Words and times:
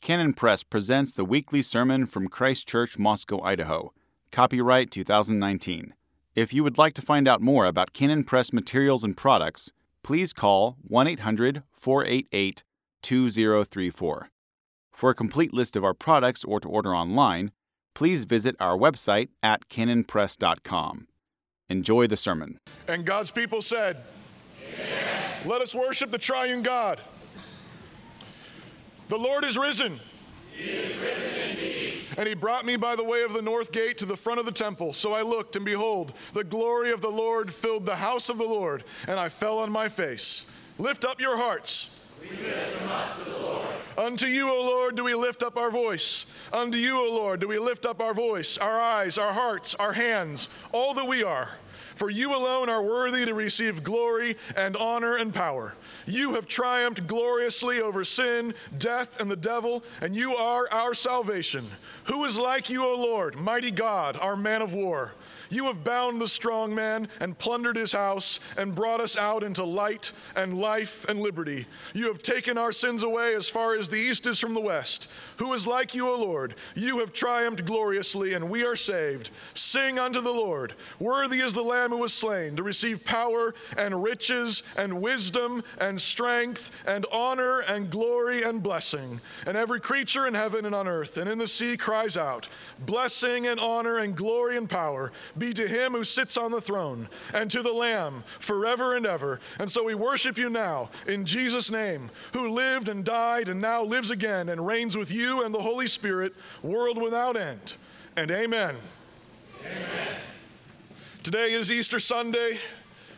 Canon 0.00 0.32
Press 0.32 0.62
presents 0.62 1.14
the 1.14 1.26
weekly 1.26 1.60
sermon 1.60 2.06
from 2.06 2.26
Christ 2.26 2.66
Church, 2.66 2.98
Moscow, 2.98 3.42
Idaho. 3.42 3.92
Copyright 4.32 4.90
2019. 4.90 5.92
If 6.34 6.54
you 6.54 6.64
would 6.64 6.78
like 6.78 6.94
to 6.94 7.02
find 7.02 7.28
out 7.28 7.42
more 7.42 7.66
about 7.66 7.92
Canon 7.92 8.24
Press 8.24 8.50
materials 8.50 9.04
and 9.04 9.14
products, 9.14 9.72
please 10.02 10.32
call 10.32 10.78
1 10.80 11.06
800 11.06 11.64
488 11.74 12.64
2034. 13.02 14.30
For 14.90 15.10
a 15.10 15.14
complete 15.14 15.52
list 15.52 15.76
of 15.76 15.84
our 15.84 15.94
products 15.94 16.44
or 16.44 16.60
to 16.60 16.68
order 16.68 16.94
online, 16.96 17.50
please 17.94 18.24
visit 18.24 18.56
our 18.58 18.78
website 18.78 19.28
at 19.42 19.68
canonpress.com. 19.68 21.08
Enjoy 21.68 22.06
the 22.06 22.16
sermon. 22.16 22.58
And 22.88 23.04
God's 23.04 23.30
people 23.30 23.60
said, 23.60 23.98
Amen. 24.66 25.46
Let 25.46 25.60
us 25.60 25.74
worship 25.74 26.10
the 26.10 26.18
triune 26.18 26.62
God. 26.62 27.02
The 29.10 29.18
Lord 29.18 29.44
is 29.44 29.58
risen. 29.58 29.98
He 30.56 30.70
is 30.70 30.96
risen 30.98 31.50
indeed. 31.50 32.02
And 32.16 32.28
he 32.28 32.34
brought 32.34 32.64
me 32.64 32.76
by 32.76 32.94
the 32.94 33.02
way 33.02 33.22
of 33.22 33.32
the 33.32 33.42
north 33.42 33.72
gate 33.72 33.98
to 33.98 34.06
the 34.06 34.16
front 34.16 34.38
of 34.38 34.46
the 34.46 34.52
temple. 34.52 34.92
So 34.92 35.14
I 35.14 35.22
looked, 35.22 35.56
and 35.56 35.64
behold, 35.64 36.12
the 36.32 36.44
glory 36.44 36.92
of 36.92 37.00
the 37.00 37.10
Lord 37.10 37.52
filled 37.52 37.86
the 37.86 37.96
house 37.96 38.28
of 38.28 38.38
the 38.38 38.44
Lord, 38.44 38.84
and 39.08 39.18
I 39.18 39.28
fell 39.28 39.58
on 39.58 39.72
my 39.72 39.88
face. 39.88 40.46
Lift 40.78 41.04
up 41.04 41.20
your 41.20 41.36
hearts. 41.36 41.98
Unto 43.98 44.26
you, 44.26 44.48
O 44.48 44.62
Lord, 44.62 44.94
do 44.94 45.02
we 45.02 45.16
lift 45.16 45.42
up 45.42 45.56
our 45.56 45.72
voice. 45.72 46.24
Unto 46.52 46.78
you, 46.78 46.96
O 46.96 47.10
Lord, 47.10 47.40
do 47.40 47.48
we 47.48 47.58
lift 47.58 47.84
up 47.86 48.00
our 48.00 48.14
voice, 48.14 48.58
our 48.58 48.80
eyes, 48.80 49.18
our 49.18 49.32
hearts, 49.32 49.74
our 49.74 49.94
hands, 49.94 50.48
all 50.70 50.94
that 50.94 51.08
we 51.08 51.24
are. 51.24 51.50
For 52.00 52.08
you 52.08 52.34
alone 52.34 52.70
are 52.70 52.82
worthy 52.82 53.26
to 53.26 53.34
receive 53.34 53.84
glory 53.84 54.38
and 54.56 54.74
honor 54.74 55.16
and 55.16 55.34
power. 55.34 55.74
You 56.06 56.32
have 56.32 56.46
triumphed 56.46 57.06
gloriously 57.06 57.78
over 57.78 58.06
sin, 58.06 58.54
death, 58.78 59.20
and 59.20 59.30
the 59.30 59.36
devil, 59.36 59.84
and 60.00 60.16
you 60.16 60.34
are 60.34 60.66
our 60.72 60.94
salvation. 60.94 61.66
Who 62.04 62.24
is 62.24 62.38
like 62.38 62.70
you, 62.70 62.86
O 62.86 62.94
Lord, 62.94 63.36
mighty 63.36 63.70
God, 63.70 64.16
our 64.16 64.34
man 64.34 64.62
of 64.62 64.72
war? 64.72 65.12
You 65.50 65.64
have 65.64 65.84
bound 65.84 66.22
the 66.22 66.28
strong 66.28 66.74
man 66.74 67.08
and 67.20 67.36
plundered 67.36 67.76
his 67.76 67.92
house 67.92 68.38
and 68.56 68.74
brought 68.74 69.00
us 69.00 69.16
out 69.16 69.42
into 69.42 69.64
light 69.64 70.12
and 70.34 70.58
life 70.58 71.04
and 71.06 71.20
liberty. 71.20 71.66
You 71.92 72.06
have 72.06 72.22
taken 72.22 72.56
our 72.56 72.72
sins 72.72 73.02
away 73.02 73.34
as 73.34 73.48
far 73.48 73.76
as 73.76 73.88
the 73.88 73.96
east 73.96 74.26
is 74.26 74.38
from 74.38 74.54
the 74.54 74.60
west. 74.60 75.08
Who 75.40 75.54
is 75.54 75.66
like 75.66 75.94
you, 75.94 76.06
O 76.06 76.16
Lord? 76.16 76.54
You 76.74 76.98
have 76.98 77.14
triumphed 77.14 77.64
gloriously, 77.64 78.34
and 78.34 78.50
we 78.50 78.62
are 78.62 78.76
saved. 78.76 79.30
Sing 79.54 79.98
unto 79.98 80.20
the 80.20 80.34
Lord. 80.34 80.74
Worthy 80.98 81.40
is 81.40 81.54
the 81.54 81.62
Lamb 81.62 81.92
who 81.92 81.96
was 81.96 82.12
slain 82.12 82.56
to 82.56 82.62
receive 82.62 83.06
power 83.06 83.54
and 83.78 84.02
riches 84.02 84.62
and 84.76 85.00
wisdom 85.00 85.64
and 85.80 85.98
strength 85.98 86.70
and 86.86 87.06
honor 87.10 87.60
and 87.60 87.88
glory 87.88 88.42
and 88.42 88.62
blessing. 88.62 89.22
And 89.46 89.56
every 89.56 89.80
creature 89.80 90.26
in 90.26 90.34
heaven 90.34 90.66
and 90.66 90.74
on 90.74 90.86
earth 90.86 91.16
and 91.16 91.26
in 91.26 91.38
the 91.38 91.48
sea 91.48 91.78
cries 91.78 92.18
out, 92.18 92.46
Blessing 92.78 93.46
and 93.46 93.58
honor 93.58 93.96
and 93.96 94.14
glory 94.14 94.58
and 94.58 94.68
power 94.68 95.10
be 95.38 95.54
to 95.54 95.66
him 95.66 95.94
who 95.94 96.04
sits 96.04 96.36
on 96.36 96.52
the 96.52 96.60
throne 96.60 97.08
and 97.32 97.50
to 97.50 97.62
the 97.62 97.72
Lamb 97.72 98.24
forever 98.38 98.94
and 98.94 99.06
ever. 99.06 99.40
And 99.58 99.72
so 99.72 99.84
we 99.84 99.94
worship 99.94 100.36
you 100.36 100.50
now 100.50 100.90
in 101.06 101.24
Jesus' 101.24 101.70
name, 101.70 102.10
who 102.34 102.50
lived 102.50 102.90
and 102.90 103.06
died 103.06 103.48
and 103.48 103.58
now 103.58 103.82
lives 103.82 104.10
again 104.10 104.50
and 104.50 104.66
reigns 104.66 104.98
with 104.98 105.10
you 105.10 105.29
and 105.38 105.54
the 105.54 105.60
Holy 105.60 105.86
Spirit, 105.86 106.34
world 106.62 107.00
without 107.00 107.36
end. 107.36 107.74
And 108.16 108.30
amen. 108.30 108.76
Amen. 109.60 110.16
Today 111.22 111.52
is 111.52 111.70
Easter 111.70 112.00
Sunday. 112.00 112.58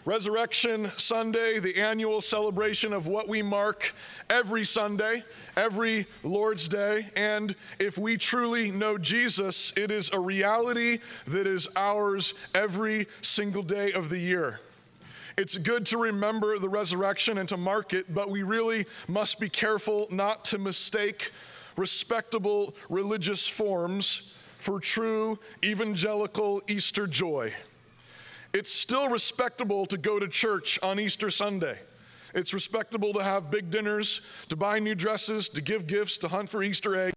Resurrection 0.05 0.91
Sunday, 0.97 1.61
the 1.61 1.77
annual 1.77 2.21
celebration 2.21 2.93
of 2.93 3.07
what 3.07 3.29
we 3.29 3.41
mark 3.41 3.95
every 4.29 4.65
Sunday, 4.65 5.23
every 5.57 6.07
Lord's 6.25 6.67
Day. 6.67 7.07
And 7.15 7.55
if 7.79 7.99
we 7.99 8.17
truly 8.17 8.73
know 8.73 8.99
Jesus, 8.99 9.73
it 9.77 9.93
is 9.93 10.11
a 10.13 10.19
reality 10.19 10.99
that 11.29 11.47
is 11.47 11.69
ours 11.77 12.35
every 12.53 13.07
single 13.21 13.63
day 13.63 13.93
of 13.93 14.09
the 14.09 14.19
year. 14.19 14.59
It's 15.39 15.57
good 15.57 15.87
to 15.87 15.99
remember 15.99 16.59
the 16.59 16.69
resurrection 16.69 17.39
and 17.39 17.49
to 17.49 17.57
mark 17.57 17.95
it, 17.95 18.13
but 18.13 18.29
we 18.29 18.43
really 18.43 18.87
must 19.07 19.39
be 19.39 19.49
careful 19.49 20.09
not 20.11 20.45
to 20.47 20.59
mistake 20.59 21.31
respectable 21.77 22.75
religious 22.89 23.47
forms 23.47 24.35
for 24.59 24.79
true 24.79 25.39
evangelical 25.65 26.63
Easter 26.69 27.07
joy. 27.07 27.53
It's 28.53 28.73
still 28.73 29.09
respectable 29.09 29.87
to 29.87 29.97
go 29.97 30.19
to 30.19 30.29
church 30.29 30.79
on 30.83 31.01
Easter 31.01 31.31
Sunday. 31.31 31.79
It's 32.35 32.55
respectable 32.55 33.13
to 33.15 33.23
have 33.23 33.51
big 33.51 33.71
dinners, 33.71 34.21
to 34.49 34.57
buy 34.57 34.79
new 34.79 34.95
dresses, 34.95 35.49
to 35.51 35.61
give 35.61 35.87
gifts, 35.87 36.19
to 36.19 36.29
hunt 36.29 36.49
for 36.49 36.63
Easter 36.63 36.97
eggs, 36.97 37.17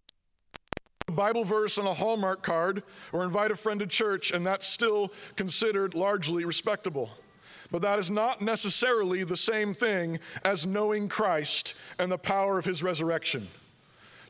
a 1.07 1.11
Bible 1.11 1.43
verse 1.43 1.77
on 1.77 1.85
a 1.85 1.93
Hallmark 1.93 2.41
card, 2.41 2.83
or 3.13 3.23
invite 3.23 3.51
a 3.51 3.55
friend 3.55 3.79
to 3.79 3.87
church, 3.87 4.31
and 4.31 4.45
that's 4.45 4.67
still 4.67 5.11
considered 5.35 5.93
largely 5.93 6.45
respectable. 6.45 7.11
But 7.71 7.81
that 7.81 7.99
is 7.99 8.11
not 8.11 8.41
necessarily 8.41 9.23
the 9.23 9.37
same 9.37 9.73
thing 9.73 10.19
as 10.43 10.65
knowing 10.65 11.09
Christ 11.09 11.75
and 11.99 12.11
the 12.11 12.17
power 12.17 12.57
of 12.57 12.65
his 12.65 12.83
resurrection. 12.83 13.49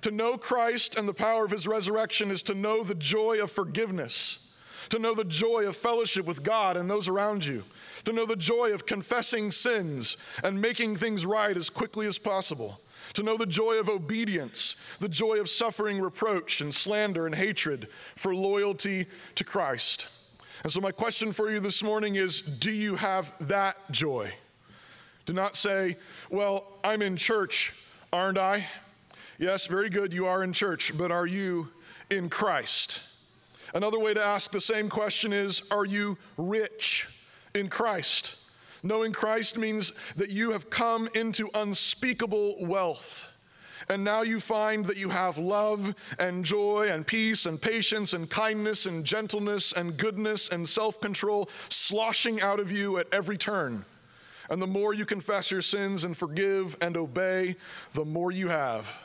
To 0.05 0.11
know 0.11 0.37
Christ 0.37 0.95
and 0.95 1.07
the 1.07 1.15
power 1.15 1.45
of 1.45 1.49
his 1.49 1.67
resurrection 1.67 2.29
is 2.29 2.43
to 2.43 2.53
know 2.53 2.83
the 2.83 2.93
joy 2.93 3.41
of 3.41 3.49
forgiveness 3.49 4.45
to 4.89 4.99
know 4.99 5.15
the 5.15 5.23
joy 5.23 5.67
of 5.67 5.75
fellowship 5.75 6.27
with 6.27 6.43
God 6.43 6.77
and 6.77 6.87
those 6.87 7.07
around 7.07 7.43
you, 7.43 7.63
to 8.03 8.13
know 8.13 8.27
the 8.27 8.35
joy 8.35 8.71
of 8.71 8.85
confessing 8.85 9.49
sins 9.51 10.15
and 10.43 10.61
making 10.61 10.95
things 10.95 11.25
right 11.25 11.57
as 11.57 11.71
quickly 11.71 12.05
as 12.05 12.19
possible, 12.19 12.79
to 13.15 13.23
know 13.23 13.35
the 13.35 13.47
joy 13.47 13.79
of 13.79 13.89
obedience, 13.89 14.75
the 14.99 15.09
joy 15.09 15.39
of 15.39 15.49
suffering 15.49 15.99
reproach 15.99 16.61
and 16.61 16.71
slander 16.71 17.25
and 17.25 17.33
hatred 17.33 17.87
for 18.15 18.35
loyalty 18.35 19.07
to 19.33 19.43
Christ. 19.43 20.05
And 20.61 20.71
so, 20.71 20.81
my 20.81 20.91
question 20.91 21.31
for 21.31 21.49
you 21.49 21.59
this 21.59 21.81
morning 21.81 22.13
is 22.13 22.41
Do 22.41 22.71
you 22.71 22.95
have 22.97 23.33
that 23.47 23.77
joy? 23.89 24.35
Do 25.25 25.33
not 25.33 25.55
say, 25.55 25.97
Well, 26.29 26.73
I'm 26.83 27.01
in 27.01 27.17
church, 27.17 27.73
aren't 28.13 28.37
I? 28.37 28.67
Yes, 29.37 29.65
very 29.65 29.89
good, 29.89 30.13
you 30.13 30.27
are 30.27 30.43
in 30.43 30.53
church, 30.53 30.97
but 30.97 31.11
are 31.11 31.27
you 31.27 31.67
in 32.09 32.29
Christ? 32.29 33.01
Another 33.73 33.99
way 33.99 34.13
to 34.13 34.23
ask 34.23 34.51
the 34.51 34.61
same 34.61 34.89
question 34.89 35.33
is 35.33 35.61
Are 35.71 35.83
you 35.83 36.17
rich 36.37 37.07
in 37.53 37.67
Christ? 37.67 38.35
Knowing 38.81 39.11
Christ 39.11 39.57
means 39.57 39.91
that 40.15 40.29
you 40.29 40.51
have 40.51 40.69
come 40.69 41.09
into 41.15 41.49
unspeakable 41.53 42.65
wealth. 42.65 43.29
And 43.89 44.03
now 44.03 44.21
you 44.21 44.39
find 44.39 44.85
that 44.85 44.97
you 44.97 45.09
have 45.09 45.37
love 45.37 45.93
and 46.17 46.45
joy 46.45 46.87
and 46.89 47.05
peace 47.05 47.45
and 47.45 47.61
patience 47.61 48.13
and 48.13 48.29
kindness 48.29 48.85
and 48.85 49.03
gentleness 49.03 49.73
and 49.73 49.97
goodness 49.97 50.47
and 50.49 50.67
self 50.67 51.01
control 51.01 51.49
sloshing 51.67 52.41
out 52.41 52.61
of 52.61 52.71
you 52.71 52.97
at 52.99 53.13
every 53.13 53.37
turn. 53.37 53.83
And 54.49 54.61
the 54.61 54.67
more 54.67 54.93
you 54.93 55.05
confess 55.05 55.51
your 55.51 55.61
sins 55.61 56.05
and 56.05 56.15
forgive 56.15 56.77
and 56.79 56.95
obey, 56.95 57.57
the 57.93 58.05
more 58.05 58.31
you 58.31 58.47
have. 58.47 58.95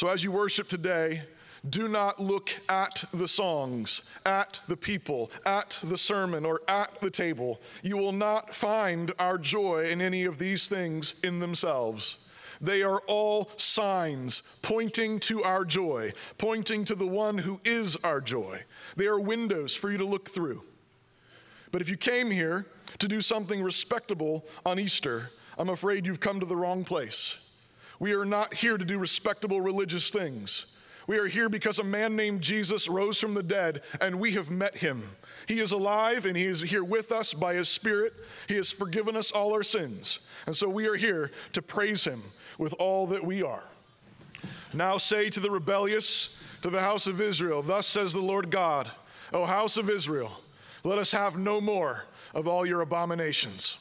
So 0.00 0.08
as 0.08 0.24
you 0.24 0.32
worship 0.32 0.66
today, 0.66 1.24
do 1.68 1.86
not 1.86 2.18
look 2.18 2.48
at 2.70 3.04
the 3.12 3.28
songs, 3.28 4.00
at 4.24 4.58
the 4.66 4.78
people, 4.78 5.30
at 5.44 5.76
the 5.82 5.98
sermon, 5.98 6.46
or 6.46 6.62
at 6.68 7.02
the 7.02 7.10
table. 7.10 7.60
You 7.82 7.98
will 7.98 8.12
not 8.12 8.54
find 8.54 9.12
our 9.18 9.36
joy 9.36 9.90
in 9.90 10.00
any 10.00 10.24
of 10.24 10.38
these 10.38 10.68
things 10.68 11.16
in 11.22 11.38
themselves. 11.38 12.16
They 12.62 12.82
are 12.82 13.02
all 13.08 13.50
signs 13.58 14.42
pointing 14.62 15.20
to 15.20 15.44
our 15.44 15.66
joy, 15.66 16.14
pointing 16.38 16.86
to 16.86 16.94
the 16.94 17.06
one 17.06 17.36
who 17.36 17.60
is 17.62 17.94
our 17.96 18.22
joy. 18.22 18.62
They 18.96 19.04
are 19.04 19.20
windows 19.20 19.74
for 19.74 19.90
you 19.90 19.98
to 19.98 20.06
look 20.06 20.30
through. 20.30 20.62
But 21.72 21.82
if 21.82 21.90
you 21.90 21.98
came 21.98 22.30
here 22.30 22.64
to 23.00 23.06
do 23.06 23.20
something 23.20 23.62
respectable 23.62 24.46
on 24.64 24.78
Easter, 24.78 25.28
I'm 25.58 25.68
afraid 25.68 26.06
you've 26.06 26.20
come 26.20 26.40
to 26.40 26.46
the 26.46 26.56
wrong 26.56 26.84
place. 26.84 27.49
We 28.00 28.14
are 28.14 28.24
not 28.24 28.54
here 28.54 28.76
to 28.76 28.84
do 28.84 28.98
respectable 28.98 29.60
religious 29.60 30.10
things. 30.10 30.66
We 31.06 31.18
are 31.18 31.26
here 31.26 31.48
because 31.48 31.78
a 31.78 31.84
man 31.84 32.16
named 32.16 32.40
Jesus 32.40 32.88
rose 32.88 33.18
from 33.18 33.34
the 33.34 33.42
dead 33.42 33.82
and 34.00 34.18
we 34.18 34.32
have 34.32 34.50
met 34.50 34.76
him. 34.76 35.10
He 35.46 35.58
is 35.60 35.72
alive 35.72 36.24
and 36.24 36.36
he 36.36 36.44
is 36.44 36.60
here 36.60 36.84
with 36.84 37.12
us 37.12 37.34
by 37.34 37.54
his 37.54 37.68
Spirit. 37.68 38.14
He 38.48 38.54
has 38.54 38.70
forgiven 38.70 39.16
us 39.16 39.30
all 39.30 39.52
our 39.52 39.62
sins. 39.62 40.20
And 40.46 40.56
so 40.56 40.68
we 40.68 40.86
are 40.86 40.94
here 40.94 41.30
to 41.52 41.62
praise 41.62 42.04
him 42.04 42.22
with 42.58 42.72
all 42.78 43.06
that 43.08 43.24
we 43.24 43.42
are. 43.42 43.64
Now 44.72 44.96
say 44.96 45.28
to 45.30 45.40
the 45.40 45.50
rebellious, 45.50 46.38
to 46.62 46.70
the 46.70 46.80
house 46.80 47.06
of 47.06 47.20
Israel, 47.20 47.62
Thus 47.62 47.86
says 47.86 48.12
the 48.12 48.20
Lord 48.20 48.50
God, 48.50 48.90
O 49.32 49.46
house 49.46 49.76
of 49.76 49.90
Israel, 49.90 50.40
let 50.84 50.98
us 50.98 51.10
have 51.10 51.36
no 51.36 51.60
more 51.60 52.04
of 52.34 52.46
all 52.46 52.64
your 52.64 52.80
abominations. 52.80 53.78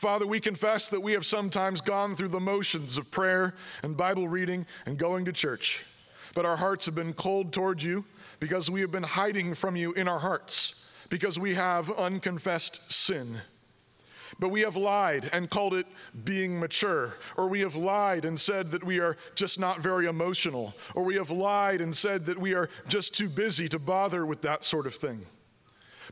Father, 0.00 0.26
we 0.26 0.40
confess 0.40 0.88
that 0.88 1.02
we 1.02 1.12
have 1.12 1.26
sometimes 1.26 1.80
gone 1.80 2.14
through 2.14 2.28
the 2.28 2.40
motions 2.40 2.96
of 2.98 3.10
prayer 3.10 3.54
and 3.82 3.96
Bible 3.96 4.28
reading 4.28 4.66
and 4.86 4.98
going 4.98 5.24
to 5.26 5.32
church 5.32 5.84
but 6.34 6.46
our 6.46 6.56
hearts 6.56 6.86
have 6.86 6.94
been 6.94 7.12
cold 7.12 7.52
toward 7.52 7.82
you 7.82 8.04
because 8.38 8.70
we 8.70 8.80
have 8.80 8.90
been 8.90 9.02
hiding 9.02 9.54
from 9.54 9.76
you 9.76 9.92
in 9.92 10.08
our 10.08 10.18
hearts, 10.18 10.74
because 11.08 11.38
we 11.38 11.54
have 11.54 11.90
unconfessed 11.90 12.90
sin. 12.92 13.40
But 14.38 14.50
we 14.50 14.60
have 14.60 14.76
lied 14.76 15.28
and 15.32 15.50
called 15.50 15.74
it 15.74 15.86
being 16.24 16.58
mature, 16.58 17.16
or 17.36 17.48
we 17.48 17.60
have 17.60 17.74
lied 17.74 18.24
and 18.24 18.38
said 18.40 18.70
that 18.70 18.84
we 18.84 19.00
are 19.00 19.16
just 19.34 19.58
not 19.58 19.80
very 19.80 20.06
emotional, 20.06 20.74
or 20.94 21.04
we 21.04 21.16
have 21.16 21.30
lied 21.30 21.80
and 21.80 21.94
said 21.94 22.26
that 22.26 22.38
we 22.38 22.54
are 22.54 22.70
just 22.88 23.12
too 23.14 23.28
busy 23.28 23.68
to 23.68 23.78
bother 23.78 24.24
with 24.24 24.40
that 24.42 24.64
sort 24.64 24.86
of 24.86 24.94
thing. 24.94 25.26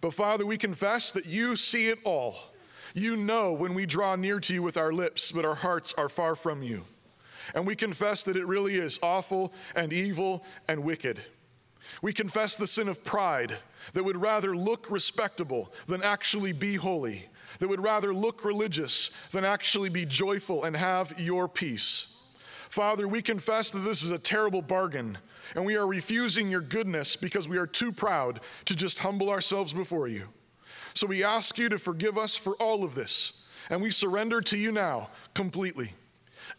But 0.01 0.15
Father, 0.15 0.45
we 0.45 0.59
confess 0.59 1.11
that 1.13 1.27
you 1.27 1.57
see 1.57 1.89
it 1.89 1.99
all. 2.05 2.37
You 2.99 3.15
know 3.17 3.53
when 3.53 3.75
we 3.75 3.87
draw 3.87 4.17
near 4.17 4.41
to 4.41 4.53
you 4.53 4.61
with 4.61 4.77
our 4.77 4.93
lips, 4.93 5.31
but 5.31 5.45
our 5.45 5.55
hearts 5.55 5.95
are 5.97 6.09
far 6.09 6.35
from 6.35 6.65
you. 6.65 6.85
And 7.55 7.65
we 7.65 7.77
confess 7.77 8.25
that 8.25 8.37
it 8.37 8.45
really 8.45 8.75
is 8.75 8.99
awful 9.03 9.53
and 9.77 9.93
evil 9.93 10.45
and 10.67 10.83
wicked. 10.83 11.21
We 12.03 12.13
confess 12.13 12.57
the 12.57 12.67
sin 12.67 12.89
of 12.89 13.05
pride 13.05 13.59
that 13.95 14.05
would 14.05 14.21
rather 14.21 14.57
look 14.57 14.91
respectable 14.91 15.73
than 15.87 16.03
actually 16.03 16.53
be 16.53 16.75
holy, 16.75 17.27
that 17.61 17.69
would 17.69 17.81
rather 17.81 18.13
look 18.13 18.45
religious 18.45 19.11
than 19.31 19.45
actually 19.45 19.91
be 19.91 20.05
joyful 20.05 20.65
and 20.65 20.77
have 20.77 21.21
your 21.21 21.47
peace. 21.47 22.17
Father, 22.69 23.07
we 23.07 23.23
confess 23.23 23.71
that 23.71 23.79
this 23.79 24.03
is 24.03 24.11
a 24.11 24.19
terrible 24.19 24.61
bargain, 24.61 25.19
and 25.55 25.65
we 25.65 25.77
are 25.77 25.87
refusing 25.87 26.51
your 26.51 26.61
goodness 26.61 27.15
because 27.15 27.47
we 27.47 27.59
are 27.59 27.67
too 27.67 27.93
proud 27.93 28.41
to 28.65 28.75
just 28.75 28.99
humble 28.99 29.31
ourselves 29.31 29.73
before 29.73 30.09
you. 30.09 30.29
So 30.99 31.07
we 31.07 31.23
ask 31.23 31.59
you 31.59 31.69
to 31.69 31.79
forgive 31.79 32.19
us 32.19 32.35
for 32.35 32.55
all 32.55 32.83
of 32.83 32.97
this, 32.97 33.33
and 33.71 33.81
we 33.81 33.89
surrender 33.89 34.41
to 34.41 34.59
you 34.59 34.73
now 34.73 35.11
completely. 35.33 35.95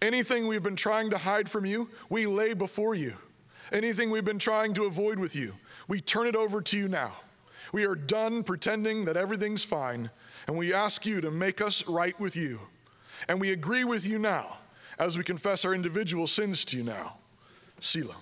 Anything 0.02 0.48
we've 0.48 0.64
been 0.64 0.78
trying 0.78 1.10
to 1.10 1.18
hide 1.18 1.50
from 1.50 1.66
you, 1.66 1.90
we 2.10 2.26
lay 2.26 2.54
before 2.54 2.96
you. 2.96 3.16
Anything 3.74 4.10
we've 4.10 4.24
been 4.24 4.40
trying 4.40 4.74
to 4.76 4.86
avoid 4.86 5.20
with 5.20 5.36
you, 5.36 5.56
we 5.90 6.00
turn 6.00 6.26
it 6.26 6.38
over 6.38 6.62
to 6.62 6.78
you 6.78 6.88
now. 6.88 7.16
We 7.74 7.84
are 7.84 7.96
done 7.96 8.44
pretending 8.44 9.04
that 9.04 9.18
everything's 9.18 9.66
fine, 9.66 10.10
and 10.48 10.58
we 10.58 10.74
ask 10.74 11.06
you 11.06 11.20
to 11.20 11.30
make 11.30 11.60
us 11.60 11.86
right 11.86 12.18
with 12.18 12.38
you. 12.38 12.62
And 13.28 13.42
we 13.42 13.52
agree 13.52 13.84
with 13.84 14.08
you 14.08 14.20
now 14.20 14.60
as 14.98 15.18
we 15.18 15.26
confess 15.26 15.66
our 15.66 15.74
individual 15.74 16.28
sins 16.28 16.64
to 16.64 16.78
you 16.78 16.84
now. 16.86 17.18
Selah. 17.82 18.16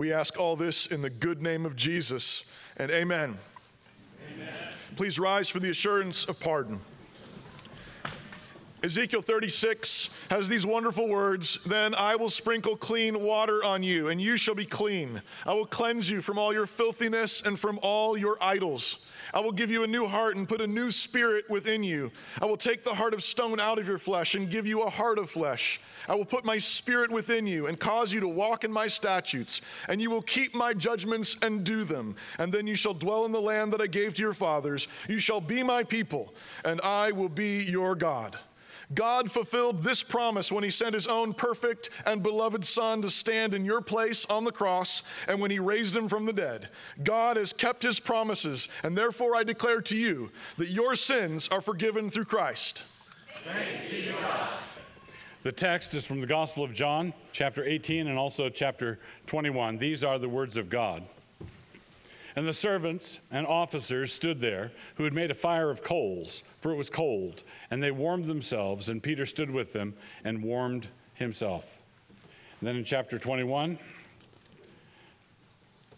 We 0.00 0.14
ask 0.14 0.40
all 0.40 0.56
this 0.56 0.86
in 0.86 1.02
the 1.02 1.10
good 1.10 1.42
name 1.42 1.66
of 1.66 1.76
Jesus, 1.76 2.44
and 2.78 2.90
amen. 2.90 3.36
amen. 4.34 4.48
Please 4.96 5.18
rise 5.18 5.50
for 5.50 5.60
the 5.60 5.68
assurance 5.68 6.24
of 6.24 6.40
pardon. 6.40 6.80
Ezekiel 8.82 9.20
36 9.20 10.08
has 10.30 10.48
these 10.48 10.64
wonderful 10.64 11.06
words 11.06 11.62
Then 11.64 11.94
I 11.94 12.16
will 12.16 12.30
sprinkle 12.30 12.76
clean 12.76 13.22
water 13.22 13.62
on 13.62 13.82
you, 13.82 14.08
and 14.08 14.22
you 14.22 14.38
shall 14.38 14.54
be 14.54 14.64
clean. 14.64 15.20
I 15.44 15.52
will 15.52 15.66
cleanse 15.66 16.08
you 16.08 16.22
from 16.22 16.38
all 16.38 16.54
your 16.54 16.64
filthiness 16.64 17.42
and 17.42 17.58
from 17.58 17.78
all 17.82 18.16
your 18.16 18.38
idols. 18.40 19.06
I 19.34 19.40
will 19.40 19.52
give 19.52 19.70
you 19.70 19.84
a 19.84 19.86
new 19.86 20.06
heart 20.06 20.36
and 20.36 20.48
put 20.48 20.62
a 20.62 20.66
new 20.66 20.90
spirit 20.90 21.48
within 21.50 21.82
you. 21.82 22.10
I 22.40 22.46
will 22.46 22.56
take 22.56 22.82
the 22.82 22.94
heart 22.94 23.12
of 23.12 23.22
stone 23.22 23.60
out 23.60 23.78
of 23.78 23.86
your 23.86 23.98
flesh 23.98 24.34
and 24.34 24.50
give 24.50 24.66
you 24.66 24.80
a 24.82 24.90
heart 24.90 25.18
of 25.18 25.28
flesh. 25.28 25.78
I 26.08 26.14
will 26.14 26.24
put 26.24 26.46
my 26.46 26.56
spirit 26.56 27.10
within 27.10 27.46
you 27.46 27.66
and 27.66 27.78
cause 27.78 28.14
you 28.14 28.20
to 28.20 28.28
walk 28.28 28.64
in 28.64 28.72
my 28.72 28.86
statutes, 28.86 29.60
and 29.88 30.00
you 30.00 30.08
will 30.08 30.22
keep 30.22 30.54
my 30.54 30.72
judgments 30.72 31.36
and 31.42 31.64
do 31.64 31.84
them. 31.84 32.16
And 32.38 32.50
then 32.50 32.66
you 32.66 32.76
shall 32.76 32.94
dwell 32.94 33.26
in 33.26 33.32
the 33.32 33.42
land 33.42 33.74
that 33.74 33.82
I 33.82 33.88
gave 33.88 34.14
to 34.14 34.22
your 34.22 34.32
fathers. 34.32 34.88
You 35.06 35.18
shall 35.18 35.42
be 35.42 35.62
my 35.62 35.84
people, 35.84 36.34
and 36.64 36.80
I 36.80 37.12
will 37.12 37.28
be 37.28 37.62
your 37.62 37.94
God. 37.94 38.38
God 38.92 39.30
fulfilled 39.30 39.82
this 39.82 40.02
promise 40.02 40.50
when 40.50 40.64
He 40.64 40.70
sent 40.70 40.94
His 40.94 41.06
own 41.06 41.32
perfect 41.32 41.90
and 42.04 42.22
beloved 42.22 42.64
Son 42.64 43.02
to 43.02 43.10
stand 43.10 43.54
in 43.54 43.64
your 43.64 43.80
place 43.80 44.26
on 44.26 44.44
the 44.44 44.52
cross 44.52 45.02
and 45.28 45.40
when 45.40 45.50
He 45.50 45.58
raised 45.58 45.96
Him 45.96 46.08
from 46.08 46.26
the 46.26 46.32
dead. 46.32 46.68
God 47.02 47.36
has 47.36 47.52
kept 47.52 47.82
His 47.82 48.00
promises, 48.00 48.68
and 48.82 48.96
therefore 48.98 49.36
I 49.36 49.44
declare 49.44 49.80
to 49.82 49.96
you 49.96 50.30
that 50.56 50.68
your 50.68 50.94
sins 50.96 51.48
are 51.48 51.60
forgiven 51.60 52.10
through 52.10 52.24
Christ. 52.24 52.84
The 55.42 55.52
text 55.52 55.94
is 55.94 56.04
from 56.04 56.20
the 56.20 56.26
Gospel 56.26 56.64
of 56.64 56.74
John, 56.74 57.14
chapter 57.32 57.64
18, 57.64 58.08
and 58.08 58.18
also 58.18 58.50
chapter 58.50 58.98
21. 59.26 59.78
These 59.78 60.04
are 60.04 60.18
the 60.18 60.28
words 60.28 60.56
of 60.58 60.68
God. 60.68 61.02
And 62.40 62.48
the 62.48 62.54
servants 62.54 63.20
and 63.30 63.46
officers 63.46 64.14
stood 64.14 64.40
there, 64.40 64.72
who 64.94 65.04
had 65.04 65.12
made 65.12 65.30
a 65.30 65.34
fire 65.34 65.68
of 65.68 65.82
coals, 65.82 66.42
for 66.62 66.72
it 66.72 66.76
was 66.76 66.88
cold, 66.88 67.42
and 67.70 67.82
they 67.82 67.90
warmed 67.90 68.24
themselves, 68.24 68.88
and 68.88 69.02
Peter 69.02 69.26
stood 69.26 69.50
with 69.50 69.74
them 69.74 69.92
and 70.24 70.42
warmed 70.42 70.88
himself. 71.12 71.78
And 72.58 72.66
then 72.66 72.76
in 72.76 72.84
chapter 72.84 73.18
21, 73.18 73.78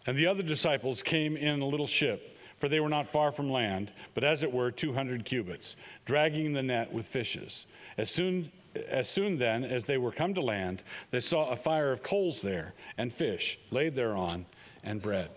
and 0.04 0.18
the 0.18 0.26
other 0.26 0.42
disciples 0.42 1.00
came 1.00 1.36
in 1.36 1.60
a 1.60 1.64
little 1.64 1.86
ship, 1.86 2.36
for 2.58 2.68
they 2.68 2.80
were 2.80 2.88
not 2.88 3.06
far 3.06 3.30
from 3.30 3.48
land, 3.48 3.92
but 4.12 4.24
as 4.24 4.42
it 4.42 4.52
were 4.52 4.72
200 4.72 5.24
cubits, 5.24 5.76
dragging 6.06 6.54
the 6.54 6.62
net 6.64 6.92
with 6.92 7.06
fishes. 7.06 7.66
As 7.96 8.10
soon 8.10 8.50
as 8.88 9.08
soon 9.08 9.38
then 9.38 9.62
as 9.62 9.84
they 9.84 9.96
were 9.96 10.10
come 10.10 10.34
to 10.34 10.40
land, 10.40 10.82
they 11.12 11.20
saw 11.20 11.50
a 11.50 11.56
fire 11.56 11.92
of 11.92 12.02
coals 12.02 12.42
there, 12.42 12.74
and 12.98 13.12
fish 13.12 13.60
laid 13.70 13.94
thereon, 13.94 14.44
and 14.82 15.00
bread. 15.00 15.30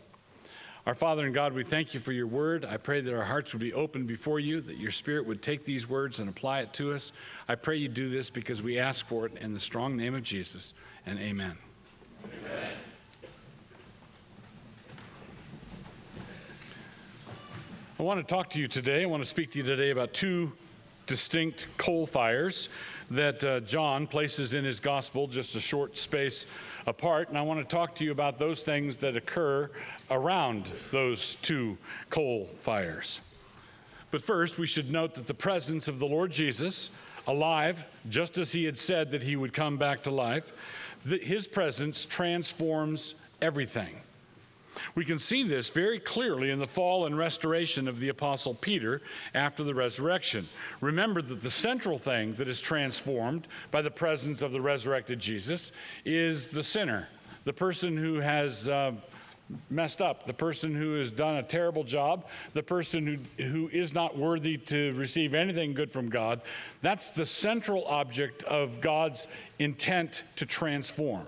Our 0.85 0.93
Father 0.93 1.25
and 1.25 1.33
God, 1.33 1.53
we 1.53 1.63
thank 1.63 1.95
you 1.95 1.99
for 1.99 2.11
your 2.11 2.27
word. 2.27 2.63
I 2.63 2.77
pray 2.77 3.01
that 3.01 3.11
our 3.11 3.23
hearts 3.23 3.53
would 3.53 3.59
be 3.59 3.73
open 3.73 4.05
before 4.05 4.39
you, 4.39 4.61
that 4.61 4.77
your 4.77 4.91
Spirit 4.91 5.25
would 5.25 5.41
take 5.41 5.65
these 5.65 5.89
words 5.89 6.19
and 6.19 6.29
apply 6.29 6.59
it 6.59 6.73
to 6.73 6.93
us. 6.93 7.11
I 7.47 7.55
pray 7.55 7.77
you 7.77 7.87
do 7.87 8.07
this 8.07 8.29
because 8.29 8.61
we 8.61 8.77
ask 8.77 9.07
for 9.07 9.25
it 9.25 9.35
in 9.41 9.55
the 9.55 9.59
strong 9.59 9.97
name 9.97 10.13
of 10.13 10.21
Jesus, 10.21 10.75
and 11.07 11.17
amen. 11.17 11.57
Amen. 12.23 12.71
I 17.99 18.03
want 18.03 18.19
to 18.19 18.35
talk 18.35 18.51
to 18.51 18.59
you 18.59 18.67
today. 18.67 19.01
I 19.01 19.05
want 19.07 19.23
to 19.23 19.29
speak 19.29 19.53
to 19.53 19.57
you 19.57 19.63
today 19.63 19.89
about 19.89 20.13
two 20.13 20.51
distinct 21.07 21.65
coal 21.77 22.05
fires 22.05 22.69
that 23.09 23.43
uh, 23.43 23.59
John 23.61 24.05
places 24.05 24.53
in 24.53 24.63
his 24.63 24.79
gospel, 24.79 25.27
just 25.27 25.55
a 25.55 25.59
short 25.59 25.97
space 25.97 26.45
apart. 26.87 27.29
And 27.29 27.37
I 27.37 27.41
want 27.41 27.67
to 27.67 27.75
talk 27.75 27.95
to 27.95 28.03
you 28.03 28.11
about 28.11 28.39
those 28.39 28.63
things 28.63 28.97
that 28.97 29.15
occur 29.15 29.69
around 30.09 30.69
those 30.91 31.35
two 31.35 31.77
coal 32.09 32.49
fires. 32.59 33.21
But 34.11 34.21
first, 34.21 34.57
we 34.57 34.67
should 34.67 34.91
note 34.91 35.15
that 35.15 35.27
the 35.27 35.33
presence 35.33 35.87
of 35.87 35.99
the 35.99 36.05
Lord 36.05 36.31
Jesus, 36.31 36.89
alive, 37.27 37.85
just 38.09 38.37
as 38.37 38.51
he 38.51 38.65
had 38.65 38.77
said 38.77 39.11
that 39.11 39.23
he 39.23 39.35
would 39.35 39.53
come 39.53 39.77
back 39.77 40.03
to 40.03 40.11
life, 40.11 40.53
his 41.05 41.47
presence 41.47 42.05
transforms 42.05 43.15
everything. 43.41 43.95
We 44.95 45.05
can 45.05 45.19
see 45.19 45.43
this 45.43 45.69
very 45.69 45.99
clearly 45.99 46.51
in 46.51 46.59
the 46.59 46.67
fall 46.67 47.05
and 47.05 47.17
restoration 47.17 47.87
of 47.87 47.99
the 47.99 48.09
Apostle 48.09 48.53
Peter 48.53 49.01
after 49.33 49.63
the 49.63 49.75
resurrection. 49.75 50.47
Remember 50.81 51.21
that 51.21 51.41
the 51.41 51.51
central 51.51 51.97
thing 51.97 52.33
that 52.33 52.47
is 52.47 52.61
transformed 52.61 53.47
by 53.71 53.81
the 53.81 53.91
presence 53.91 54.41
of 54.41 54.51
the 54.51 54.61
resurrected 54.61 55.19
Jesus 55.19 55.71
is 56.03 56.47
the 56.47 56.63
sinner, 56.63 57.07
the 57.43 57.53
person 57.53 57.97
who 57.97 58.19
has. 58.19 58.69
Uh, 58.69 58.93
messed 59.69 60.01
up, 60.01 60.25
the 60.25 60.33
person 60.33 60.73
who 60.73 60.95
has 60.95 61.11
done 61.11 61.37
a 61.37 61.43
terrible 61.43 61.83
job, 61.83 62.25
the 62.53 62.63
person 62.63 63.05
who, 63.37 63.43
who 63.43 63.69
is 63.69 63.93
not 63.93 64.17
worthy 64.17 64.57
to 64.57 64.93
receive 64.93 65.33
anything 65.33 65.73
good 65.73 65.91
from 65.91 66.09
God. 66.09 66.41
That's 66.81 67.11
the 67.11 67.25
central 67.25 67.85
object 67.85 68.43
of 68.43 68.81
God's 68.81 69.27
intent 69.59 70.23
to 70.37 70.45
transform. 70.45 71.25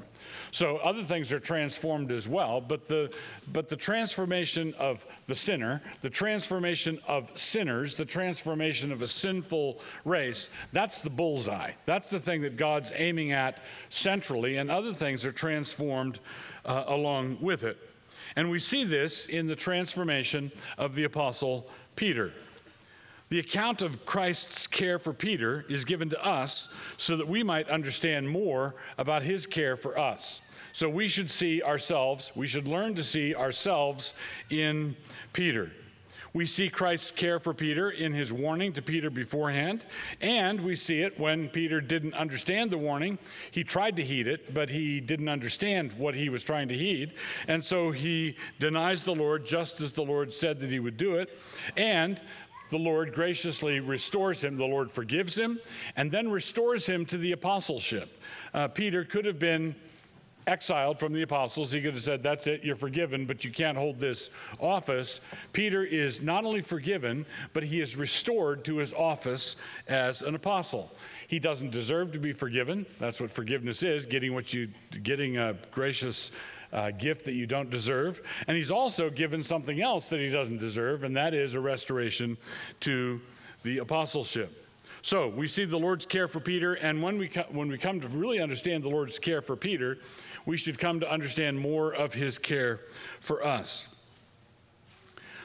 So 0.51 0.77
other 0.77 1.03
things 1.03 1.31
are 1.31 1.39
transformed 1.39 2.11
as 2.11 2.27
well, 2.27 2.59
but 2.59 2.87
the, 2.87 3.13
but 3.53 3.69
the 3.69 3.75
transformation 3.75 4.73
of 4.77 5.05
the 5.27 5.35
sinner, 5.35 5.81
the 6.01 6.09
transformation 6.09 6.99
of 7.07 7.31
sinners, 7.37 7.95
the 7.95 8.05
transformation 8.05 8.91
of 8.91 9.01
a 9.01 9.07
sinful 9.07 9.79
race, 10.05 10.49
that's 10.73 11.01
the 11.01 11.09
bullseye. 11.09 11.71
That's 11.85 12.07
the 12.07 12.19
thing 12.19 12.41
that 12.41 12.57
God's 12.57 12.91
aiming 12.95 13.31
at 13.31 13.59
centrally, 13.89 14.57
and 14.57 14.71
other 14.71 14.93
things 14.93 15.25
are 15.25 15.31
transformed 15.31 16.19
uh, 16.65 16.83
along 16.87 17.37
with 17.39 17.63
it. 17.63 17.77
And 18.37 18.51
we 18.51 18.59
see 18.59 18.83
this 18.83 19.25
in 19.25 19.47
the 19.47 19.55
transformation 19.55 20.51
of 20.77 20.93
the 20.93 21.05
Apostle 21.05 21.67
Peter. 21.95 22.31
The 23.29 23.39
account 23.39 23.81
of 23.81 24.05
Christ's 24.05 24.67
care 24.67 24.99
for 24.99 25.11
Peter 25.11 25.65
is 25.67 25.83
given 25.83 26.11
to 26.11 26.23
us 26.23 26.69
so 26.97 27.17
that 27.17 27.27
we 27.27 27.41
might 27.41 27.67
understand 27.67 28.29
more 28.29 28.75
about 28.99 29.23
his 29.23 29.47
care 29.47 29.75
for 29.75 29.97
us. 29.97 30.39
So 30.71 30.87
we 30.87 31.07
should 31.07 31.31
see 31.31 31.63
ourselves, 31.63 32.31
we 32.35 32.47
should 32.47 32.67
learn 32.67 32.93
to 32.95 33.03
see 33.03 33.33
ourselves 33.33 34.13
in 34.51 34.95
Peter. 35.33 35.71
We 36.37 36.45
see 36.45 36.69
Christ's 36.69 37.09
care 37.09 37.39
for 37.39 37.51
Peter 37.51 37.89
in 37.89 38.13
his 38.13 38.31
warning 38.31 38.71
to 38.73 38.81
Peter 38.83 39.09
beforehand, 39.09 39.83
and 40.21 40.61
we 40.61 40.75
see 40.75 41.01
it 41.01 41.19
when 41.19 41.49
Peter 41.49 41.81
didn't 41.81 42.13
understand 42.13 42.69
the 42.69 42.77
warning. 42.77 43.17
He 43.49 43.63
tried 43.63 43.95
to 43.95 44.03
heed 44.03 44.27
it, 44.27 44.53
but 44.53 44.69
he 44.69 45.01
didn't 45.01 45.29
understand 45.29 45.93
what 45.93 46.13
he 46.13 46.29
was 46.29 46.43
trying 46.43 46.67
to 46.67 46.77
heed, 46.77 47.13
and 47.47 47.65
so 47.65 47.89
he 47.89 48.35
denies 48.59 49.03
the 49.03 49.15
Lord 49.15 49.47
just 49.47 49.81
as 49.81 49.93
the 49.93 50.03
Lord 50.03 50.31
said 50.31 50.59
that 50.59 50.69
he 50.69 50.79
would 50.79 50.95
do 50.95 51.15
it. 51.15 51.39
And 51.75 52.21
the 52.69 52.77
Lord 52.77 53.15
graciously 53.15 53.79
restores 53.79 54.43
him. 54.43 54.57
The 54.57 54.65
Lord 54.65 54.91
forgives 54.91 55.35
him 55.35 55.59
and 55.95 56.11
then 56.11 56.29
restores 56.29 56.85
him 56.85 57.07
to 57.07 57.17
the 57.17 57.31
apostleship. 57.31 58.21
Uh, 58.53 58.67
Peter 58.67 59.03
could 59.03 59.25
have 59.25 59.39
been 59.39 59.73
exiled 60.47 60.99
from 60.99 61.13
the 61.13 61.21
apostles. 61.21 61.71
He 61.71 61.81
could 61.81 61.93
have 61.93 62.01
said, 62.01 62.23
That's 62.23 62.47
it, 62.47 62.63
you're 62.63 62.75
forgiven, 62.75 63.25
but 63.25 63.43
you 63.43 63.51
can't 63.51 63.77
hold 63.77 63.99
this 63.99 64.29
office. 64.59 65.21
Peter 65.53 65.83
is 65.83 66.21
not 66.21 66.45
only 66.45 66.61
forgiven, 66.61 67.25
but 67.53 67.63
he 67.63 67.81
is 67.81 67.95
restored 67.95 68.63
to 68.65 68.77
his 68.77 68.93
office 68.93 69.57
as 69.87 70.21
an 70.21 70.33
apostle. 70.33 70.91
He 71.27 71.39
doesn't 71.39 71.71
deserve 71.71 72.13
to 72.13 72.19
be 72.19 72.31
forgiven. 72.31 72.85
That's 72.99 73.19
what 73.19 73.29
forgiveness 73.29 73.83
is 73.83 74.05
getting 74.05 74.33
what 74.33 74.53
you, 74.53 74.69
getting 75.03 75.37
a 75.37 75.55
gracious 75.71 76.31
uh, 76.71 76.91
gift 76.91 77.25
that 77.25 77.33
you 77.33 77.45
don't 77.45 77.69
deserve. 77.69 78.21
And 78.47 78.57
he's 78.57 78.71
also 78.71 79.09
given 79.09 79.43
something 79.43 79.81
else 79.81 80.09
that 80.09 80.19
he 80.19 80.29
doesn't 80.29 80.57
deserve, 80.57 81.03
and 81.03 81.15
that 81.17 81.33
is 81.33 81.53
a 81.53 81.59
restoration 81.59 82.37
to 82.81 83.21
the 83.63 83.79
apostleship. 83.79 84.63
So 85.01 85.29
we 85.29 85.47
see 85.47 85.65
the 85.65 85.79
Lord's 85.79 86.05
care 86.05 86.27
for 86.27 86.39
Peter, 86.39 86.73
and 86.73 87.01
when 87.01 87.17
we, 87.17 87.29
co- 87.29 87.45
when 87.49 87.69
we 87.69 87.77
come 87.77 88.01
to 88.01 88.07
really 88.09 88.41
understand 88.41 88.83
the 88.83 88.89
Lord's 88.89 89.19
care 89.19 89.41
for 89.41 89.55
Peter, 89.55 89.99
we 90.47 90.57
should 90.57 90.79
come 90.79 90.99
to 91.01 91.11
understand 91.11 91.59
more 91.59 91.93
of 91.93 92.15
his 92.15 92.39
care 92.39 92.79
for 93.19 93.45
us. 93.45 93.89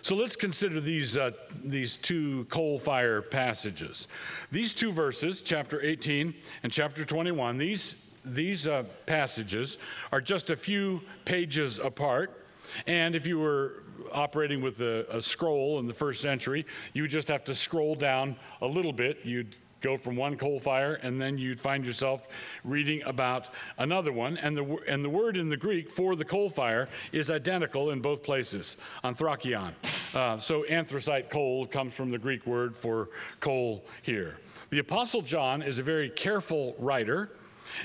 So 0.00 0.14
let's 0.14 0.36
consider 0.36 0.80
these, 0.80 1.18
uh, 1.18 1.32
these 1.62 1.96
two 1.96 2.44
coal 2.46 2.78
fire 2.78 3.20
passages. 3.20 4.08
These 4.50 4.74
two 4.74 4.92
verses, 4.92 5.42
chapter 5.42 5.82
18 5.82 6.34
and 6.62 6.72
chapter 6.72 7.04
21, 7.04 7.58
these 7.58 7.96
these 8.24 8.68
uh, 8.68 8.84
passages 9.04 9.78
are 10.12 10.20
just 10.20 10.50
a 10.50 10.56
few 10.56 11.00
pages 11.24 11.80
apart. 11.80 12.46
And 12.86 13.16
if 13.16 13.26
you 13.26 13.40
were 13.40 13.82
operating 14.12 14.62
with 14.62 14.80
a, 14.80 15.06
a, 15.10 15.20
scroll 15.20 15.80
in 15.80 15.88
the 15.88 15.94
first 15.94 16.20
century, 16.20 16.64
you 16.92 17.02
would 17.02 17.10
just 17.10 17.26
have 17.26 17.42
to 17.44 17.54
scroll 17.54 17.96
down 17.96 18.36
a 18.60 18.66
little 18.66 18.92
bit. 18.92 19.18
You'd 19.24 19.56
go 19.82 19.96
from 19.96 20.16
one 20.16 20.36
coal 20.36 20.58
fire, 20.58 20.94
and 20.94 21.20
then 21.20 21.36
you'd 21.36 21.60
find 21.60 21.84
yourself 21.84 22.28
reading 22.64 23.02
about 23.04 23.48
another 23.78 24.12
one. 24.12 24.38
And 24.38 24.56
the, 24.56 24.78
and 24.88 25.04
the 25.04 25.10
word 25.10 25.36
in 25.36 25.50
the 25.50 25.56
Greek 25.56 25.90
for 25.90 26.16
the 26.16 26.24
coal 26.24 26.48
fire 26.48 26.88
is 27.12 27.30
identical 27.30 27.90
in 27.90 28.00
both 28.00 28.22
places, 28.22 28.76
anthrakion. 29.04 29.74
Uh, 30.14 30.38
so 30.38 30.64
anthracite 30.64 31.28
coal 31.28 31.66
comes 31.66 31.92
from 31.92 32.10
the 32.10 32.18
Greek 32.18 32.46
word 32.46 32.76
for 32.76 33.10
coal 33.40 33.84
here. 34.02 34.38
The 34.70 34.78
Apostle 34.78 35.22
John 35.22 35.62
is 35.62 35.78
a 35.78 35.82
very 35.82 36.08
careful 36.08 36.74
writer. 36.78 37.30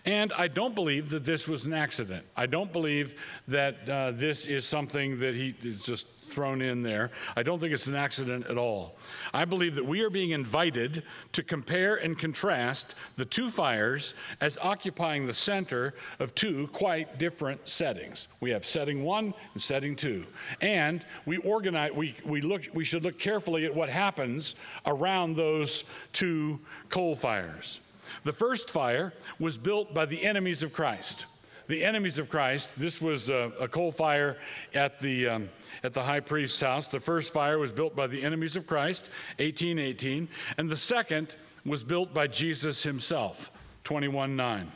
And 0.06 0.34
I 0.34 0.48
don't 0.48 0.76
believe 0.76 1.10
that 1.10 1.26
this 1.26 1.48
was 1.48 1.66
an 1.66 1.74
accident. 1.74 2.26
I 2.36 2.46
don't 2.46 2.72
believe 2.72 3.16
that 3.48 3.90
uh, 3.90 4.12
this 4.12 4.46
is 4.46 4.66
something 4.66 5.20
that 5.20 5.36
he 5.36 5.54
just 5.84 6.08
thrown 6.28 6.62
in 6.62 6.82
there. 6.82 7.12
I 7.36 7.44
don't 7.44 7.60
think 7.60 7.74
it's 7.74 7.88
an 7.88 7.96
accident 7.96 8.48
at 8.48 8.58
all. 8.58 8.98
I 9.34 9.46
believe 9.46 9.76
that 9.76 9.86
we 9.86 10.02
are 10.02 10.10
being 10.10 10.32
invited 10.32 11.04
to 11.32 11.44
compare 11.44 11.96
and 11.96 12.18
contrast 12.18 12.96
the 13.16 13.26
two 13.26 13.50
fires 13.50 14.14
as 14.42 14.58
occupying 14.58 15.26
the 15.26 15.34
center 15.34 15.94
of 16.20 16.36
two 16.36 16.68
quite 16.68 17.18
different 17.18 17.68
settings. 17.68 18.28
We 18.40 18.52
have 18.52 18.66
setting 18.66 19.04
one 19.04 19.34
and 19.54 19.62
setting 19.62 19.96
two. 19.96 20.26
And 20.62 21.04
we 21.26 21.38
organize 21.38 21.94
we, 21.94 22.16
we 22.26 22.42
look 22.42 22.64
we 22.74 22.84
should 22.84 23.04
look 23.04 23.18
carefully 23.18 23.66
at 23.66 23.74
what 23.74 23.90
happens 23.90 24.56
around 24.86 25.36
those 25.36 25.86
two 26.14 26.60
coal 26.90 27.16
fires. 27.16 27.80
The 28.24 28.34
first 28.34 28.70
fire 28.70 29.14
was 29.40 29.58
built 29.58 29.94
by 29.94 30.06
the 30.06 30.24
enemies 30.24 30.64
of 30.64 30.74
Christ. 30.74 31.26
The 31.68 31.84
enemies 31.84 32.18
of 32.18 32.30
Christ, 32.30 32.70
this 32.78 33.02
was 33.02 33.30
a, 33.30 33.52
a 33.60 33.68
coal 33.68 33.92
fire 33.92 34.38
at 34.74 35.00
the, 35.00 35.28
um, 35.28 35.50
at 35.84 35.94
the 35.94 36.04
high 36.04 36.22
priest's 36.22 36.62
house. 36.62 36.88
The 36.88 37.02
first 37.02 37.34
fire 37.34 37.58
was 37.58 37.74
built 37.74 37.94
by 37.94 38.08
the 38.08 38.24
enemies 38.24 38.56
of 38.56 38.66
Christ, 38.66 39.10
1818, 39.40 40.30
and 40.58 40.70
the 40.70 40.78
second 40.78 41.36
was 41.66 41.84
built 41.84 42.14
by 42.14 42.28
Jesus 42.28 42.84
himself, 42.84 43.52
21 43.84 44.38
9. 44.38 44.72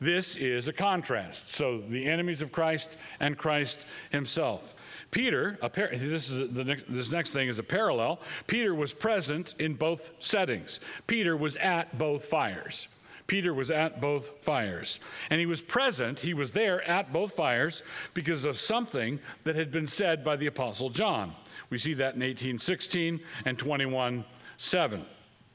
This 0.00 0.36
is 0.36 0.68
a 0.68 0.72
contrast. 0.72 1.50
So 1.50 1.78
the 1.78 2.06
enemies 2.06 2.42
of 2.42 2.52
Christ 2.52 2.96
and 3.20 3.36
Christ 3.36 3.78
himself. 4.10 4.74
Peter, 5.14 5.56
this, 5.92 6.28
is 6.28 6.52
the 6.52 6.64
next, 6.64 6.86
this 6.88 7.12
next 7.12 7.30
thing 7.30 7.46
is 7.46 7.60
a 7.60 7.62
parallel. 7.62 8.20
Peter 8.48 8.74
was 8.74 8.92
present 8.92 9.54
in 9.60 9.74
both 9.74 10.10
settings. 10.18 10.80
Peter 11.06 11.36
was 11.36 11.56
at 11.58 11.96
both 11.96 12.24
fires. 12.24 12.88
Peter 13.28 13.54
was 13.54 13.70
at 13.70 14.00
both 14.00 14.32
fires. 14.40 14.98
And 15.30 15.38
he 15.38 15.46
was 15.46 15.62
present, 15.62 16.18
he 16.18 16.34
was 16.34 16.50
there 16.50 16.82
at 16.82 17.12
both 17.12 17.32
fires 17.32 17.84
because 18.12 18.44
of 18.44 18.58
something 18.58 19.20
that 19.44 19.54
had 19.54 19.70
been 19.70 19.86
said 19.86 20.24
by 20.24 20.34
the 20.34 20.48
Apostle 20.48 20.90
John. 20.90 21.32
We 21.70 21.78
see 21.78 21.94
that 21.94 22.16
in 22.16 22.20
1816 22.20 23.20
and 23.44 23.56
21 23.56 24.24
7. 24.56 25.06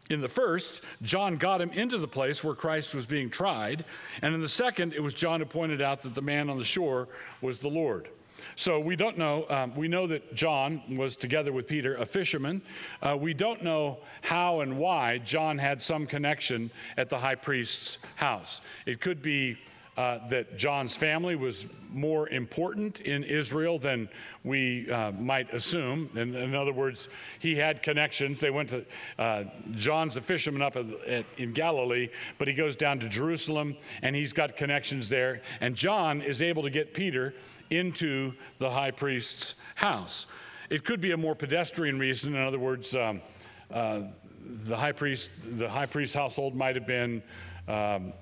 In 0.09 0.21
the 0.21 0.29
first, 0.29 0.81
John 1.01 1.35
got 1.35 1.59
him 1.59 1.71
into 1.71 1.97
the 1.97 2.07
place 2.07 2.45
where 2.45 2.55
Christ 2.55 2.95
was 2.95 3.05
being 3.05 3.29
tried. 3.29 3.83
And 4.21 4.33
in 4.33 4.39
the 4.39 4.47
second, 4.47 4.93
it 4.93 5.03
was 5.03 5.13
John 5.13 5.41
who 5.41 5.45
pointed 5.45 5.81
out 5.81 6.01
that 6.03 6.15
the 6.15 6.21
man 6.21 6.49
on 6.49 6.57
the 6.57 6.63
shore 6.63 7.09
was 7.41 7.59
the 7.59 7.67
Lord. 7.67 8.07
So 8.55 8.79
we 8.79 8.95
don't 8.95 9.17
know. 9.17 9.45
Um, 9.49 9.75
we 9.75 9.87
know 9.87 10.07
that 10.07 10.33
John 10.35 10.81
was 10.95 11.15
together 11.15 11.51
with 11.51 11.67
Peter, 11.67 11.95
a 11.95 12.05
fisherman. 12.05 12.61
Uh, 13.01 13.17
we 13.19 13.33
don't 13.33 13.63
know 13.63 13.99
how 14.21 14.61
and 14.61 14.77
why 14.77 15.17
John 15.19 15.57
had 15.57 15.81
some 15.81 16.05
connection 16.05 16.71
at 16.97 17.09
the 17.09 17.17
high 17.17 17.35
priest's 17.35 17.97
house. 18.15 18.61
It 18.85 19.01
could 19.01 19.21
be 19.21 19.57
uh, 19.99 20.25
that 20.29 20.57
John's 20.57 20.95
family 20.95 21.35
was 21.35 21.65
more 21.91 22.29
important 22.29 23.01
in 23.01 23.21
Israel 23.21 23.77
than 23.77 24.07
we 24.45 24.89
uh, 24.89 25.11
might 25.11 25.53
assume. 25.53 26.09
In, 26.15 26.35
in, 26.35 26.55
other 26.55 26.71
words, 26.71 27.09
he 27.39 27.55
had 27.55 27.83
connections. 27.83 28.39
They 28.39 28.49
went 28.49 28.69
to, 28.69 28.85
uh, 29.17 29.43
John's 29.71 30.15
a 30.15 30.21
fisherman 30.21 30.61
up 30.61 30.77
at, 30.77 30.85
at, 31.05 31.25
in 31.35 31.51
Galilee, 31.51 32.07
but 32.37 32.47
he 32.47 32.53
goes 32.53 32.77
down 32.77 32.99
to 32.99 33.09
Jerusalem 33.09 33.75
and 34.01 34.15
he's 34.15 34.31
got 34.31 34.55
connections 34.55 35.09
there. 35.09 35.41
And 35.59 35.75
John 35.75 36.21
is 36.21 36.41
able 36.41 36.63
to 36.63 36.69
get 36.69 36.93
Peter 36.93 37.33
into 37.69 38.33
the 38.57 38.69
high 38.69 38.91
priest's 38.91 39.55
house. 39.75 40.25
It 40.69 40.83
could 40.83 41.01
be 41.01 41.11
a 41.11 41.17
more 41.17 41.35
pedestrian 41.35 41.99
reason. 41.99 42.35
In 42.35 42.41
other 42.41 42.59
words, 42.59 42.95
um, 42.95 43.21
uh, 43.71 44.01
the 44.65 44.77
high 44.77 44.91
priest, 44.91 45.29
the 45.57 45.69
high 45.69 45.85
priest's 45.85 46.15
household 46.15 46.55
might 46.55 46.75
have 46.75 46.87
been 46.87 47.21
um, 47.67 48.13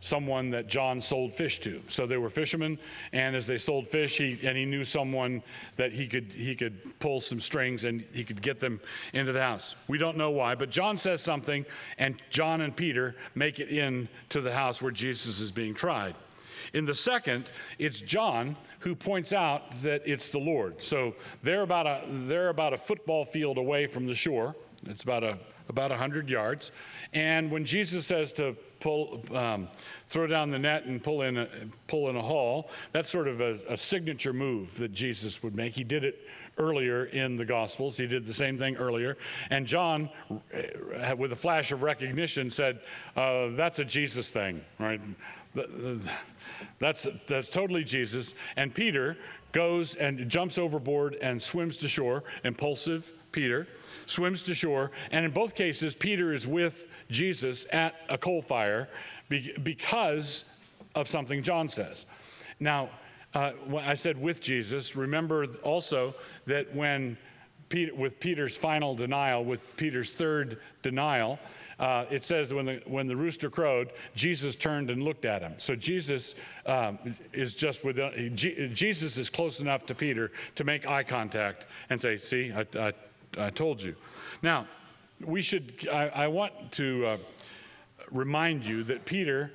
someone 0.00 0.50
that 0.50 0.66
John 0.66 1.00
sold 1.00 1.34
fish 1.34 1.58
to. 1.60 1.80
So 1.88 2.06
they 2.06 2.16
were 2.16 2.28
fishermen, 2.28 2.78
and 3.12 3.36
as 3.36 3.46
they 3.46 3.58
sold 3.58 3.86
fish, 3.86 4.18
he 4.18 4.38
and 4.42 4.56
he 4.56 4.64
knew 4.64 4.84
someone 4.84 5.42
that 5.76 5.92
he 5.92 6.06
could 6.06 6.32
he 6.32 6.54
could 6.54 6.98
pull 6.98 7.20
some 7.20 7.40
strings 7.40 7.84
and 7.84 8.04
he 8.12 8.24
could 8.24 8.42
get 8.42 8.60
them 8.60 8.80
into 9.12 9.32
the 9.32 9.40
house. 9.40 9.74
We 9.88 9.98
don't 9.98 10.16
know 10.16 10.30
why, 10.30 10.54
but 10.54 10.70
John 10.70 10.98
says 10.98 11.22
something, 11.22 11.64
and 11.98 12.16
John 12.30 12.60
and 12.60 12.74
Peter 12.74 13.14
make 13.34 13.60
it 13.60 13.68
in 13.68 14.08
to 14.30 14.40
the 14.40 14.52
house 14.52 14.82
where 14.82 14.92
Jesus 14.92 15.40
is 15.40 15.52
being 15.52 15.74
tried. 15.74 16.14
In 16.76 16.84
the 16.84 16.92
second, 16.92 17.50
it's 17.78 18.02
John 18.02 18.54
who 18.80 18.94
points 18.94 19.32
out 19.32 19.80
that 19.80 20.02
it's 20.04 20.28
the 20.28 20.38
Lord. 20.38 20.82
So 20.82 21.14
they're 21.42 21.62
about 21.62 21.86
a, 21.86 22.02
they're 22.06 22.50
about 22.50 22.74
a 22.74 22.76
football 22.76 23.24
field 23.24 23.56
away 23.56 23.86
from 23.86 24.04
the 24.04 24.14
shore. 24.14 24.54
It's 24.84 25.02
about 25.02 25.24
a 25.24 25.38
about 25.68 25.90
100 25.90 26.28
yards. 26.28 26.70
And 27.12 27.50
when 27.50 27.64
Jesus 27.64 28.06
says 28.06 28.32
to 28.34 28.56
pull, 28.80 29.24
um, 29.34 29.68
throw 30.06 30.26
down 30.26 30.50
the 30.50 30.58
net 30.58 30.84
and 30.84 31.02
pull 31.02 31.22
in 31.22 31.38
a, 31.38 31.48
pull 31.88 32.08
in 32.08 32.16
a 32.16 32.22
haul, 32.22 32.70
that's 32.92 33.08
sort 33.08 33.26
of 33.26 33.40
a, 33.40 33.58
a, 33.68 33.76
signature 33.76 34.32
move 34.32 34.76
that 34.76 34.92
Jesus 34.92 35.42
would 35.42 35.56
make. 35.56 35.74
He 35.74 35.82
did 35.82 36.04
it 36.04 36.20
earlier 36.58 37.06
in 37.06 37.36
the 37.36 37.44
Gospels. 37.44 37.96
He 37.96 38.06
did 38.06 38.26
the 38.26 38.32
same 38.32 38.56
thing 38.56 38.76
earlier. 38.76 39.16
And 39.50 39.66
John, 39.66 40.08
uh, 40.30 41.16
with 41.16 41.32
a 41.32 41.36
flash 41.36 41.72
of 41.72 41.82
recognition, 41.82 42.50
said, 42.50 42.80
uh, 43.16 43.48
That's 43.48 43.78
a 43.78 43.84
Jesus 43.84 44.30
thing, 44.30 44.64
right? 44.78 45.00
That's, 46.78 47.08
that's 47.26 47.48
totally 47.48 47.84
Jesus. 47.84 48.34
And 48.56 48.74
Peter 48.74 49.16
goes 49.52 49.94
and 49.94 50.28
jumps 50.28 50.58
overboard 50.58 51.16
and 51.22 51.40
swims 51.40 51.76
to 51.78 51.88
shore. 51.88 52.24
Impulsive 52.44 53.12
Peter 53.32 53.66
swims 54.06 54.42
to 54.44 54.54
shore. 54.54 54.90
And 55.10 55.24
in 55.24 55.30
both 55.30 55.54
cases, 55.54 55.94
Peter 55.94 56.32
is 56.32 56.46
with 56.46 56.88
Jesus 57.10 57.66
at 57.72 57.94
a 58.08 58.18
coal 58.18 58.42
fire 58.42 58.88
because 59.28 60.44
of 60.94 61.08
something 61.08 61.42
John 61.42 61.68
says. 61.68 62.06
Now, 62.60 62.90
uh, 63.34 63.52
I 63.78 63.94
said 63.94 64.20
with 64.20 64.40
Jesus, 64.40 64.96
remember 64.96 65.46
also 65.62 66.14
that 66.46 66.74
when 66.74 67.18
Peter, 67.68 67.94
with 67.94 68.20
Peter's 68.20 68.56
final 68.56 68.94
denial, 68.94 69.44
with 69.44 69.76
Peter's 69.76 70.10
third 70.10 70.60
denial, 70.82 71.38
uh, 71.78 72.04
it 72.10 72.22
says 72.22 72.54
when 72.54 72.66
the, 72.66 72.82
when 72.86 73.06
the 73.06 73.16
rooster 73.16 73.50
crowed, 73.50 73.92
Jesus 74.14 74.56
turned 74.56 74.90
and 74.90 75.02
looked 75.02 75.24
at 75.24 75.42
him. 75.42 75.54
So 75.58 75.74
Jesus 75.74 76.36
um, 76.64 76.98
is 77.32 77.54
just 77.54 77.84
with, 77.84 77.98
uh, 77.98 78.10
Jesus 78.34 79.18
is 79.18 79.28
close 79.28 79.60
enough 79.60 79.84
to 79.86 79.94
Peter 79.94 80.32
to 80.54 80.64
make 80.64 80.86
eye 80.86 81.02
contact 81.02 81.66
and 81.90 82.00
say, 82.00 82.16
See, 82.16 82.52
I, 82.52 82.66
I, 82.78 82.92
I 83.38 83.50
told 83.50 83.82
you. 83.82 83.94
Now, 84.42 84.66
we 85.24 85.42
should, 85.42 85.88
I, 85.90 86.08
I 86.08 86.28
want 86.28 86.52
to 86.72 87.06
uh, 87.06 87.16
remind 88.10 88.64
you 88.64 88.84
that 88.84 89.04
Peter 89.04 89.52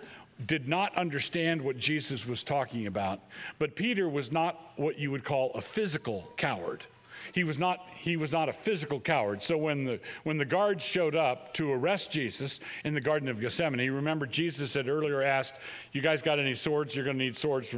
did 0.47 0.67
not 0.67 0.95
understand 0.95 1.61
what 1.61 1.77
Jesus 1.77 2.27
was 2.27 2.43
talking 2.43 2.87
about, 2.87 3.19
but 3.59 3.75
Peter 3.75 4.09
was 4.09 4.31
not 4.31 4.71
what 4.75 4.97
you 4.97 5.11
would 5.11 5.23
call 5.23 5.51
a 5.53 5.61
physical 5.61 6.31
coward. 6.37 6.85
He 7.33 7.43
was 7.43 7.57
not 7.57 7.79
he 7.95 8.17
was 8.17 8.31
not 8.31 8.49
a 8.49 8.53
physical 8.53 8.99
coward. 8.99 9.43
So 9.43 9.57
when 9.57 9.83
the 9.83 9.99
when 10.23 10.37
the 10.37 10.45
guards 10.45 10.83
showed 10.83 11.15
up 11.15 11.53
to 11.55 11.71
arrest 11.71 12.11
Jesus 12.11 12.59
in 12.83 12.93
the 12.93 13.01
Garden 13.01 13.27
of 13.27 13.39
Gethsemane, 13.39 13.91
remember 13.91 14.25
Jesus 14.25 14.73
had 14.73 14.87
earlier 14.87 15.21
asked, 15.21 15.55
"You 15.91 16.01
guys 16.01 16.21
got 16.21 16.39
any 16.39 16.53
swords? 16.53 16.95
You're 16.95 17.05
going 17.05 17.17
to 17.17 17.23
need 17.23 17.35
swords," 17.35 17.73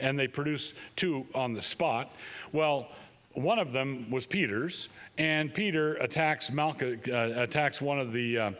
and 0.00 0.18
they 0.18 0.28
produced 0.28 0.74
two 0.96 1.26
on 1.34 1.54
the 1.54 1.62
spot. 1.62 2.10
Well, 2.52 2.88
one 3.34 3.58
of 3.58 3.72
them 3.72 4.10
was 4.10 4.26
Peter's, 4.26 4.88
and 5.16 5.52
Peter 5.52 5.94
attacks 5.94 6.50
Malchus, 6.50 7.08
uh, 7.08 7.34
attacks 7.36 7.80
one 7.80 8.00
of 8.00 8.12
the 8.12 8.38
uh, 8.38 8.50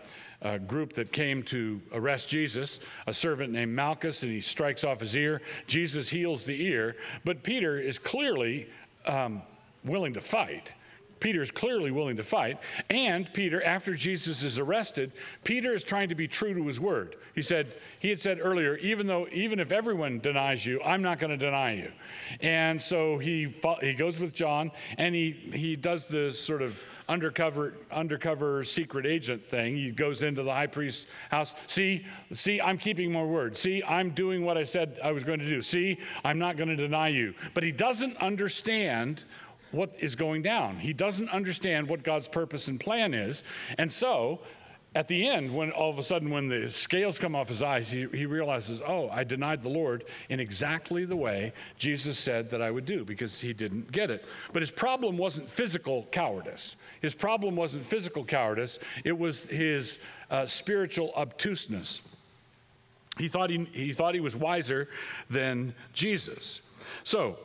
uh, 0.43 0.59
group 0.59 0.93
that 0.93 1.13
came 1.13 1.43
to 1.45 1.81
arrest 1.93 2.29
Jesus, 2.29 2.81
a 3.07 3.13
servant 3.13 3.53
named 3.53 3.75
Malchus, 3.75 4.23
and 4.23 4.33
he 4.33 4.41
strikes 4.41 4.85
off 4.85 5.01
his 5.01 5.17
ear. 5.17 5.43
Jesus 5.67 6.09
heals 6.09 6.45
the 6.45 6.65
ear, 6.67 6.97
but 7.25 7.43
Peter 7.43 7.79
is 7.79 7.99
clearly 7.99 8.69
um, 9.07 9.43
willing 9.85 10.15
to 10.15 10.21
fight. 10.21 10.73
Peter 11.21 11.43
is 11.43 11.51
clearly 11.51 11.91
willing 11.91 12.17
to 12.17 12.23
fight. 12.23 12.59
And 12.91 13.33
Peter, 13.33 13.63
after 13.63 13.95
Jesus 13.95 14.43
is 14.43 14.59
arrested, 14.59 15.13
Peter 15.45 15.75
is 15.75 15.83
trying 15.83 16.09
to 16.09 16.15
be 16.15 16.29
true 16.29 16.55
to 16.55 16.67
his 16.67 16.81
word. 16.81 17.17
He 17.35 17.43
said, 17.43 17.75
he 17.99 18.09
had 18.09 18.21
said 18.21 18.39
earlier, 18.41 18.77
even 18.77 19.07
though, 19.07 19.29
even 19.33 19.61
if 19.61 19.73
everyone 19.73 20.19
denies 20.21 20.65
you, 20.65 20.83
I'm 20.83 21.03
not 21.03 21.19
going 21.19 21.31
to 21.31 21.37
deny 21.37 21.73
you. 21.75 21.93
And 22.41 22.81
so 22.81 23.19
he, 23.19 23.55
he 23.81 23.95
goes 23.95 24.19
with 24.19 24.33
John 24.33 24.71
and 24.97 25.15
he, 25.15 25.33
he 25.53 25.77
does 25.77 26.07
this 26.07 26.41
sort 26.41 26.63
of 26.63 26.83
undercover, 27.09 27.75
undercover 27.91 28.65
secret 28.65 29.07
agent 29.07 29.49
thing. 29.49 29.77
He 29.77 29.91
goes 29.91 30.23
into 30.23 30.43
the 30.43 30.53
high 30.53 30.67
priest's 30.67 31.07
house. 31.31 31.55
See, 31.67 32.05
see, 32.33 32.61
I'm 32.61 32.79
keeping 32.79 33.13
my 33.13 33.23
word. 33.23 33.57
See, 33.57 33.83
I'm 33.83 34.11
doing 34.11 34.45
what 34.45 34.59
I 34.59 34.65
said 34.65 34.99
I 35.03 35.13
was 35.13 35.25
going 35.25 35.39
to 35.39 35.47
do. 35.47 35.61
See, 35.63 35.99
I'm 36.25 36.39
not 36.39 36.57
going 36.57 36.69
to 36.69 36.77
deny 36.77 37.09
you. 37.09 37.35
But 37.55 37.63
he 37.63 37.73
doesn't 37.73 38.17
understand 38.19 39.25
what 39.71 39.93
is 39.99 40.17
going 40.17 40.43
down. 40.43 40.77
He 40.77 40.93
doesn't 40.93 41.29
understand 41.31 41.89
what 41.89 42.03
God's 42.03 42.29
purpose 42.29 42.69
and 42.69 42.81
plan 42.81 43.15
is. 43.15 43.45
And 43.77 43.91
so, 43.91 44.41
at 44.95 45.07
the 45.07 45.29
end, 45.29 45.55
when 45.55 45.71
all 45.71 45.91
of 45.91 45.99
a 45.99 46.03
sudden, 46.03 46.31
when 46.31 46.49
the 46.49 46.71
scales 46.71 47.19
come 47.19 47.37
off 47.37 47.49
his 47.49 47.63
eyes, 47.63 47.91
he, 47.91 48.07
he 48.07 48.25
realizes, 48.25 48.81
oh, 48.81 49.11
I 49.11 49.23
denied 49.23 49.63
the 49.63 49.69
Lord 49.69 50.05
in 50.31 50.41
exactly 50.41 51.05
the 51.05 51.15
way 51.15 51.53
Jesus 51.77 52.19
said 52.19 52.51
that 52.51 52.63
I 52.63 52.71
would 52.71 52.87
do 52.87 53.05
because 53.05 53.41
he 53.41 53.53
didn't 53.53 53.93
get 53.93 54.11
it. 54.11 54.25
But 54.53 54.63
his 54.63 54.71
problem 54.71 55.19
wasn't 55.19 55.49
physical 55.51 56.09
cowardice. 56.11 56.75
His 57.03 57.15
problem 57.15 57.55
wasn't 57.55 57.85
physical 57.85 58.25
cowardice, 58.25 58.79
it 59.05 59.17
was 59.17 59.47
his 59.47 59.99
uh, 60.31 60.47
spiritual 60.47 61.13
obtuseness. 61.15 62.01
He 63.19 63.29
thought 63.29 63.51
he, 63.51 63.69
he 63.73 63.93
thought 63.93 64.15
he 64.15 64.21
was 64.21 64.37
wiser 64.37 64.89
than 65.29 65.75
Jesus. 65.93 66.61
So, 67.05 67.37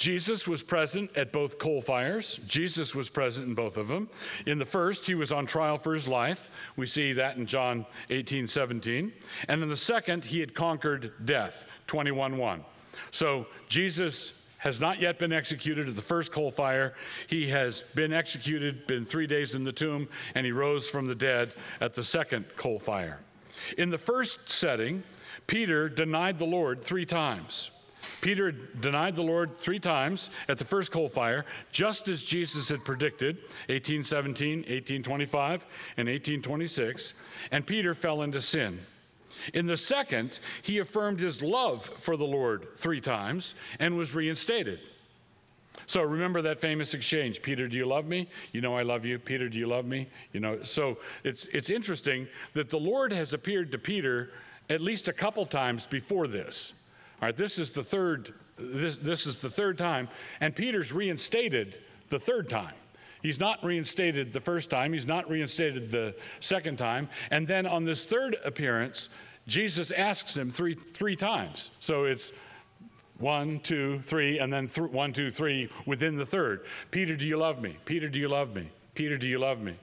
Jesus 0.00 0.48
was 0.48 0.62
present 0.62 1.14
at 1.14 1.30
both 1.30 1.58
coal 1.58 1.82
fires. 1.82 2.40
Jesus 2.46 2.94
was 2.94 3.10
present 3.10 3.46
in 3.46 3.54
both 3.54 3.76
of 3.76 3.88
them. 3.88 4.08
In 4.46 4.58
the 4.58 4.64
first, 4.64 5.04
he 5.04 5.14
was 5.14 5.30
on 5.30 5.44
trial 5.44 5.76
for 5.76 5.92
his 5.92 6.08
life. 6.08 6.48
We 6.74 6.86
see 6.86 7.12
that 7.12 7.36
in 7.36 7.44
John 7.44 7.84
18, 8.08 8.46
17. 8.46 9.12
And 9.46 9.62
in 9.62 9.68
the 9.68 9.76
second, 9.76 10.24
he 10.24 10.40
had 10.40 10.54
conquered 10.54 11.12
death, 11.26 11.66
21, 11.86 12.38
1. 12.38 12.64
So 13.10 13.46
Jesus 13.68 14.32
has 14.56 14.80
not 14.80 15.00
yet 15.00 15.18
been 15.18 15.34
executed 15.34 15.86
at 15.86 15.96
the 15.96 16.00
first 16.00 16.32
coal 16.32 16.50
fire. 16.50 16.94
He 17.26 17.50
has 17.50 17.82
been 17.94 18.14
executed, 18.14 18.86
been 18.86 19.04
three 19.04 19.26
days 19.26 19.54
in 19.54 19.64
the 19.64 19.72
tomb, 19.72 20.08
and 20.34 20.46
he 20.46 20.52
rose 20.52 20.88
from 20.88 21.08
the 21.08 21.14
dead 21.14 21.52
at 21.78 21.92
the 21.92 22.02
second 22.02 22.46
coal 22.56 22.78
fire. 22.78 23.20
In 23.76 23.90
the 23.90 23.98
first 23.98 24.48
setting, 24.48 25.02
Peter 25.46 25.90
denied 25.90 26.38
the 26.38 26.46
Lord 26.46 26.82
three 26.82 27.04
times. 27.04 27.70
Peter 28.20 28.52
denied 28.52 29.16
the 29.16 29.22
Lord 29.22 29.56
three 29.56 29.78
times 29.78 30.30
at 30.48 30.58
the 30.58 30.64
first 30.64 30.92
coal 30.92 31.08
fire, 31.08 31.44
just 31.72 32.08
as 32.08 32.22
Jesus 32.22 32.68
had 32.68 32.84
predicted 32.84 33.36
1817, 33.68 34.58
1825, 34.58 35.66
and 35.96 36.08
1826, 36.08 37.14
and 37.50 37.66
Peter 37.66 37.94
fell 37.94 38.22
into 38.22 38.40
sin. 38.40 38.80
In 39.54 39.66
the 39.66 39.76
second, 39.76 40.38
he 40.62 40.78
affirmed 40.78 41.20
his 41.20 41.42
love 41.42 41.84
for 41.84 42.16
the 42.16 42.24
Lord 42.24 42.68
three 42.76 43.00
times 43.00 43.54
and 43.78 43.96
was 43.96 44.14
reinstated. 44.14 44.80
So 45.86 46.02
remember 46.02 46.42
that 46.42 46.60
famous 46.60 46.94
exchange 46.94 47.42
Peter, 47.42 47.66
do 47.66 47.76
you 47.76 47.86
love 47.86 48.06
me? 48.06 48.28
You 48.52 48.60
know 48.60 48.76
I 48.76 48.82
love 48.82 49.04
you. 49.04 49.18
Peter, 49.18 49.48
do 49.48 49.58
you 49.58 49.66
love 49.66 49.86
me? 49.86 50.08
You 50.32 50.40
know, 50.40 50.62
so 50.62 50.98
it's, 51.24 51.46
it's 51.46 51.70
interesting 51.70 52.28
that 52.52 52.68
the 52.68 52.78
Lord 52.78 53.12
has 53.12 53.32
appeared 53.32 53.72
to 53.72 53.78
Peter 53.78 54.30
at 54.68 54.80
least 54.80 55.08
a 55.08 55.12
couple 55.12 55.44
times 55.46 55.86
before 55.86 56.28
this. 56.28 56.74
All 57.20 57.26
right, 57.26 57.36
this 57.36 57.58
is 57.58 57.70
the 57.70 57.84
third, 57.84 58.32
this, 58.56 58.96
this 58.96 59.26
is 59.26 59.36
the 59.36 59.50
third 59.50 59.76
time, 59.76 60.08
and 60.40 60.56
Peter's 60.56 60.90
reinstated 60.92 61.78
the 62.08 62.18
third 62.18 62.48
time. 62.48 62.74
He's 63.22 63.38
not 63.38 63.62
reinstated 63.62 64.32
the 64.32 64.40
first 64.40 64.70
time, 64.70 64.94
he's 64.94 65.06
not 65.06 65.28
reinstated 65.28 65.90
the 65.90 66.14
second 66.40 66.78
time. 66.78 67.10
And 67.30 67.46
then 67.46 67.66
on 67.66 67.84
this 67.84 68.06
third 68.06 68.36
appearance, 68.42 69.10
Jesus 69.46 69.90
asks 69.90 70.34
him 70.36 70.50
three, 70.50 70.74
three 70.74 71.16
times. 71.16 71.72
So 71.80 72.04
it's 72.04 72.32
one, 73.18 73.60
two, 73.60 74.00
three, 74.00 74.38
and 74.38 74.50
then 74.50 74.68
th- 74.68 74.90
one, 74.90 75.12
two, 75.12 75.30
three 75.30 75.68
within 75.84 76.16
the 76.16 76.24
third. 76.24 76.64
Peter, 76.90 77.16
do 77.16 77.26
you 77.26 77.36
love 77.36 77.60
me? 77.60 77.76
Peter, 77.84 78.08
do 78.08 78.18
you 78.18 78.28
love 78.28 78.54
me? 78.54 78.70
Peter, 79.00 79.16
do 79.16 79.26
you 79.26 79.38
love 79.38 79.62
me? 79.62 79.74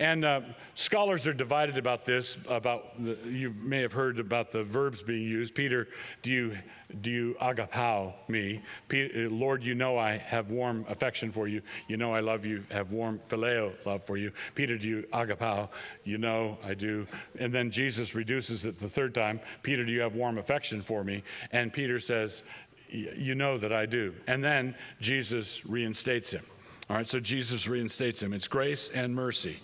And 0.00 0.24
uh, 0.24 0.40
scholars 0.74 1.28
are 1.28 1.32
divided 1.32 1.78
about 1.78 2.04
this. 2.04 2.36
About 2.48 3.00
the, 3.00 3.16
you 3.24 3.54
may 3.62 3.82
have 3.82 3.92
heard 3.92 4.18
about 4.18 4.50
the 4.50 4.64
verbs 4.64 5.00
being 5.00 5.22
used. 5.22 5.54
Peter, 5.54 5.86
do 6.22 6.32
you 6.32 6.58
do 7.00 7.12
you 7.12 7.36
agapao 7.40 8.14
me? 8.26 8.62
Peter, 8.88 9.30
Lord, 9.30 9.62
you 9.62 9.76
know 9.76 9.96
I 9.96 10.16
have 10.16 10.50
warm 10.50 10.84
affection 10.88 11.30
for 11.30 11.46
you. 11.46 11.62
You 11.86 11.98
know 11.98 12.12
I 12.12 12.18
love 12.18 12.44
you. 12.44 12.64
Have 12.72 12.90
warm 12.90 13.20
phileo 13.28 13.74
love 13.86 14.02
for 14.02 14.16
you. 14.16 14.32
Peter, 14.56 14.76
do 14.76 14.88
you 14.88 15.06
agapao? 15.12 15.68
You 16.02 16.18
know 16.18 16.58
I 16.64 16.74
do. 16.74 17.06
And 17.38 17.54
then 17.54 17.70
Jesus 17.70 18.16
reduces 18.16 18.66
it 18.66 18.80
the 18.80 18.88
third 18.88 19.14
time. 19.14 19.38
Peter, 19.62 19.84
do 19.84 19.92
you 19.92 20.00
have 20.00 20.16
warm 20.16 20.36
affection 20.36 20.82
for 20.82 21.04
me? 21.04 21.22
And 21.52 21.72
Peter 21.72 22.00
says, 22.00 22.42
You 22.88 23.36
know 23.36 23.56
that 23.56 23.72
I 23.72 23.86
do. 23.86 24.16
And 24.26 24.42
then 24.42 24.74
Jesus 25.00 25.64
reinstates 25.64 26.32
him. 26.32 26.42
All 26.90 26.96
right, 26.96 27.06
so 27.06 27.18
Jesus 27.18 27.66
reinstates 27.66 28.22
him. 28.22 28.32
It's 28.34 28.48
grace 28.48 28.90
and 28.90 29.14
mercy. 29.14 29.56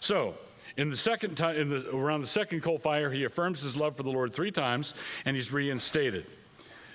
So, 0.00 0.34
in 0.76 0.90
the 0.90 0.96
second 0.96 1.36
time, 1.36 1.56
in 1.56 1.68
the, 1.68 1.90
around 1.94 2.20
the 2.20 2.26
second 2.26 2.62
coal 2.62 2.78
fire, 2.78 3.10
he 3.10 3.24
affirms 3.24 3.60
his 3.60 3.76
love 3.76 3.96
for 3.96 4.02
the 4.02 4.10
Lord 4.10 4.32
three 4.32 4.50
times, 4.50 4.94
and 5.24 5.36
he's 5.36 5.52
reinstated. 5.52 6.26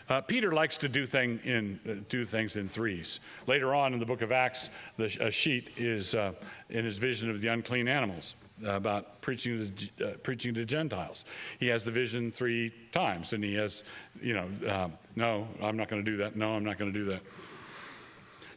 Uh, 0.10 0.22
Peter 0.22 0.52
likes 0.54 0.78
to 0.78 0.90
do, 0.90 1.06
thing 1.06 1.40
in, 1.44 1.80
uh, 1.88 1.94
do 2.10 2.26
things 2.26 2.58
in 2.58 2.68
threes. 2.68 3.20
Later 3.48 3.76
on 3.76 3.94
in 3.94 4.00
the 4.00 4.06
book 4.06 4.22
of 4.22 4.32
Acts, 4.32 4.70
the 4.98 5.06
a 5.20 5.30
sheet 5.30 5.70
is 5.78 6.16
uh, 6.16 6.32
in 6.70 6.84
his 6.84 6.98
vision 6.98 7.30
of 7.30 7.42
the 7.42 7.50
unclean 7.50 7.88
animals 7.88 8.36
about 8.66 9.22
preaching 9.22 9.72
to, 9.74 10.06
uh, 10.06 10.14
preaching 10.18 10.54
to 10.54 10.66
Gentiles. 10.66 11.26
He 11.60 11.68
has 11.68 11.84
the 11.84 11.92
vision 11.92 12.32
three 12.32 12.74
times, 12.92 13.34
and 13.34 13.44
he 13.44 13.54
has, 13.56 13.84
you 14.22 14.34
know, 14.34 14.72
um, 14.72 14.94
no, 15.16 15.48
I'm 15.62 15.78
not 15.78 15.90
going 15.90 16.04
to 16.04 16.12
do 16.12 16.18
that. 16.18 16.36
No, 16.36 16.56
I'm 16.56 16.64
not 16.64 16.78
going 16.78 16.92
to 16.92 17.00
do 17.00 17.06
that. 17.06 17.22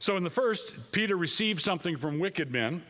So 0.02 0.16
in 0.16 0.24
the 0.24 0.30
first, 0.30 0.90
Peter 0.90 1.16
received 1.16 1.60
something 1.60 1.96
from 1.96 2.18
wicked 2.18 2.50
men. 2.50 2.82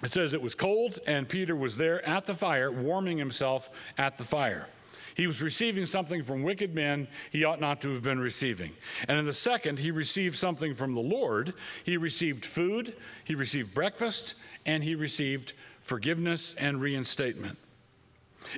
It 0.00 0.12
says 0.12 0.32
it 0.32 0.40
was 0.40 0.54
cold, 0.54 1.00
and 1.08 1.28
Peter 1.28 1.56
was 1.56 1.76
there 1.76 2.06
at 2.08 2.24
the 2.24 2.36
fire, 2.36 2.70
warming 2.70 3.18
himself 3.18 3.68
at 3.98 4.16
the 4.16 4.22
fire. 4.22 4.68
He 5.16 5.26
was 5.26 5.42
receiving 5.42 5.86
something 5.86 6.22
from 6.22 6.44
wicked 6.44 6.72
men 6.72 7.08
he 7.32 7.42
ought 7.42 7.60
not 7.60 7.80
to 7.80 7.92
have 7.94 8.04
been 8.04 8.20
receiving. 8.20 8.70
And 9.08 9.18
in 9.18 9.26
the 9.26 9.32
second, 9.32 9.80
he 9.80 9.90
received 9.90 10.36
something 10.36 10.76
from 10.76 10.94
the 10.94 11.00
Lord. 11.00 11.52
He 11.82 11.96
received 11.96 12.46
food, 12.46 12.94
he 13.24 13.34
received 13.34 13.74
breakfast, 13.74 14.34
and 14.64 14.84
he 14.84 14.94
received 14.94 15.52
forgiveness 15.80 16.54
and 16.56 16.80
reinstatement. 16.80 17.58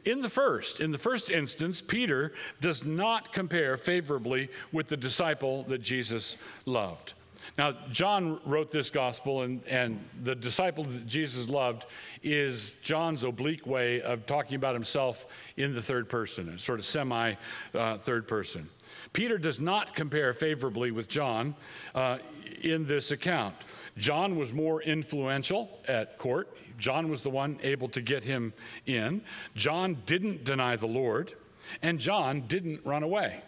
In 0.04 0.20
the 0.20 0.28
first, 0.28 0.78
in 0.78 0.90
the 0.90 0.98
first 0.98 1.30
instance, 1.30 1.80
Peter 1.80 2.34
does 2.60 2.84
not 2.84 3.32
compare 3.32 3.78
favorably 3.78 4.50
with 4.72 4.88
the 4.88 4.96
disciple 4.98 5.62
that 5.68 5.80
Jesus 5.80 6.36
loved. 6.66 7.14
Now, 7.58 7.72
John 7.90 8.38
wrote 8.44 8.70
this 8.70 8.90
gospel, 8.90 9.42
and, 9.42 9.64
and 9.66 10.04
the 10.22 10.34
disciple 10.34 10.84
that 10.84 11.06
Jesus 11.06 11.48
loved 11.48 11.86
is 12.22 12.74
John's 12.82 13.24
oblique 13.24 13.66
way 13.66 14.02
of 14.02 14.26
talking 14.26 14.56
about 14.56 14.74
himself 14.74 15.26
in 15.56 15.72
the 15.72 15.80
third 15.80 16.10
person, 16.10 16.58
sort 16.58 16.78
of 16.78 16.84
semi 16.84 17.34
uh, 17.74 17.96
third 17.96 18.28
person. 18.28 18.68
Peter 19.14 19.38
does 19.38 19.58
not 19.58 19.94
compare 19.94 20.34
favorably 20.34 20.90
with 20.90 21.08
John 21.08 21.54
uh, 21.94 22.18
in 22.60 22.86
this 22.86 23.10
account. 23.10 23.54
John 23.96 24.36
was 24.36 24.52
more 24.52 24.82
influential 24.82 25.80
at 25.88 26.18
court. 26.18 26.54
John 26.78 27.08
was 27.08 27.22
the 27.22 27.30
one 27.30 27.58
able 27.62 27.88
to 27.88 28.02
get 28.02 28.22
him 28.22 28.52
in. 28.84 29.22
John 29.54 30.02
didn't 30.04 30.44
deny 30.44 30.76
the 30.76 30.86
Lord, 30.86 31.32
and 31.80 31.98
John 31.98 32.42
didn't 32.48 32.84
run 32.84 33.02
away. 33.02 33.42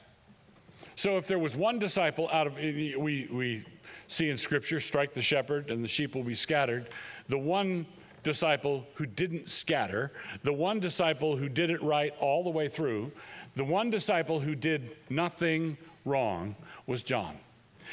So 0.96 1.16
if 1.16 1.28
there 1.28 1.38
was 1.38 1.54
one 1.54 1.78
disciple 1.78 2.28
out 2.32 2.46
of, 2.46 2.56
we, 2.56 3.28
we 3.30 3.64
see 4.08 4.30
in 4.30 4.36
Scripture 4.36 4.80
strike 4.80 5.12
the 5.12 5.22
shepherd 5.22 5.70
and 5.70 5.84
the 5.84 5.88
sheep 5.88 6.14
will 6.14 6.24
be 6.24 6.34
scattered. 6.34 6.88
The 7.28 7.38
one 7.38 7.86
disciple 8.24 8.86
who 8.94 9.06
didn't 9.06 9.48
scatter, 9.48 10.12
the 10.42 10.52
one 10.52 10.80
disciple 10.80 11.36
who 11.36 11.48
did 11.48 11.70
it 11.70 11.82
right 11.82 12.12
all 12.18 12.42
the 12.42 12.50
way 12.50 12.68
through, 12.68 13.12
the 13.54 13.64
one 13.64 13.90
disciple 13.90 14.40
who 14.40 14.54
did 14.54 14.96
nothing 15.08 15.78
wrong 16.04 16.56
was 16.86 17.02
John. 17.02 17.36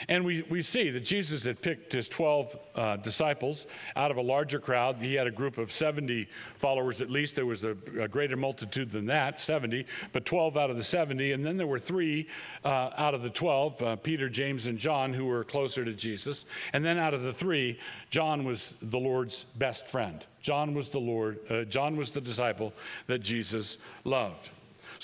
And 0.10 0.26
we, 0.26 0.44
we 0.50 0.62
see 0.62 0.90
that 0.92 1.02
Jesus 1.02 1.44
had 1.44 1.62
picked 1.62 1.94
his 1.94 2.08
12 2.10 2.58
uh, 2.76 2.96
disciples 2.98 3.68
out 3.96 4.12
of 4.12 4.18
a 4.18 4.22
larger 4.22 4.60
crowd. 4.60 4.98
He 4.98 5.14
had 5.14 5.28
a 5.28 5.32
group 5.32 5.58
of 5.58 5.72
70 5.72 6.28
followers 6.58 7.02
at 7.02 7.10
least. 7.10 7.36
There 7.36 7.46
was 7.46 7.64
a, 7.64 7.76
a 8.00 8.08
greater 8.08 8.38
multitude 8.38 8.92
than 8.92 9.06
that, 9.08 9.40
70, 9.40 9.86
but 10.12 10.26
12 10.26 10.58
out 10.58 10.70
of 10.70 10.78
the 10.78 10.84
70. 10.84 11.32
And 11.32 11.46
then 11.46 11.58
there 11.58 11.68
were 11.68 11.80
three 11.80 12.28
uh, 12.64 12.92
out 12.98 13.14
of 13.14 13.22
the 13.24 13.30
12 13.30 13.82
uh, 13.82 13.96
Peter, 13.98 14.30
James, 14.30 14.68
and 14.68 14.78
John, 14.78 15.14
who 15.14 15.26
were 15.26 15.44
closer 15.44 15.86
to 15.86 15.94
Jesus. 15.94 16.46
And 16.74 16.84
then 16.84 16.98
out 16.98 17.14
of 17.14 17.24
the 17.24 17.34
three, 17.34 17.80
John 18.10 18.46
was 18.46 18.76
the 18.82 19.00
Lord's 19.00 19.44
best 19.56 19.90
friend. 19.90 20.26
John 20.42 20.76
was 20.76 20.90
the 20.90 21.00
Lord, 21.00 21.40
uh, 21.50 21.64
John 21.64 21.98
was 21.98 22.12
the 22.12 22.22
disciple 22.22 22.72
that 23.08 23.20
Jesus 23.20 23.80
loved. 24.04 24.52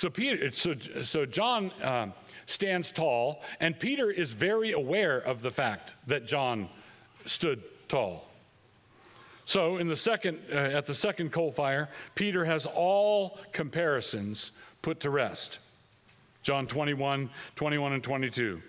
So 0.01 0.09
Peter, 0.09 0.49
so, 0.51 0.73
so 1.03 1.27
John 1.27 1.71
um, 1.83 2.13
stands 2.47 2.91
tall, 2.91 3.43
and 3.59 3.79
Peter 3.79 4.09
is 4.09 4.33
very 4.33 4.71
aware 4.71 5.19
of 5.19 5.43
the 5.43 5.51
fact 5.51 5.93
that 6.07 6.25
John 6.25 6.69
stood 7.27 7.61
tall. 7.87 8.27
So 9.45 9.77
in 9.77 9.87
the 9.87 9.95
second, 9.95 10.39
uh, 10.51 10.55
at 10.55 10.87
the 10.87 10.95
second 10.95 11.31
coal 11.31 11.51
fire, 11.51 11.87
Peter 12.15 12.45
has 12.45 12.65
all 12.65 13.37
comparisons 13.51 14.53
put 14.81 15.01
to 15.01 15.11
rest. 15.11 15.59
John 16.41 16.65
21, 16.65 17.29
21 17.55 17.93
and 17.93 18.03
22. 18.03 18.59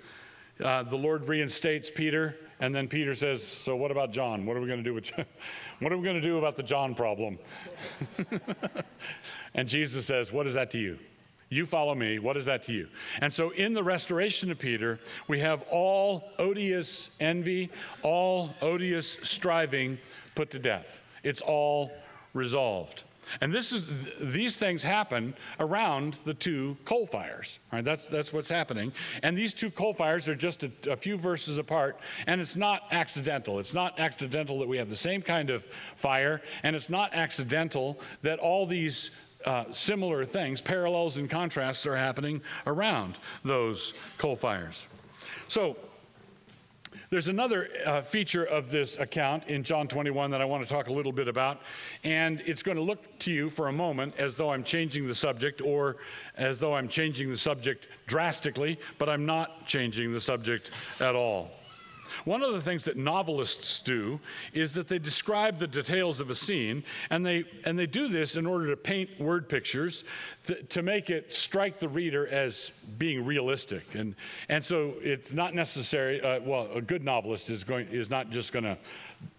Uh, 0.63 0.83
the 0.83 0.97
Lord 0.97 1.27
reinstates 1.27 1.91
Peter, 1.91 2.37
and 2.61 2.75
then 2.75 2.89
Peter 2.89 3.15
says, 3.15 3.43
"So 3.43 3.75
what 3.75 3.91
about 3.91 4.13
John? 4.13 4.45
What 4.45 4.59
are 4.59 4.61
we 4.61 4.67
going 4.67 4.85
to 4.85 4.91
do 4.91 4.93
with? 4.93 5.11
what 5.79 5.93
are 5.93 5.97
we 5.97 6.05
going 6.05 6.21
to 6.21 6.29
do 6.29 6.37
about 6.37 6.57
the 6.57 6.63
John 6.63 6.95
problem?" 6.95 7.39
and 9.55 9.67
Jesus 9.67 10.05
says, 10.05 10.31
"What 10.31 10.47
is 10.47 10.53
that 10.53 10.71
to 10.73 10.79
you?" 10.79 10.99
You 11.53 11.67
follow 11.67 11.95
me. 11.95 12.19
What 12.19 12.39
is 12.39 12.47
that 12.47 12.63
to 12.65 12.73
you? 12.73 12.89
And 13.21 13.31
so, 13.31 13.51
in 13.51 13.75
the 13.75 13.83
restoration 13.83 14.51
of 14.51 14.59
Peter, 14.59 14.99
we 15.29 15.41
have 15.41 15.63
all 15.71 16.31
odious 16.39 17.15
envy, 17.21 17.69
all 18.03 18.55
odious 18.63 19.19
striving 19.23 19.99
put 20.35 20.51
to 20.53 20.59
death. 20.59 21.03
It's 21.23 21.43
all 21.43 21.93
resolved. 22.33 23.03
And 23.43 23.53
this 23.53 23.71
is 23.71 23.83
these 24.19 24.57
things 24.57 24.83
happen 24.83 25.35
around 25.61 26.17
the 26.25 26.33
two 26.33 26.79
coal 26.87 27.07
fires. 27.07 27.59
Right? 27.71 27.85
That's 27.85 28.09
that's 28.09 28.33
what's 28.33 28.49
happening. 28.49 28.91
And 29.23 29.37
these 29.37 29.53
two 29.53 29.71
coal 29.71 29.93
fires 29.93 30.31
are 30.31 30.35
just 30.35 30.65
a, 30.65 30.71
a, 30.91 30.97
few 30.97 31.19
verses 31.19 31.59
apart, 31.59 32.01
and 32.27 32.41
it's 32.41 32.57
not 32.57 32.85
accidental. 32.91 33.59
It's 33.59 33.75
not 33.75 34.01
accidental 34.01 34.59
that 34.61 34.69
we 34.69 34.79
have 34.79 34.89
the 34.89 34.97
same 34.97 35.21
kind 35.21 35.51
of 35.51 35.67
fire, 35.97 36.41
and 36.63 36.75
it's 36.75 36.89
not 36.89 37.13
accidental 37.15 38.01
that 38.23 38.39
all 38.39 38.67
these 38.67 39.11
uh, 39.45 39.65
similar 39.73 40.25
things, 40.25 40.61
parallels 40.61 41.17
and 41.17 41.29
contrasts 41.29 41.87
are 41.87 41.97
happening 41.97 42.41
around 42.67 43.17
those 43.45 43.95
coal 44.19 44.37
fires. 44.37 44.87
So, 45.49 45.77
there's 47.13 47.29
another 47.29 47.69
uh, 47.85 48.01
feature 48.01 48.45
of 48.45 48.71
this 48.71 48.99
account 48.99 49.45
in 49.47 49.65
John 49.65 49.87
21 49.87 50.31
that 50.31 50.41
I 50.41 50.47
want 50.47 50.67
to 50.67 50.69
talk 50.73 50.89
a 50.89 50.93
little 50.95 51.13
bit 51.13 51.29
about, 51.29 51.61
and 52.05 52.43
it's 52.47 52.63
going 52.63 52.79
to 52.79 52.83
look 52.83 53.19
to 53.19 53.31
you 53.31 53.51
for 53.51 53.69
a 53.69 53.73
moment 53.73 54.15
as 54.17 54.35
though 54.35 54.51
I'm 54.51 54.65
changing 54.65 55.07
the 55.07 55.15
subject 55.15 55.61
or 55.61 55.99
as 56.39 56.59
though 56.59 56.75
I'm 56.75 56.89
changing 56.89 57.29
the 57.29 57.37
subject 57.37 57.89
drastically, 58.07 58.81
but 58.97 59.11
I'm 59.11 59.27
not 59.27 59.67
changing 59.67 60.15
the 60.15 60.23
subject 60.23 60.71
at 61.01 61.15
all. 61.15 61.51
One 62.25 62.43
of 62.43 62.53
the 62.53 62.61
things 62.61 62.85
that 62.85 62.97
novelists 62.97 63.81
do 63.81 64.21
is 64.53 64.73
that 64.75 64.89
they 64.89 64.99
describe 64.99 65.59
the 65.59 65.67
details 65.67 66.21
of 66.21 66.31
a 66.31 66.35
scene, 66.35 66.85
and 67.11 67.25
they, 67.25 67.45
and 67.65 67.79
they 67.79 67.87
do 67.87 68.09
this 68.09 68.37
in 68.37 68.47
order 68.47 68.69
to 68.69 68.77
paint 68.77 69.21
word 69.21 69.49
pictures 69.49 70.05
th- 70.47 70.69
to 70.71 70.83
make 70.83 71.11
it 71.11 71.33
strike 71.33 71.79
the 71.79 71.89
reader 71.89 72.27
as 72.27 72.71
being 72.99 73.25
realistic. 73.25 73.95
And, 73.95 74.15
and 74.49 74.65
so 74.65 74.95
it's 75.03 75.33
not 75.33 75.55
necessary, 75.55 76.21
uh, 76.21 76.41
well, 76.41 76.69
a 76.73 76.81
good 76.81 77.05
novelist 77.05 77.51
is, 77.51 77.65
going, 77.65 77.89
is 77.89 78.11
not 78.11 78.31
just 78.31 78.53
going 78.53 78.65
to 78.65 78.79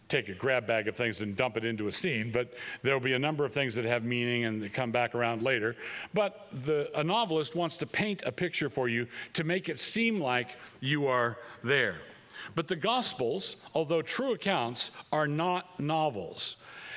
take 0.09 0.29
a 0.29 0.33
grab 0.33 0.67
bag 0.67 0.87
of 0.87 0.95
things 0.95 1.21
and 1.21 1.35
dump 1.35 1.57
it 1.57 1.65
into 1.65 1.87
a 1.87 1.91
scene, 1.91 2.29
but 2.31 2.53
there 2.83 2.93
will 2.93 3.03
be 3.03 3.13
a 3.13 3.19
number 3.19 3.45
of 3.45 3.51
things 3.51 3.73
that 3.73 3.83
have 3.83 4.03
meaning 4.03 4.45
and 4.45 4.71
come 4.71 4.91
back 4.91 5.15
around 5.15 5.41
later. 5.41 5.75
But 6.13 6.47
the, 6.65 6.91
a 6.97 7.03
novelist 7.03 7.55
wants 7.55 7.77
to 7.77 7.87
paint 7.87 8.21
a 8.23 8.31
picture 8.31 8.69
for 8.69 8.87
you 8.87 9.07
to 9.33 9.43
make 9.43 9.69
it 9.69 9.79
seem 9.79 10.19
like 10.19 10.55
you 10.81 11.07
are 11.07 11.37
there. 11.63 11.95
But 12.55 12.67
the 12.67 12.75
Gospels, 12.75 13.55
although 13.73 14.01
true 14.01 14.33
accounts, 14.33 14.91
are 15.11 15.27
not 15.27 15.79
novels. 15.79 16.55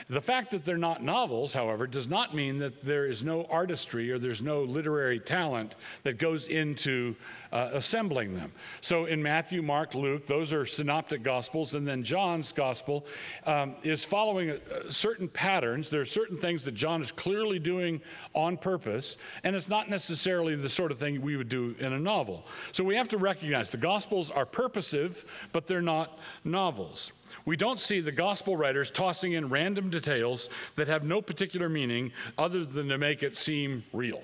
The 0.09 0.21
fact 0.21 0.51
that 0.51 0.65
they're 0.65 0.77
not 0.77 1.03
novels, 1.03 1.53
however, 1.55 1.87
does 1.87 2.09
not 2.09 2.35
mean 2.35 2.59
that 2.59 2.85
there 2.85 3.07
is 3.07 3.25
no 3.25 3.45
artistry 3.51 4.11
or 4.11 4.19
there's 4.19 4.43
no 4.43 4.63
literary 4.63 5.21
talent 5.21 5.75
that 6.03 6.19
goes 6.19 6.49
into 6.49 7.17
uh, 7.53 7.71
assembling 7.73 8.35
them. 8.35 8.53
So 8.81 9.07
in 9.07 9.23
Matthew, 9.23 9.63
Mark, 9.63 9.95
Luke, 9.95 10.27
those 10.27 10.53
are 10.53 10.67
synoptic 10.67 11.23
gospels, 11.23 11.75
and 11.75 11.87
then 11.87 12.03
John's 12.03 12.53
gospel 12.53 13.07
um, 13.47 13.77
is 13.83 14.05
following 14.05 14.51
a, 14.51 14.93
certain 14.93 15.29
patterns. 15.29 15.91
There 15.91 16.01
are 16.01 16.05
certain 16.05 16.37
things 16.37 16.65
that 16.65 16.75
John 16.75 17.03
is 17.03 17.13
clearly 17.13 17.59
doing 17.59 18.01
on 18.35 18.57
purpose, 18.57 19.17
and 19.45 19.57
it's 19.57 19.69
not 19.69 19.89
necessarily 19.89 20.55
the 20.55 20.69
sort 20.69 20.93
of 20.93 20.99
thing 20.99 21.21
we 21.23 21.37
would 21.37 21.49
do 21.49 21.75
in 21.79 21.93
a 21.93 21.99
novel. 21.99 22.47
So 22.73 22.85
we 22.85 22.97
have 22.97 23.09
to 23.09 23.19
recognize 23.19 23.71
the 23.71 23.77
gospels 23.77 24.31
are 24.31 24.47
purposive, 24.47 25.25
but 25.53 25.67
they're 25.67 25.81
not 25.81 26.19
novels. 26.45 27.13
We 27.45 27.57
don't 27.57 27.79
see 27.79 28.01
the 28.01 28.13
gospel 28.13 28.57
writers 28.57 28.91
tossing 28.91 29.33
in 29.33 29.49
random 29.49 29.91
details 29.91 30.49
that 30.77 30.89
have 30.89 31.05
no 31.05 31.23
particular 31.23 31.69
meaning 31.69 32.13
other 32.39 32.65
than 32.65 32.89
to 32.89 32.99
make 32.99 33.23
it 33.23 33.37
seem 33.37 33.85
real. 33.93 34.23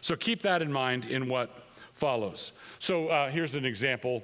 So 0.00 0.16
keep 0.16 0.42
that 0.42 0.62
in 0.62 0.72
mind 0.72 1.04
in 1.04 1.28
what 1.28 1.64
follows. 1.94 2.52
So 2.78 3.08
uh, 3.08 3.30
here's 3.30 3.54
an 3.54 3.64
example. 3.64 4.22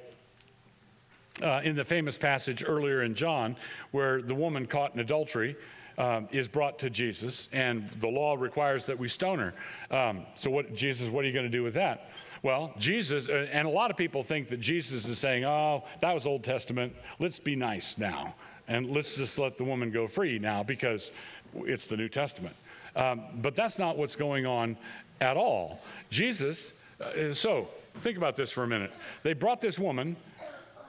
Uh, 1.43 1.61
in 1.65 1.77
the 1.77 1.85
famous 1.85 2.17
passage 2.17 2.65
earlier 2.67 3.03
in 3.03 3.15
John, 3.15 3.57
where 3.91 4.23
the 4.23 4.35
woman 4.35 4.65
caught 4.65 4.95
in 4.95 5.01
adultery 5.01 5.55
um, 5.99 6.29
is 6.33 6.49
brought 6.49 6.79
to 6.79 6.89
Jesus, 6.89 7.51
and 7.53 7.91
the 8.01 8.09
law 8.09 8.37
requires 8.37 8.87
that 8.87 8.99
we 8.99 9.09
stone 9.09 9.39
her. 9.39 9.55
Um, 9.91 10.25
so, 10.35 10.51
what, 10.51 10.75
Jesus, 10.75 11.11
what 11.11 11.25
are 11.25 11.29
you 11.29 11.35
going 11.35 11.45
to 11.45 11.51
do 11.51 11.63
with 11.63 11.75
that? 11.75 12.11
Well, 12.43 12.73
Jesus, 12.79 13.29
uh, 13.29 13.49
and 13.51 13.67
a 13.67 13.71
lot 13.71 13.91
of 13.91 13.97
people 13.97 14.23
think 14.23 14.49
that 14.49 14.61
Jesus 14.61 15.07
is 15.07 15.19
saying, 15.19 15.45
oh, 15.45 15.85
that 16.01 16.13
was 16.13 16.27
Old 16.27 16.45
Testament. 16.45 16.95
Let's 17.19 17.39
be 17.39 17.57
nice 17.57 17.99
now. 17.99 18.35
And 18.69 18.91
let's 18.91 19.17
just 19.17 19.39
let 19.39 19.59
the 19.59 19.65
woman 19.65 19.91
go 19.91 20.07
free 20.07 20.39
now 20.39 20.63
because 20.63 21.11
it's 21.55 21.87
the 21.87 21.97
New 21.97 22.09
Testament. 22.09 22.55
Um, 22.95 23.23
but 23.37 23.55
that's 23.55 23.79
not 23.79 23.97
what's 23.97 24.17
going 24.17 24.47
on 24.47 24.77
at 25.21 25.37
all. 25.37 25.81
Jesus, 26.11 26.73
uh, 27.01 27.33
so 27.33 27.69
think 28.01 28.17
about 28.17 28.37
this 28.37 28.51
for 28.51 28.65
a 28.65 28.67
minute. 28.67 28.93
They 29.23 29.35
brought 29.35 29.61
this 29.61 29.79
woman, 29.79 30.17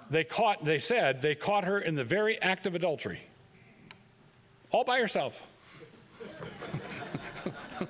they 0.10 0.24
caught, 0.24 0.64
they 0.64 0.80
said 0.80 1.22
they 1.22 1.36
caught 1.36 1.66
her 1.66 1.80
in 1.80 1.96
the 1.96 2.04
very 2.04 2.42
act 2.42 2.66
of 2.66 2.76
adultery, 2.76 3.22
all 4.72 4.84
by 4.84 5.00
herself. 5.00 5.44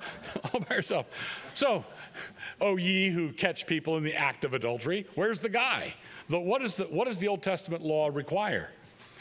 all 0.52 0.60
by 0.60 0.74
herself. 0.74 1.06
So 1.54 1.84
O 2.60 2.76
ye 2.76 3.10
who 3.10 3.32
catch 3.32 3.66
people 3.66 3.96
in 3.96 4.04
the 4.04 4.14
act 4.14 4.44
of 4.44 4.54
adultery, 4.54 5.06
where's 5.14 5.38
the 5.38 5.48
guy? 5.48 5.94
The, 6.28 6.38
what, 6.38 6.62
is 6.62 6.74
the, 6.74 6.84
what 6.84 7.06
does 7.06 7.18
the 7.18 7.28
Old 7.28 7.42
Testament 7.42 7.82
law 7.82 8.10
require? 8.12 8.70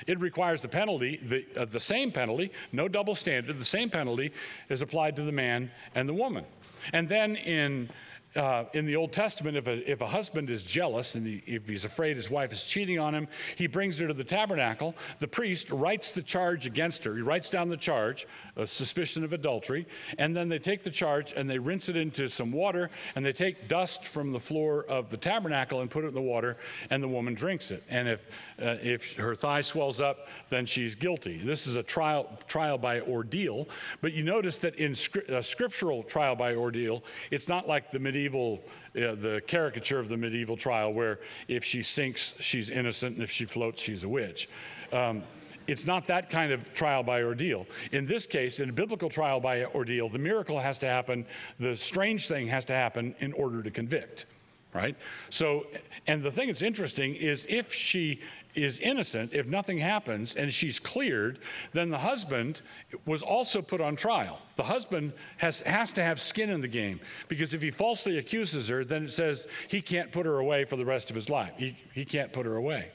It 0.05 0.19
requires 0.19 0.61
the 0.61 0.67
penalty, 0.67 1.19
the, 1.23 1.45
uh, 1.55 1.65
the 1.65 1.79
same 1.79 2.11
penalty, 2.11 2.51
no 2.71 2.87
double 2.87 3.15
standard, 3.15 3.57
the 3.57 3.65
same 3.65 3.89
penalty 3.89 4.31
is 4.69 4.81
applied 4.81 5.15
to 5.15 5.23
the 5.23 5.31
man 5.31 5.71
and 5.95 6.07
the 6.07 6.13
woman. 6.13 6.45
And 6.93 7.09
then 7.09 7.35
in 7.35 7.89
uh, 8.35 8.65
in 8.73 8.85
the 8.85 8.95
Old 8.95 9.13
Testament, 9.13 9.57
if 9.57 9.67
a, 9.67 9.89
if 9.89 10.01
a 10.01 10.05
husband 10.05 10.49
is 10.49 10.63
jealous 10.63 11.15
and 11.15 11.25
he, 11.25 11.41
if 11.47 11.67
he's 11.67 11.85
afraid 11.85 12.15
his 12.15 12.29
wife 12.29 12.51
is 12.51 12.65
cheating 12.65 12.99
on 12.99 13.15
him, 13.15 13.27
he 13.55 13.67
brings 13.67 13.97
her 13.97 14.07
to 14.07 14.13
the 14.13 14.23
tabernacle. 14.23 14.95
The 15.19 15.27
priest 15.27 15.71
writes 15.71 16.11
the 16.11 16.21
charge 16.21 16.67
against 16.67 17.03
her. 17.05 17.15
He 17.15 17.21
writes 17.21 17.49
down 17.49 17.69
the 17.69 17.77
charge, 17.77 18.27
a 18.55 18.67
suspicion 18.67 19.23
of 19.23 19.33
adultery, 19.33 19.87
and 20.19 20.35
then 20.35 20.49
they 20.49 20.59
take 20.59 20.83
the 20.83 20.91
charge 20.91 21.33
and 21.35 21.49
they 21.49 21.57
rinse 21.57 21.89
it 21.89 21.95
into 21.95 22.27
some 22.27 22.51
water 22.51 22.89
and 23.15 23.25
they 23.25 23.33
take 23.33 23.67
dust 23.67 24.05
from 24.05 24.31
the 24.31 24.39
floor 24.39 24.85
of 24.87 25.09
the 25.09 25.17
tabernacle 25.17 25.81
and 25.81 25.89
put 25.89 26.03
it 26.03 26.09
in 26.09 26.13
the 26.13 26.21
water, 26.21 26.57
and 26.89 27.01
the 27.01 27.07
woman 27.07 27.33
drinks 27.33 27.71
it. 27.71 27.83
And 27.89 28.07
if, 28.07 28.29
uh, 28.61 28.75
if 28.83 29.15
her 29.15 29.35
thigh 29.35 29.61
swells 29.61 29.99
up, 29.99 30.27
then 30.49 30.65
she's 30.65 30.93
guilty. 30.95 31.37
This 31.37 31.65
is 31.65 31.75
a 31.75 31.83
trial, 31.83 32.37
trial 32.47 32.77
by 32.77 33.01
ordeal, 33.01 33.67
but 34.01 34.13
you 34.13 34.23
notice 34.23 34.57
that 34.59 34.75
in 34.75 34.91
scri- 34.91 35.27
a 35.29 35.41
scriptural 35.41 36.03
trial 36.03 36.35
by 36.35 36.53
ordeal, 36.55 37.03
it's 37.31 37.47
not 37.47 37.67
like 37.67 37.89
the 37.91 37.99
medieval 37.99 38.16
medieval, 38.17 38.59
uh, 38.95 39.13
the 39.15 39.41
caricature 39.45 39.99
of 39.99 40.09
the 40.09 40.17
medieval 40.17 40.57
trial, 40.57 40.91
where 40.91 41.19
if 41.47 41.63
she 41.63 41.83
sinks, 41.83 42.33
she's 42.39 42.69
innocent, 42.69 43.15
and 43.15 43.23
if 43.23 43.29
she 43.29 43.45
floats, 43.45 43.81
she's 43.81 44.03
a 44.03 44.09
witch. 44.09 44.49
Um, 44.91 45.23
it's 45.67 45.85
not 45.85 46.07
that 46.07 46.29
kind 46.29 46.51
of 46.51 46.73
trial 46.73 47.03
by 47.03 47.21
ordeal. 47.23 47.67
In 47.91 48.05
this 48.07 48.25
case, 48.25 48.59
in 48.59 48.69
a 48.69 48.73
biblical 48.73 49.09
trial 49.09 49.39
by 49.39 49.65
ordeal, 49.65 50.09
the 50.09 50.19
miracle 50.19 50.59
has 50.59 50.79
to 50.79 50.87
happen, 50.87 51.25
the 51.59 51.75
strange 51.75 52.27
thing 52.27 52.47
has 52.47 52.65
to 52.65 52.73
happen 52.73 53.13
in 53.19 53.33
order 53.33 53.61
to 53.61 53.69
convict. 53.69 54.25
right? 54.73 54.95
So, 55.29 55.67
and 56.07 56.23
the 56.23 56.31
thing 56.31 56.47
that's 56.47 56.61
interesting 56.61 57.15
is 57.15 57.45
if 57.49 57.73
she 57.73 58.21
is 58.57 58.79
innocent, 58.79 59.33
if 59.33 59.45
nothing 59.45 59.77
happens 59.77 60.33
and 60.33 60.53
she's 60.53 60.79
cleared, 60.79 61.39
then 61.73 61.89
the 61.89 61.99
husband 61.99 62.61
was 63.05 63.21
also 63.21 63.61
put 63.61 63.79
on 63.79 63.95
trial. 63.95 64.39
The 64.55 64.63
husband 64.63 65.13
has, 65.37 65.61
has 65.61 65.91
to 65.93 66.03
have 66.03 66.19
skin 66.19 66.49
in 66.49 66.61
the 66.61 66.67
game 66.67 66.99
because 67.27 67.53
if 67.53 67.61
he 67.61 67.71
falsely 67.71 68.17
accuses 68.17 68.67
her, 68.69 68.83
then 68.83 69.03
it 69.03 69.11
says 69.11 69.47
he 69.67 69.81
can't 69.81 70.11
put 70.11 70.25
her 70.25 70.39
away 70.39 70.65
for 70.65 70.75
the 70.75 70.85
rest 70.85 71.09
of 71.09 71.15
his 71.15 71.29
life. 71.29 71.51
He, 71.57 71.75
he 71.93 72.03
can't 72.03 72.33
put 72.33 72.45
her 72.45 72.55
away. 72.55 72.89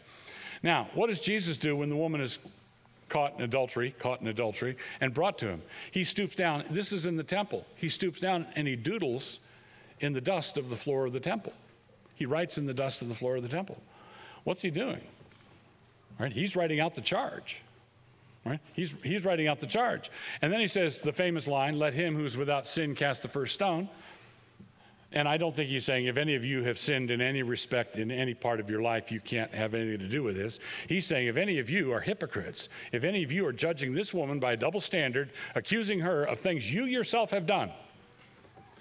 Now, 0.63 0.89
what 0.95 1.09
does 1.09 1.21
Jesus 1.21 1.57
do 1.57 1.77
when 1.77 1.89
the 1.89 1.97
woman 1.97 2.21
is 2.21 2.39
caught 3.09 3.35
in 3.37 3.43
adultery, 3.43 3.95
caught 3.99 4.21
in 4.21 4.27
adultery, 4.27 4.77
and 5.01 5.15
brought 5.15 5.39
to 5.39 5.49
him? 5.49 5.63
He 5.91 6.05
stoops 6.05 6.35
down. 6.35 6.65
This 6.71 6.93
is 6.93 7.07
in 7.07 7.17
the 7.17 7.25
temple. 7.25 7.67
He 7.77 7.89
stoops 7.89 8.21
down 8.21 8.47
and 8.57 8.67
he 8.67 8.77
doodles 8.77 9.41
in 10.01 10.13
the 10.13 10.21
dust 10.21 10.59
of 10.59 10.71
the 10.71 10.77
floor 10.77 11.07
of 11.07 11.13
the 11.13 11.21
temple. 11.21 11.53
He 12.15 12.27
writes 12.27 12.59
in 12.59 12.67
the 12.67 12.75
dust 12.75 13.03
of 13.03 13.09
the 13.09 13.15
floor 13.15 13.37
of 13.37 13.43
the 13.43 13.49
temple. 13.49 13.81
What's 14.45 14.63
he 14.63 14.71
doing? 14.71 15.01
Right? 16.19 16.33
He's 16.33 16.57
writing 16.57 16.81
out 16.81 16.95
the 16.95 17.01
charge. 17.01 17.63
Right? 18.45 18.61
He's, 18.73 18.95
he's 19.05 19.25
writing 19.25 19.47
out 19.47 19.61
the 19.61 19.67
charge. 19.67 20.11
And 20.41 20.53
then 20.53 20.61
he 20.61 20.67
says 20.67 20.99
the 20.99 21.13
famous 21.13 21.47
line, 21.47 21.79
let 21.79 21.95
him 21.95 22.17
who's 22.17 22.37
without 22.37 22.67
sin 22.67 22.95
cast 22.95 23.23
the 23.23 23.29
first 23.29 23.55
stone. 23.55 23.89
And 25.15 25.29
I 25.29 25.37
don't 25.37 25.55
think 25.55 25.69
he's 25.69 25.85
saying 25.85 26.07
if 26.07 26.17
any 26.17 26.35
of 26.35 26.45
you 26.45 26.63
have 26.65 26.79
sinned 26.79 27.11
in 27.11 27.21
any 27.21 27.43
respect 27.43 27.99
in 27.99 28.11
any 28.11 28.33
part 28.35 28.61
of 28.61 28.71
your 28.71 28.81
life, 28.81 29.13
you 29.13 29.21
can't 29.21 29.53
have 29.55 29.75
anything 29.75 29.99
to 29.99 30.09
do 30.09 30.23
with 30.23 30.37
this. 30.37 30.59
He's 30.89 31.07
saying 31.07 31.29
if 31.29 31.37
any 31.37 31.59
of 31.59 31.69
you 31.69 31.93
are 31.93 32.01
hypocrites, 32.01 32.69
if 32.93 33.05
any 33.05 33.23
of 33.23 33.31
you 33.31 33.47
are 33.47 33.53
judging 33.53 33.93
this 33.93 34.15
woman 34.15 34.41
by 34.41 34.53
a 34.53 34.57
double 34.57 34.81
standard, 34.81 35.31
accusing 35.55 36.01
her 36.01 36.25
of 36.25 36.41
things 36.41 36.73
you 36.73 36.85
yourself 36.85 37.31
have 37.31 37.47
done, 37.47 37.71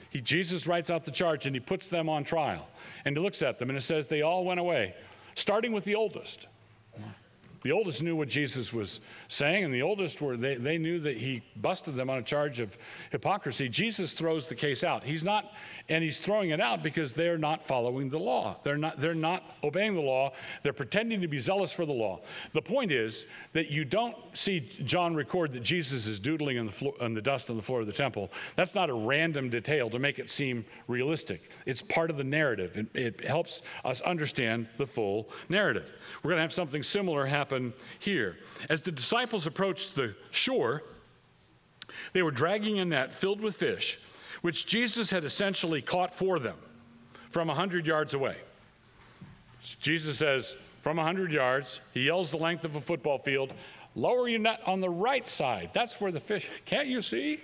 he, 0.10 0.22
Jesus 0.22 0.67
writes 0.67 0.89
out 0.89 1.04
the 1.04 1.12
charge 1.12 1.46
and 1.48 1.56
he 1.56 1.60
puts 1.60 1.89
them 1.89 2.08
on 2.08 2.24
trial. 2.24 2.67
And 3.04 3.15
he 3.15 3.22
looks 3.22 3.41
at 3.41 3.60
them 3.60 3.70
and 3.70 3.78
it 3.78 3.82
says 3.82 4.08
they 4.08 4.22
all 4.22 4.46
went 4.46 4.60
away, 4.60 4.96
starting 5.36 5.74
with 5.74 5.84
the 5.84 5.96
oldest. 5.96 6.48
The 7.63 7.71
oldest 7.71 8.02
knew 8.02 8.15
what 8.15 8.28
Jesus 8.28 8.74
was 8.74 9.02
saying, 9.28 9.63
and 9.63 9.74
the 9.74 9.84
oldest 9.84 10.19
were, 10.19 10.36
they, 10.36 10.56
they 10.56 10.80
knew 10.80 11.00
that 11.00 11.17
he 11.17 11.43
busted 11.56 11.93
them 11.95 12.10
on 12.10 12.17
a 12.17 12.24
charge 12.24 12.60
of 12.60 12.76
hypocrisy. 13.12 13.69
Jesus 13.69 14.13
throws 14.13 14.47
the 14.47 14.56
case 14.56 14.84
out. 14.84 15.04
He's 15.04 15.24
not, 15.24 15.54
and 15.88 16.04
he's 16.04 16.19
throwing 16.19 16.50
it 16.50 16.60
out 16.60 16.82
because 16.82 17.13
they're 17.13 17.38
not 17.38 17.63
following 17.63 18.10
the 18.10 18.17
law. 18.17 18.58
They're 18.63 18.78
not, 18.78 19.00
they're 19.00 19.13
not 19.13 19.43
obeying 19.63 19.93
the 19.93 20.02
law. 20.02 20.34
They're 20.63 20.74
pretending 20.74 21.21
to 21.21 21.28
be 21.28 21.38
zealous 21.38 21.71
for 21.71 21.86
the 21.86 21.93
law. 21.93 22.21
The 22.54 22.63
point 22.63 22.91
is 22.91 23.28
that 23.54 23.69
you 23.69 23.86
don't 23.86 24.15
see 24.34 24.67
John 24.84 25.13
record 25.13 25.52
that 25.52 25.62
Jesus 25.62 26.08
is 26.08 26.19
doodling 26.19 26.58
in 26.58 26.65
the, 26.65 26.71
floor, 26.71 26.93
in 27.00 27.13
the 27.13 27.21
dust 27.21 27.52
on 27.52 27.58
the 27.58 27.62
floor 27.62 27.82
of 27.82 27.88
the 27.88 27.93
temple. 27.93 28.32
That's 28.56 28.74
not 28.74 28.89
a 28.89 28.93
random 28.93 29.52
detail 29.52 29.91
to 29.91 30.00
make 30.00 30.17
it 30.17 30.32
seem 30.32 30.65
realistic. 30.88 31.52
It's 31.67 31.84
part 31.84 32.10
of 32.10 32.17
the 32.17 32.24
narrative. 32.24 32.76
It, 32.76 32.88
it 32.95 33.26
helps 33.26 33.62
us 33.86 34.02
understand 34.02 34.67
the 34.78 34.88
full 34.88 35.30
narrative. 35.47 35.95
We're 36.24 36.30
going 36.30 36.39
to 36.39 36.43
have 36.43 36.54
something 36.54 36.82
similar 36.82 37.28
happen 37.28 37.50
happen 37.51 37.73
here. 37.99 38.37
As 38.69 38.81
the 38.81 38.91
disciples 38.91 39.45
approached 39.45 39.95
the 39.95 40.15
shore, 40.31 40.83
they 42.13 42.21
were 42.21 42.31
dragging 42.31 42.79
a 42.79 42.85
net 42.85 43.13
filled 43.13 43.41
with 43.41 43.55
fish, 43.55 43.99
which 44.41 44.65
Jesus 44.65 45.11
had 45.11 45.23
essentially 45.23 45.81
caught 45.81 46.13
for 46.13 46.39
them 46.39 46.55
from 47.29 47.47
100 47.47 47.85
yards 47.85 48.13
away. 48.13 48.37
Jesus 49.79 50.17
says, 50.17 50.55
from 50.81 50.97
100 50.97 51.31
yards, 51.31 51.81
he 51.93 52.05
yells 52.05 52.31
the 52.31 52.37
length 52.37 52.65
of 52.65 52.75
a 52.75 52.81
football 52.81 53.19
field, 53.19 53.53
lower 53.95 54.27
your 54.27 54.39
net 54.39 54.61
on 54.65 54.79
the 54.79 54.89
right 54.89 55.27
side. 55.27 55.69
That's 55.73 55.99
where 56.01 56.11
the 56.11 56.19
fish, 56.19 56.49
can't 56.65 56.87
you 56.87 57.01
see? 57.01 57.41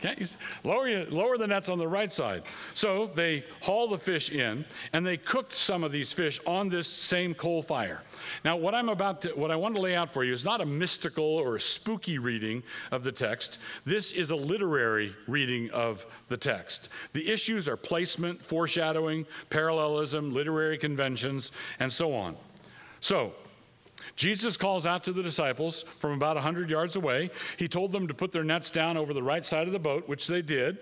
Can't 0.00 0.18
you 0.18 0.26
lower, 0.64 1.04
lower 1.06 1.38
the 1.38 1.46
nets 1.46 1.68
on 1.68 1.78
the 1.78 1.88
right 1.88 2.12
side? 2.12 2.42
So 2.74 3.10
they 3.14 3.44
haul 3.62 3.88
the 3.88 3.98
fish 3.98 4.30
in, 4.30 4.64
and 4.92 5.04
they 5.04 5.16
cooked 5.16 5.54
some 5.54 5.84
of 5.84 5.92
these 5.92 6.12
fish 6.12 6.40
on 6.46 6.68
this 6.68 6.86
same 6.86 7.34
coal 7.34 7.62
fire. 7.62 8.02
Now, 8.44 8.56
what 8.56 8.74
I'm 8.74 8.88
about 8.88 9.22
to, 9.22 9.30
what 9.30 9.50
I 9.50 9.56
want 9.56 9.74
to 9.74 9.80
lay 9.80 9.96
out 9.96 10.10
for 10.10 10.24
you 10.24 10.32
is 10.32 10.44
not 10.44 10.60
a 10.60 10.66
mystical 10.66 11.24
or 11.24 11.56
a 11.56 11.60
spooky 11.60 12.18
reading 12.18 12.62
of 12.90 13.02
the 13.02 13.12
text. 13.12 13.58
This 13.84 14.12
is 14.12 14.30
a 14.30 14.36
literary 14.36 15.14
reading 15.26 15.70
of 15.70 16.06
the 16.28 16.36
text. 16.36 16.88
The 17.12 17.30
issues 17.30 17.68
are 17.68 17.76
placement, 17.76 18.44
foreshadowing, 18.44 19.26
parallelism, 19.50 20.32
literary 20.32 20.78
conventions, 20.78 21.52
and 21.80 21.92
so 21.92 22.14
on. 22.14 22.36
So, 23.00 23.32
Jesus 24.18 24.56
calls 24.56 24.84
out 24.84 25.04
to 25.04 25.12
the 25.12 25.22
disciples 25.22 25.82
from 26.00 26.10
about 26.10 26.34
100 26.34 26.68
yards 26.68 26.96
away. 26.96 27.30
He 27.56 27.68
told 27.68 27.92
them 27.92 28.08
to 28.08 28.14
put 28.14 28.32
their 28.32 28.42
nets 28.42 28.68
down 28.68 28.96
over 28.96 29.14
the 29.14 29.22
right 29.22 29.46
side 29.46 29.68
of 29.68 29.72
the 29.72 29.78
boat, 29.78 30.08
which 30.08 30.26
they 30.26 30.42
did. 30.42 30.78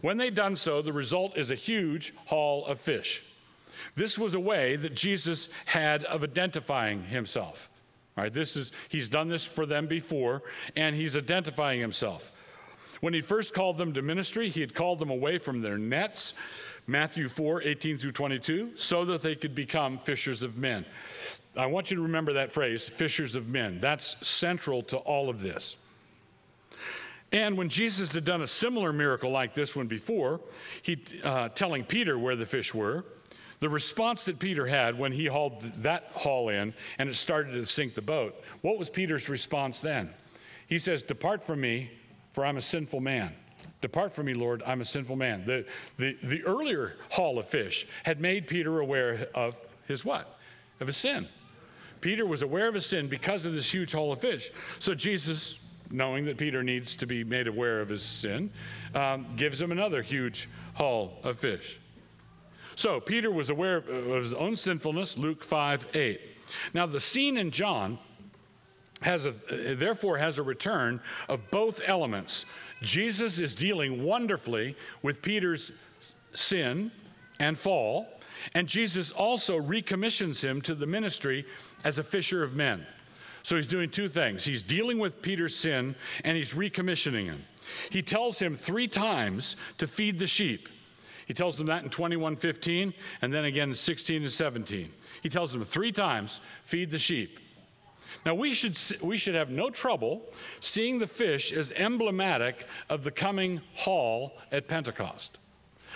When 0.00 0.16
they'd 0.16 0.34
done 0.34 0.56
so, 0.56 0.82
the 0.82 0.92
result 0.92 1.38
is 1.38 1.52
a 1.52 1.54
huge 1.54 2.12
haul 2.26 2.66
of 2.66 2.80
fish. 2.80 3.22
This 3.94 4.18
was 4.18 4.34
a 4.34 4.40
way 4.40 4.74
that 4.74 4.94
Jesus 4.96 5.48
had 5.66 6.02
of 6.06 6.24
identifying 6.24 7.04
himself. 7.04 7.70
All 8.16 8.24
right, 8.24 8.32
this 8.32 8.56
is 8.56 8.72
he's 8.88 9.08
done 9.08 9.28
this 9.28 9.44
for 9.44 9.64
them 9.64 9.86
before, 9.86 10.42
and 10.74 10.96
he's 10.96 11.16
identifying 11.16 11.80
himself. 11.80 12.32
When 13.00 13.14
he 13.14 13.20
first 13.20 13.54
called 13.54 13.78
them 13.78 13.92
to 13.94 14.02
ministry, 14.02 14.48
he 14.48 14.60
had 14.60 14.74
called 14.74 14.98
them 14.98 15.10
away 15.10 15.38
from 15.38 15.62
their 15.62 15.78
nets, 15.78 16.34
Matthew 16.88 17.28
4, 17.28 17.62
18 17.62 17.98
through 17.98 18.12
22, 18.12 18.72
so 18.74 19.04
that 19.04 19.22
they 19.22 19.36
could 19.36 19.54
become 19.54 19.98
fishers 19.98 20.42
of 20.42 20.56
men. 20.56 20.84
I 21.56 21.66
want 21.66 21.90
you 21.90 21.96
to 21.96 22.02
remember 22.02 22.34
that 22.34 22.50
phrase, 22.50 22.88
fishers 22.88 23.36
of 23.36 23.48
men. 23.48 23.78
That's 23.80 24.26
central 24.26 24.82
to 24.84 24.96
all 24.98 25.28
of 25.28 25.42
this. 25.42 25.76
And 27.30 27.56
when 27.56 27.68
Jesus 27.68 28.12
had 28.12 28.24
done 28.24 28.42
a 28.42 28.46
similar 28.46 28.92
miracle 28.92 29.30
like 29.30 29.54
this 29.54 29.74
one 29.74 29.86
before, 29.86 30.40
he 30.82 31.02
uh, 31.24 31.48
telling 31.50 31.84
Peter 31.84 32.18
where 32.18 32.36
the 32.36 32.44
fish 32.44 32.74
were, 32.74 33.04
the 33.60 33.68
response 33.68 34.24
that 34.24 34.38
Peter 34.38 34.66
had 34.66 34.98
when 34.98 35.12
he 35.12 35.26
hauled 35.26 35.62
that 35.82 36.10
haul 36.14 36.48
in 36.48 36.74
and 36.98 37.08
it 37.08 37.14
started 37.14 37.52
to 37.52 37.64
sink 37.64 37.94
the 37.94 38.02
boat, 38.02 38.42
what 38.60 38.78
was 38.78 38.90
Peter's 38.90 39.28
response 39.28 39.80
then? 39.80 40.12
He 40.66 40.78
says, 40.78 41.02
Depart 41.02 41.44
from 41.44 41.60
me, 41.60 41.90
for 42.32 42.44
I'm 42.44 42.56
a 42.56 42.62
sinful 42.62 43.00
man. 43.00 43.34
Depart 43.80 44.12
from 44.12 44.26
me, 44.26 44.34
Lord, 44.34 44.62
I'm 44.66 44.80
a 44.80 44.84
sinful 44.84 45.16
man. 45.16 45.44
The, 45.46 45.64
the, 45.96 46.16
the 46.22 46.42
earlier 46.44 46.96
haul 47.10 47.38
of 47.38 47.46
fish 47.46 47.86
had 48.04 48.20
made 48.20 48.46
Peter 48.46 48.80
aware 48.80 49.28
of 49.34 49.60
his 49.86 50.04
what? 50.04 50.38
Of 50.80 50.86
his 50.88 50.96
sin. 50.96 51.28
Peter 52.02 52.26
was 52.26 52.42
aware 52.42 52.68
of 52.68 52.74
his 52.74 52.84
sin 52.84 53.08
because 53.08 53.46
of 53.46 53.54
this 53.54 53.72
huge 53.72 53.92
haul 53.92 54.12
of 54.12 54.20
fish. 54.20 54.50
So 54.78 54.94
Jesus, 54.94 55.58
knowing 55.90 56.26
that 56.26 56.36
Peter 56.36 56.62
needs 56.62 56.94
to 56.96 57.06
be 57.06 57.24
made 57.24 57.46
aware 57.46 57.80
of 57.80 57.88
his 57.88 58.02
sin, 58.02 58.50
um, 58.94 59.26
gives 59.36 59.62
him 59.62 59.72
another 59.72 60.02
huge 60.02 60.48
haul 60.74 61.18
of 61.22 61.38
fish. 61.38 61.78
So 62.74 63.00
Peter 63.00 63.30
was 63.30 63.48
aware 63.48 63.78
of 63.78 64.22
his 64.22 64.34
own 64.34 64.56
sinfulness, 64.56 65.16
Luke 65.16 65.44
5 65.44 65.94
8. 65.94 66.20
Now, 66.74 66.86
the 66.86 67.00
scene 67.00 67.38
in 67.38 67.50
John 67.50 67.98
has 69.02 69.24
a, 69.24 69.32
therefore 69.74 70.18
has 70.18 70.38
a 70.38 70.42
return 70.42 71.00
of 71.28 71.50
both 71.50 71.80
elements. 71.86 72.44
Jesus 72.82 73.38
is 73.38 73.54
dealing 73.54 74.04
wonderfully 74.04 74.76
with 75.02 75.22
Peter's 75.22 75.72
sin 76.32 76.90
and 77.38 77.58
fall, 77.58 78.08
and 78.54 78.68
Jesus 78.68 79.10
also 79.12 79.56
recommissions 79.56 80.42
him 80.42 80.60
to 80.62 80.74
the 80.74 80.86
ministry 80.86 81.44
as 81.84 81.98
a 81.98 82.02
fisher 82.02 82.42
of 82.42 82.54
men. 82.54 82.86
So 83.42 83.56
he's 83.56 83.66
doing 83.66 83.90
two 83.90 84.08
things. 84.08 84.44
He's 84.44 84.62
dealing 84.62 84.98
with 84.98 85.22
Peter's 85.22 85.56
sin 85.56 85.96
and 86.24 86.36
he's 86.36 86.54
recommissioning 86.54 87.24
him. 87.24 87.44
He 87.90 88.02
tells 88.02 88.38
him 88.38 88.54
three 88.54 88.88
times 88.88 89.56
to 89.78 89.86
feed 89.86 90.18
the 90.18 90.26
sheep. 90.26 90.68
He 91.26 91.34
tells 91.34 91.56
them 91.56 91.66
that 91.66 91.82
in 91.82 91.90
21:15 91.90 92.94
and 93.20 93.32
then 93.32 93.44
again 93.44 93.70
in 93.70 93.74
16 93.74 94.22
and 94.22 94.32
17. 94.32 94.92
He 95.22 95.28
tells 95.28 95.52
them 95.52 95.64
three 95.64 95.92
times, 95.92 96.40
feed 96.64 96.90
the 96.90 96.98
sheep. 96.98 97.38
Now 98.24 98.34
we 98.34 98.52
should 98.54 98.78
we 99.00 99.18
should 99.18 99.34
have 99.34 99.50
no 99.50 99.70
trouble 99.70 100.22
seeing 100.60 100.98
the 100.98 101.06
fish 101.06 101.52
as 101.52 101.72
emblematic 101.72 102.66
of 102.88 103.04
the 103.04 103.10
coming 103.10 103.60
haul 103.74 104.38
at 104.50 104.68
Pentecost. 104.68 105.38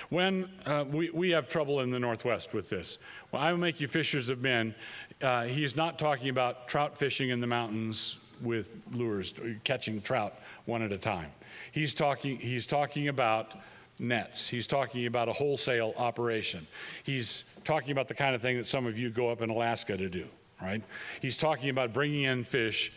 When 0.08 0.48
uh, 0.64 0.84
we, 0.90 1.10
we 1.10 1.30
have 1.30 1.48
trouble 1.48 1.80
in 1.80 1.90
the 1.90 2.00
Northwest 2.00 2.52
with 2.52 2.68
this, 2.68 2.98
well, 3.32 3.42
I 3.42 3.52
will 3.52 3.58
make 3.58 3.80
you 3.80 3.86
fishers 3.86 4.28
of 4.28 4.40
men. 4.40 4.74
Uh, 5.20 5.44
he's 5.44 5.76
not 5.76 5.98
talking 5.98 6.28
about 6.28 6.68
trout 6.68 6.96
fishing 6.96 7.30
in 7.30 7.40
the 7.40 7.46
mountains 7.46 8.16
with 8.42 8.70
lures, 8.92 9.32
catching 9.64 10.00
trout 10.02 10.34
one 10.66 10.82
at 10.82 10.92
a 10.92 10.98
time. 10.98 11.30
He's 11.72 11.94
talking, 11.94 12.38
he's 12.38 12.66
talking 12.66 13.08
about 13.08 13.54
nets. 13.98 14.48
He's 14.48 14.66
talking 14.66 15.06
about 15.06 15.28
a 15.28 15.32
wholesale 15.32 15.94
operation. 15.96 16.66
He's 17.04 17.44
talking 17.64 17.92
about 17.92 18.08
the 18.08 18.14
kind 18.14 18.34
of 18.34 18.42
thing 18.42 18.56
that 18.58 18.66
some 18.66 18.86
of 18.86 18.98
you 18.98 19.10
go 19.10 19.30
up 19.30 19.40
in 19.40 19.50
Alaska 19.50 19.96
to 19.96 20.08
do, 20.08 20.26
right? 20.60 20.82
He's 21.20 21.36
talking 21.36 21.70
about 21.70 21.92
bringing 21.92 22.22
in 22.22 22.44
fish, 22.44 22.92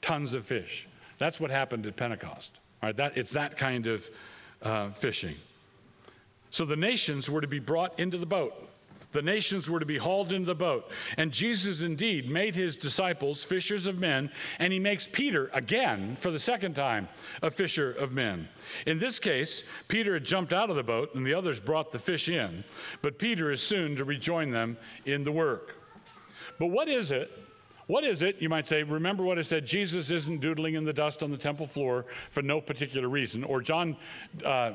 tons 0.00 0.34
of 0.34 0.46
fish. 0.46 0.88
That's 1.18 1.40
what 1.40 1.50
happened 1.50 1.86
at 1.86 1.96
Pentecost, 1.96 2.58
right? 2.82 2.96
That, 2.96 3.16
it's 3.16 3.32
that 3.32 3.56
kind 3.56 3.86
of 3.86 4.08
uh, 4.62 4.90
fishing. 4.90 5.34
So 6.54 6.64
the 6.64 6.76
nations 6.76 7.28
were 7.28 7.40
to 7.40 7.48
be 7.48 7.58
brought 7.58 7.98
into 7.98 8.16
the 8.16 8.26
boat. 8.26 8.54
The 9.10 9.22
nations 9.22 9.68
were 9.68 9.80
to 9.80 9.86
be 9.86 9.96
hauled 9.96 10.30
into 10.30 10.46
the 10.46 10.54
boat. 10.54 10.88
And 11.16 11.32
Jesus 11.32 11.82
indeed 11.82 12.30
made 12.30 12.54
his 12.54 12.76
disciples 12.76 13.42
fishers 13.42 13.88
of 13.88 13.98
men, 13.98 14.30
and 14.60 14.72
he 14.72 14.78
makes 14.78 15.08
Peter 15.08 15.50
again, 15.52 16.14
for 16.14 16.30
the 16.30 16.38
second 16.38 16.74
time, 16.74 17.08
a 17.42 17.50
fisher 17.50 17.90
of 17.90 18.12
men. 18.12 18.48
In 18.86 19.00
this 19.00 19.18
case, 19.18 19.64
Peter 19.88 20.14
had 20.14 20.24
jumped 20.24 20.52
out 20.52 20.70
of 20.70 20.76
the 20.76 20.84
boat, 20.84 21.16
and 21.16 21.26
the 21.26 21.34
others 21.34 21.58
brought 21.58 21.90
the 21.90 21.98
fish 21.98 22.28
in, 22.28 22.62
but 23.02 23.18
Peter 23.18 23.50
is 23.50 23.60
soon 23.60 23.96
to 23.96 24.04
rejoin 24.04 24.52
them 24.52 24.76
in 25.04 25.24
the 25.24 25.32
work. 25.32 25.74
But 26.60 26.68
what 26.68 26.86
is 26.86 27.10
it? 27.10 27.36
What 27.88 28.04
is 28.04 28.22
it? 28.22 28.40
You 28.40 28.48
might 28.48 28.64
say, 28.64 28.84
remember 28.84 29.24
what 29.24 29.40
I 29.40 29.42
said 29.42 29.66
Jesus 29.66 30.08
isn't 30.12 30.40
doodling 30.40 30.74
in 30.74 30.84
the 30.84 30.92
dust 30.92 31.24
on 31.24 31.32
the 31.32 31.36
temple 31.36 31.66
floor 31.66 32.06
for 32.30 32.42
no 32.42 32.60
particular 32.60 33.08
reason, 33.08 33.42
or 33.42 33.60
John. 33.60 33.96
Uh, 34.44 34.74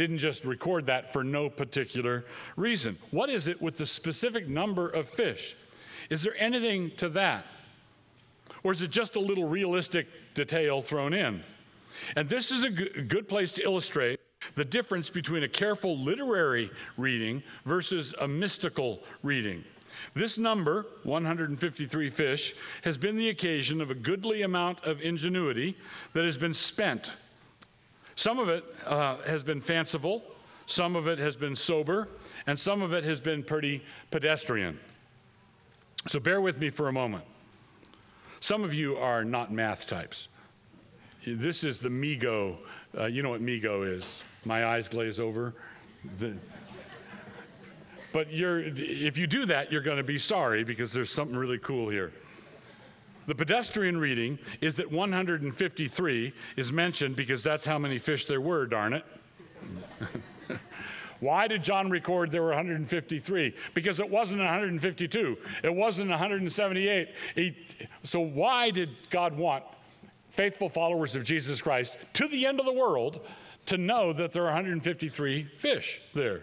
didn't 0.00 0.16
just 0.16 0.46
record 0.46 0.86
that 0.86 1.12
for 1.12 1.22
no 1.22 1.50
particular 1.50 2.24
reason. 2.56 2.96
What 3.10 3.28
is 3.28 3.48
it 3.48 3.60
with 3.60 3.76
the 3.76 3.84
specific 3.84 4.48
number 4.48 4.88
of 4.88 5.06
fish? 5.06 5.54
Is 6.08 6.22
there 6.22 6.34
anything 6.38 6.92
to 6.96 7.10
that? 7.10 7.44
Or 8.62 8.72
is 8.72 8.80
it 8.80 8.90
just 8.90 9.14
a 9.14 9.20
little 9.20 9.46
realistic 9.46 10.08
detail 10.32 10.80
thrown 10.80 11.12
in? 11.12 11.42
And 12.16 12.30
this 12.30 12.50
is 12.50 12.64
a 12.64 12.70
good 12.70 13.28
place 13.28 13.52
to 13.52 13.62
illustrate 13.62 14.20
the 14.54 14.64
difference 14.64 15.10
between 15.10 15.42
a 15.42 15.48
careful 15.48 15.98
literary 15.98 16.70
reading 16.96 17.42
versus 17.66 18.14
a 18.18 18.26
mystical 18.26 19.00
reading. 19.22 19.64
This 20.14 20.38
number, 20.38 20.86
153 21.02 22.08
fish, 22.08 22.54
has 22.84 22.96
been 22.96 23.18
the 23.18 23.28
occasion 23.28 23.82
of 23.82 23.90
a 23.90 23.94
goodly 23.94 24.40
amount 24.40 24.82
of 24.82 25.02
ingenuity 25.02 25.76
that 26.14 26.24
has 26.24 26.38
been 26.38 26.54
spent 26.54 27.12
some 28.20 28.38
of 28.38 28.50
it 28.50 28.62
uh, 28.84 29.16
has 29.22 29.42
been 29.42 29.62
fanciful, 29.62 30.22
some 30.66 30.94
of 30.94 31.08
it 31.08 31.18
has 31.18 31.36
been 31.36 31.56
sober, 31.56 32.06
and 32.46 32.58
some 32.58 32.82
of 32.82 32.92
it 32.92 33.02
has 33.02 33.18
been 33.18 33.42
pretty 33.42 33.82
pedestrian. 34.10 34.78
So 36.06 36.20
bear 36.20 36.42
with 36.42 36.60
me 36.60 36.68
for 36.68 36.88
a 36.88 36.92
moment. 36.92 37.24
Some 38.40 38.62
of 38.62 38.74
you 38.74 38.98
are 38.98 39.24
not 39.24 39.50
math 39.50 39.86
types. 39.86 40.28
This 41.26 41.64
is 41.64 41.78
the 41.78 41.88
MEGO. 41.88 42.58
Uh, 42.94 43.06
you 43.06 43.22
know 43.22 43.30
what 43.30 43.40
MEGO 43.40 43.84
is. 43.84 44.20
My 44.44 44.66
eyes 44.66 44.86
glaze 44.86 45.18
over. 45.18 45.54
The, 46.18 46.36
but 48.12 48.26
if 48.30 49.16
you 49.16 49.26
do 49.26 49.46
that, 49.46 49.72
you're 49.72 49.80
going 49.80 49.96
to 49.96 50.02
be 50.02 50.18
sorry 50.18 50.62
because 50.62 50.92
there's 50.92 51.10
something 51.10 51.38
really 51.38 51.58
cool 51.58 51.88
here. 51.88 52.12
The 53.30 53.36
pedestrian 53.36 53.96
reading 53.96 54.40
is 54.60 54.74
that 54.74 54.90
153 54.90 56.32
is 56.56 56.72
mentioned 56.72 57.14
because 57.14 57.44
that's 57.44 57.64
how 57.64 57.78
many 57.78 57.96
fish 57.96 58.24
there 58.24 58.40
were, 58.40 58.66
darn 58.66 58.92
it. 58.92 59.04
Why 61.20 61.46
did 61.46 61.62
John 61.62 61.90
record 61.90 62.32
there 62.32 62.42
were 62.42 62.48
153? 62.48 63.54
Because 63.72 64.00
it 64.00 64.10
wasn't 64.10 64.40
152, 64.40 65.38
it 65.62 65.72
wasn't 65.72 66.10
178. 66.10 67.08
He, 67.36 67.56
so, 68.02 68.18
why 68.18 68.72
did 68.72 68.96
God 69.10 69.36
want 69.36 69.62
faithful 70.30 70.68
followers 70.68 71.14
of 71.14 71.22
Jesus 71.22 71.62
Christ 71.62 71.98
to 72.14 72.26
the 72.26 72.46
end 72.46 72.58
of 72.58 72.66
the 72.66 72.72
world 72.72 73.24
to 73.66 73.78
know 73.78 74.12
that 74.12 74.32
there 74.32 74.42
are 74.42 74.46
153 74.46 75.44
fish 75.44 76.00
there? 76.14 76.42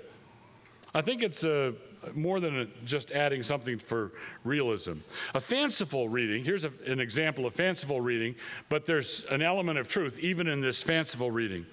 I 0.93 1.01
think 1.01 1.21
it's 1.21 1.43
a 1.43 1.73
more 2.13 2.39
than 2.39 2.59
a, 2.61 2.65
just 2.85 3.11
adding 3.11 3.43
something 3.43 3.79
for 3.79 4.11
realism. 4.43 4.93
A 5.33 5.39
fanciful 5.39 6.09
reading, 6.09 6.43
here's 6.43 6.63
a, 6.63 6.71
an 6.85 6.99
example 6.99 7.45
of 7.45 7.53
fanciful 7.53 8.01
reading, 8.01 8.35
but 8.69 8.85
there's 8.85 9.25
an 9.25 9.41
element 9.41 9.79
of 9.79 9.87
truth 9.87 10.19
even 10.19 10.47
in 10.47 10.61
this 10.61 10.81
fanciful 10.81 11.31
reading, 11.31 11.65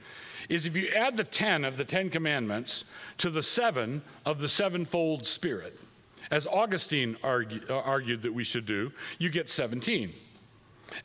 is 0.49 0.67
if 0.67 0.77
you 0.77 0.89
add 0.89 1.17
the 1.17 1.25
10 1.25 1.65
of 1.65 1.77
the 1.77 1.85
10 1.85 2.11
commandments 2.11 2.85
to 3.19 3.31
the 3.31 3.43
7 3.43 4.03
of 4.27 4.41
the 4.41 4.49
sevenfold 4.49 5.27
Spirit, 5.27 5.79
as 6.31 6.47
Augustine 6.47 7.17
argue, 7.23 7.61
uh, 7.69 7.75
argued 7.75 8.23
that 8.23 8.33
we 8.33 8.45
should 8.45 8.67
do, 8.67 8.93
you 9.19 9.31
get 9.31 9.49
17. 9.49 10.13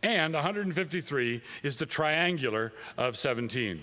And 0.04 0.34
153 0.34 1.42
is 1.64 1.78
the 1.78 1.86
triangular 1.86 2.74
of 2.98 3.18
17. 3.18 3.82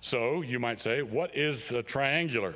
So 0.00 0.42
you 0.42 0.58
might 0.58 0.80
say, 0.80 1.02
what 1.02 1.36
is 1.36 1.72
a 1.72 1.82
triangular? 1.82 2.54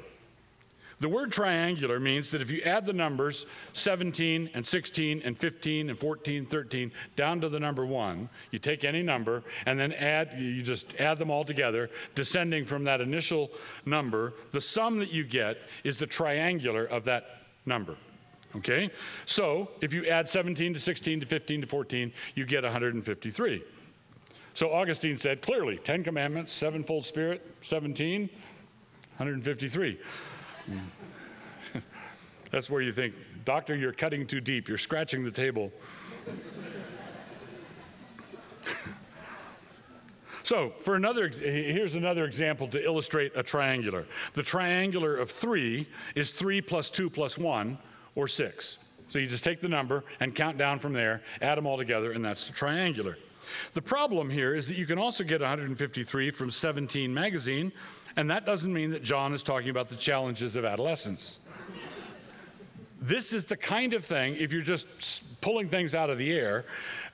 The 1.02 1.08
word 1.08 1.32
triangular 1.32 1.98
means 1.98 2.30
that 2.30 2.40
if 2.40 2.52
you 2.52 2.62
add 2.62 2.86
the 2.86 2.92
numbers 2.92 3.44
17 3.72 4.50
and 4.54 4.64
16 4.64 5.22
and 5.24 5.36
15 5.36 5.90
and 5.90 5.98
14, 5.98 6.46
13 6.46 6.92
down 7.16 7.40
to 7.40 7.48
the 7.48 7.58
number 7.58 7.84
1, 7.84 8.28
you 8.52 8.60
take 8.60 8.84
any 8.84 9.02
number 9.02 9.42
and 9.66 9.80
then 9.80 9.92
add 9.94 10.30
you 10.38 10.62
just 10.62 10.94
add 11.00 11.18
them 11.18 11.28
all 11.28 11.42
together 11.42 11.90
descending 12.14 12.64
from 12.64 12.84
that 12.84 13.00
initial 13.00 13.50
number, 13.84 14.34
the 14.52 14.60
sum 14.60 15.00
that 15.00 15.10
you 15.10 15.24
get 15.24 15.58
is 15.82 15.98
the 15.98 16.06
triangular 16.06 16.84
of 16.84 17.02
that 17.02 17.42
number. 17.66 17.96
Okay? 18.54 18.88
So, 19.26 19.70
if 19.80 19.92
you 19.92 20.06
add 20.06 20.28
17 20.28 20.72
to 20.74 20.78
16 20.78 21.18
to 21.18 21.26
15 21.26 21.62
to 21.62 21.66
14, 21.66 22.12
you 22.36 22.46
get 22.46 22.62
153. 22.62 23.64
So 24.54 24.72
Augustine 24.72 25.16
said 25.16 25.42
clearly 25.42 25.78
10 25.78 26.04
commandments, 26.04 26.52
sevenfold 26.52 27.04
spirit, 27.04 27.44
17, 27.62 28.28
153. 29.16 29.98
That's 32.50 32.68
where 32.68 32.82
you 32.82 32.92
think, 32.92 33.14
Doctor, 33.44 33.74
you're 33.74 33.92
cutting 33.92 34.26
too 34.26 34.40
deep, 34.40 34.68
you're 34.68 34.78
scratching 34.78 35.24
the 35.24 35.30
table. 35.30 35.72
so, 40.42 40.70
for 40.82 40.96
another, 40.96 41.28
here's 41.28 41.94
another 41.94 42.24
example 42.24 42.68
to 42.68 42.84
illustrate 42.84 43.32
a 43.34 43.42
triangular. 43.42 44.06
The 44.34 44.42
triangular 44.42 45.16
of 45.16 45.30
three 45.30 45.88
is 46.14 46.30
three 46.30 46.60
plus 46.60 46.90
two 46.90 47.08
plus 47.08 47.38
one, 47.38 47.78
or 48.14 48.28
six. 48.28 48.78
So 49.08 49.18
you 49.18 49.26
just 49.26 49.44
take 49.44 49.60
the 49.60 49.68
number 49.68 50.04
and 50.20 50.34
count 50.34 50.56
down 50.56 50.78
from 50.78 50.94
there, 50.94 51.22
add 51.40 51.58
them 51.58 51.66
all 51.66 51.76
together, 51.76 52.12
and 52.12 52.24
that's 52.24 52.46
the 52.46 52.52
triangular. 52.52 53.18
The 53.74 53.82
problem 53.82 54.30
here 54.30 54.54
is 54.54 54.66
that 54.68 54.76
you 54.76 54.86
can 54.86 54.98
also 54.98 55.24
get 55.24 55.40
153 55.40 56.30
from 56.30 56.50
17 56.50 57.12
magazine, 57.12 57.72
and 58.16 58.30
that 58.30 58.44
doesn't 58.44 58.72
mean 58.72 58.90
that 58.90 59.02
John 59.02 59.32
is 59.32 59.42
talking 59.42 59.70
about 59.70 59.88
the 59.88 59.96
challenges 59.96 60.56
of 60.56 60.64
adolescence. 60.64 61.38
This 63.00 63.32
is 63.32 63.46
the 63.46 63.56
kind 63.56 63.94
of 63.94 64.04
thing, 64.04 64.36
if 64.36 64.52
you're 64.52 64.62
just 64.62 65.40
pulling 65.40 65.68
things 65.68 65.92
out 65.92 66.08
of 66.08 66.18
the 66.18 66.32
air, 66.32 66.64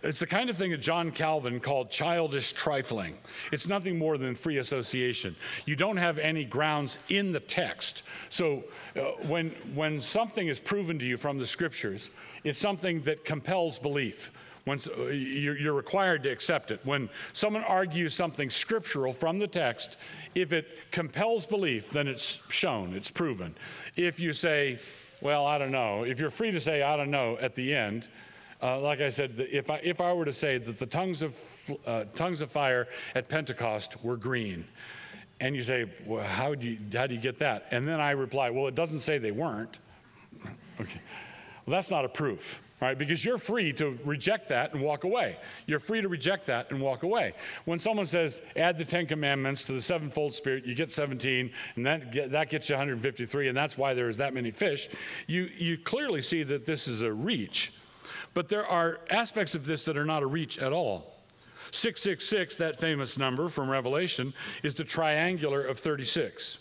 it's 0.02 0.20
the 0.20 0.26
kind 0.26 0.50
of 0.50 0.56
thing 0.56 0.70
that 0.70 0.82
John 0.82 1.10
Calvin 1.10 1.60
called 1.60 1.90
childish 1.90 2.52
trifling. 2.52 3.16
It's 3.50 3.66
nothing 3.66 3.98
more 3.98 4.18
than 4.18 4.34
free 4.34 4.58
association. 4.58 5.34
You 5.64 5.76
don't 5.76 5.96
have 5.96 6.18
any 6.18 6.44
grounds 6.44 6.98
in 7.08 7.32
the 7.32 7.40
text. 7.40 8.02
So 8.28 8.64
uh, 8.94 9.00
when, 9.26 9.50
when 9.74 10.00
something 10.00 10.46
is 10.46 10.60
proven 10.60 10.98
to 10.98 11.06
you 11.06 11.16
from 11.16 11.38
the 11.38 11.46
scriptures, 11.46 12.10
it's 12.44 12.58
something 12.58 13.00
that 13.02 13.24
compels 13.24 13.78
belief. 13.78 14.30
When, 14.64 14.78
uh, 14.98 15.06
you're 15.06 15.74
required 15.74 16.22
to 16.24 16.30
accept 16.30 16.70
it. 16.70 16.80
When 16.84 17.08
someone 17.32 17.64
argues 17.64 18.14
something 18.14 18.50
scriptural 18.50 19.12
from 19.12 19.38
the 19.38 19.46
text, 19.46 19.96
if 20.34 20.52
it 20.52 20.90
compels 20.90 21.46
belief, 21.46 21.90
then 21.90 22.06
it's 22.06 22.38
shown, 22.48 22.94
it's 22.94 23.10
proven. 23.10 23.54
If 23.96 24.20
you 24.20 24.32
say, 24.32 24.78
well, 25.20 25.46
I 25.46 25.58
don't 25.58 25.72
know, 25.72 26.04
if 26.04 26.20
you're 26.20 26.30
free 26.30 26.50
to 26.50 26.60
say, 26.60 26.82
I 26.82 26.96
don't 26.96 27.10
know, 27.10 27.38
at 27.40 27.54
the 27.54 27.74
end, 27.74 28.08
uh, 28.62 28.80
like 28.80 29.00
I 29.00 29.08
said, 29.08 29.32
if 29.38 29.70
I, 29.70 29.76
if 29.82 30.00
I 30.00 30.12
were 30.12 30.24
to 30.24 30.32
say 30.32 30.58
that 30.58 30.78
the 30.78 30.86
tongues 30.86 31.22
of, 31.22 31.38
uh, 31.86 32.04
tongues 32.14 32.40
of 32.40 32.50
fire 32.50 32.88
at 33.14 33.28
Pentecost 33.28 34.02
were 34.04 34.16
green, 34.16 34.64
and 35.40 35.54
you 35.54 35.62
say, 35.62 35.86
well, 36.04 36.24
how 36.24 36.54
do 36.54 36.68
you, 36.68 36.78
how 36.92 37.06
do 37.06 37.14
you 37.14 37.20
get 37.20 37.38
that? 37.38 37.68
And 37.70 37.86
then 37.86 38.00
I 38.00 38.10
reply, 38.10 38.50
well, 38.50 38.66
it 38.66 38.74
doesn't 38.74 38.98
say 38.98 39.18
they 39.18 39.30
weren't. 39.30 39.78
okay. 40.80 41.00
Well, 41.64 41.76
that's 41.76 41.90
not 41.90 42.04
a 42.04 42.08
proof 42.08 42.62
right? 42.80 42.96
Because 42.96 43.24
you're 43.24 43.38
free 43.38 43.72
to 43.74 43.98
reject 44.04 44.48
that 44.50 44.72
and 44.72 44.82
walk 44.82 45.04
away. 45.04 45.36
You're 45.66 45.78
free 45.78 46.00
to 46.00 46.08
reject 46.08 46.46
that 46.46 46.70
and 46.70 46.80
walk 46.80 47.02
away. 47.02 47.34
When 47.64 47.78
someone 47.78 48.06
says, 48.06 48.40
add 48.56 48.78
the 48.78 48.84
Ten 48.84 49.06
Commandments 49.06 49.64
to 49.64 49.72
the 49.72 49.82
sevenfold 49.82 50.34
Spirit, 50.34 50.64
you 50.64 50.74
get 50.74 50.90
17, 50.90 51.50
and 51.76 51.86
that, 51.86 52.12
get, 52.12 52.30
that 52.32 52.48
gets 52.50 52.68
you 52.68 52.74
153, 52.74 53.48
and 53.48 53.56
that's 53.56 53.76
why 53.76 53.94
there's 53.94 54.18
that 54.18 54.34
many 54.34 54.50
fish, 54.50 54.88
you, 55.26 55.50
you 55.56 55.78
clearly 55.78 56.22
see 56.22 56.42
that 56.44 56.66
this 56.66 56.86
is 56.86 57.02
a 57.02 57.12
reach. 57.12 57.72
But 58.34 58.48
there 58.48 58.66
are 58.66 59.00
aspects 59.10 59.54
of 59.54 59.66
this 59.66 59.84
that 59.84 59.96
are 59.96 60.04
not 60.04 60.22
a 60.22 60.26
reach 60.26 60.58
at 60.58 60.72
all. 60.72 61.14
666, 61.70 62.56
that 62.56 62.80
famous 62.80 63.18
number 63.18 63.48
from 63.48 63.68
Revelation, 63.68 64.32
is 64.62 64.74
the 64.74 64.84
triangular 64.84 65.62
of 65.62 65.78
36. 65.78 66.58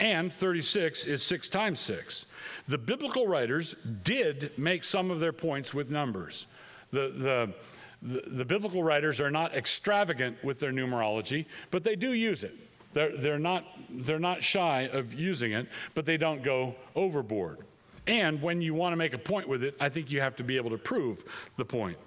And 0.00 0.32
36 0.32 1.06
is 1.06 1.22
6 1.22 1.48
times 1.48 1.80
6. 1.80 2.26
The 2.68 2.78
biblical 2.78 3.26
writers 3.26 3.74
did 4.04 4.52
make 4.56 4.84
some 4.84 5.10
of 5.10 5.20
their 5.20 5.32
points 5.32 5.74
with 5.74 5.90
numbers. 5.90 6.46
The, 6.90 7.08
the, 7.08 7.54
the, 8.02 8.30
the, 8.30 8.44
biblical 8.44 8.82
writers 8.82 9.20
are 9.20 9.30
not 9.30 9.54
extravagant 9.54 10.42
with 10.44 10.60
their 10.60 10.70
numerology, 10.70 11.46
but 11.70 11.82
they 11.82 11.96
do 11.96 12.12
use 12.12 12.44
it. 12.44 12.56
They're, 12.92 13.16
they're, 13.16 13.38
not, 13.38 13.64
they're 13.90 14.18
not 14.18 14.42
shy 14.42 14.88
of 14.92 15.12
using 15.14 15.52
it, 15.52 15.68
but 15.94 16.06
they 16.06 16.16
don't 16.16 16.42
go 16.42 16.76
overboard. 16.94 17.58
And 18.06 18.40
when 18.40 18.62
you 18.62 18.72
want 18.72 18.92
to 18.92 18.96
make 18.96 19.12
a 19.12 19.18
point 19.18 19.48
with 19.48 19.62
it, 19.62 19.76
I 19.78 19.88
think 19.88 20.10
you 20.10 20.20
have 20.20 20.36
to 20.36 20.44
be 20.44 20.56
able 20.56 20.70
to 20.70 20.78
prove 20.78 21.24
the 21.56 21.64
point. 21.64 21.98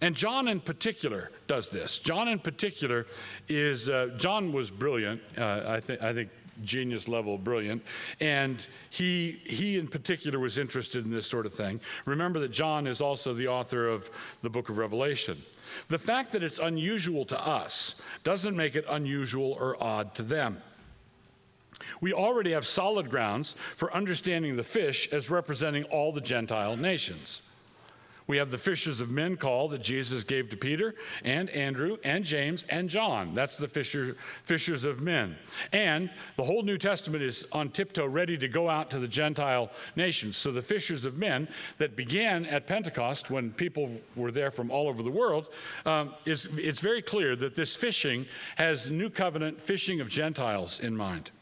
And 0.00 0.16
John 0.16 0.48
in 0.48 0.60
particular 0.60 1.30
does 1.46 1.68
this. 1.68 1.98
John 1.98 2.28
in 2.28 2.38
particular 2.38 3.06
is, 3.48 3.88
uh, 3.88 4.08
John 4.16 4.52
was 4.52 4.70
brilliant. 4.70 5.20
Uh, 5.36 5.62
I, 5.66 5.80
th- 5.80 6.00
I 6.00 6.12
think 6.12 6.30
genius 6.64 7.08
level 7.08 7.38
brilliant. 7.38 7.82
And 8.20 8.64
he, 8.90 9.40
he, 9.44 9.78
in 9.78 9.88
particular, 9.88 10.38
was 10.38 10.58
interested 10.58 11.04
in 11.04 11.10
this 11.10 11.26
sort 11.26 11.46
of 11.46 11.54
thing. 11.54 11.80
Remember 12.04 12.38
that 12.40 12.50
John 12.50 12.86
is 12.86 13.00
also 13.00 13.34
the 13.34 13.48
author 13.48 13.88
of 13.88 14.10
the 14.42 14.50
book 14.50 14.68
of 14.68 14.78
Revelation. 14.78 15.42
The 15.88 15.98
fact 15.98 16.32
that 16.32 16.42
it's 16.42 16.58
unusual 16.58 17.24
to 17.26 17.46
us 17.46 18.00
doesn't 18.24 18.56
make 18.56 18.74
it 18.76 18.84
unusual 18.88 19.56
or 19.58 19.82
odd 19.82 20.14
to 20.16 20.22
them. 20.22 20.62
We 22.00 22.12
already 22.12 22.52
have 22.52 22.66
solid 22.66 23.10
grounds 23.10 23.56
for 23.76 23.92
understanding 23.92 24.56
the 24.56 24.62
fish 24.62 25.08
as 25.12 25.30
representing 25.30 25.84
all 25.84 26.12
the 26.12 26.20
Gentile 26.20 26.76
nations. 26.76 27.42
We 28.32 28.38
have 28.38 28.50
the 28.50 28.56
fishers 28.56 29.02
of 29.02 29.10
men 29.10 29.36
call 29.36 29.68
that 29.68 29.82
Jesus 29.82 30.24
gave 30.24 30.48
to 30.48 30.56
Peter 30.56 30.94
and 31.22 31.50
Andrew 31.50 31.98
and 32.02 32.24
James 32.24 32.64
and 32.70 32.88
John. 32.88 33.34
That's 33.34 33.58
the 33.58 33.68
fisher, 33.68 34.16
fishers 34.44 34.84
of 34.84 35.02
men. 35.02 35.36
And 35.70 36.08
the 36.38 36.44
whole 36.44 36.62
New 36.62 36.78
Testament 36.78 37.22
is 37.22 37.44
on 37.52 37.68
tiptoe, 37.68 38.06
ready 38.06 38.38
to 38.38 38.48
go 38.48 38.70
out 38.70 38.90
to 38.92 38.98
the 38.98 39.06
Gentile 39.06 39.70
nations. 39.96 40.38
So 40.38 40.50
the 40.50 40.62
fishers 40.62 41.04
of 41.04 41.18
men 41.18 41.46
that 41.76 41.94
began 41.94 42.46
at 42.46 42.66
Pentecost 42.66 43.30
when 43.30 43.50
people 43.50 43.90
were 44.16 44.30
there 44.30 44.50
from 44.50 44.70
all 44.70 44.88
over 44.88 45.02
the 45.02 45.10
world, 45.10 45.48
um, 45.84 46.14
is, 46.24 46.48
it's 46.56 46.80
very 46.80 47.02
clear 47.02 47.36
that 47.36 47.54
this 47.54 47.76
fishing 47.76 48.24
has 48.56 48.88
New 48.88 49.10
Covenant 49.10 49.60
fishing 49.60 50.00
of 50.00 50.08
Gentiles 50.08 50.80
in 50.80 50.96
mind. 50.96 51.32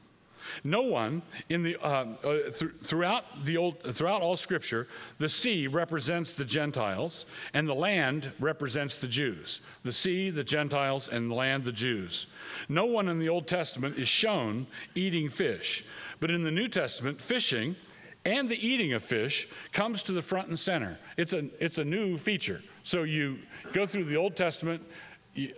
No 0.65 0.83
one 0.83 1.23
in 1.49 1.63
the, 1.63 1.77
uh, 1.77 2.07
uh, 2.25 2.51
th- 2.51 2.73
throughout, 2.83 3.45
the 3.45 3.57
old, 3.57 3.83
throughout 3.95 4.23
all 4.23 4.37
Scripture, 4.37 4.87
the 5.19 5.29
sea 5.29 5.67
represents 5.67 6.35
the 6.35 6.45
Gentiles 6.45 7.27
and 7.55 7.69
the 7.69 7.75
land 7.75 8.33
represents 8.39 8.97
the 8.97 9.09
Jews. 9.09 9.61
The 9.83 9.93
sea, 9.93 10.31
the 10.31 10.45
Gentiles, 10.45 11.09
and 11.09 11.31
the 11.31 11.35
land, 11.35 11.65
the 11.65 11.73
Jews. 11.73 12.27
No 12.69 12.87
one 12.87 13.09
in 13.09 13.19
the 13.19 13.29
Old 13.29 13.47
Testament 13.47 13.99
is 13.99 14.09
shown 14.09 14.67
eating 14.95 15.29
fish, 15.29 15.85
but 16.21 16.31
in 16.31 16.43
the 16.43 16.51
New 16.51 16.69
Testament, 16.69 17.21
fishing 17.21 17.77
and 18.25 18.51
the 18.51 18.67
eating 18.67 18.93
of 18.93 19.03
fish 19.03 19.49
comes 19.73 20.03
to 20.05 20.13
the 20.13 20.23
front 20.23 20.49
and 20.49 20.59
center. 20.59 20.99
It's 21.17 21.33
a, 21.33 21.49
it's 21.59 21.79
a 21.79 21.85
new 21.85 22.17
feature. 22.17 22.61
So 22.83 23.05
you 23.05 23.39
go 23.73 23.87
through 23.87 24.05
the 24.05 24.17
Old 24.17 24.37
Testament, 24.37 24.83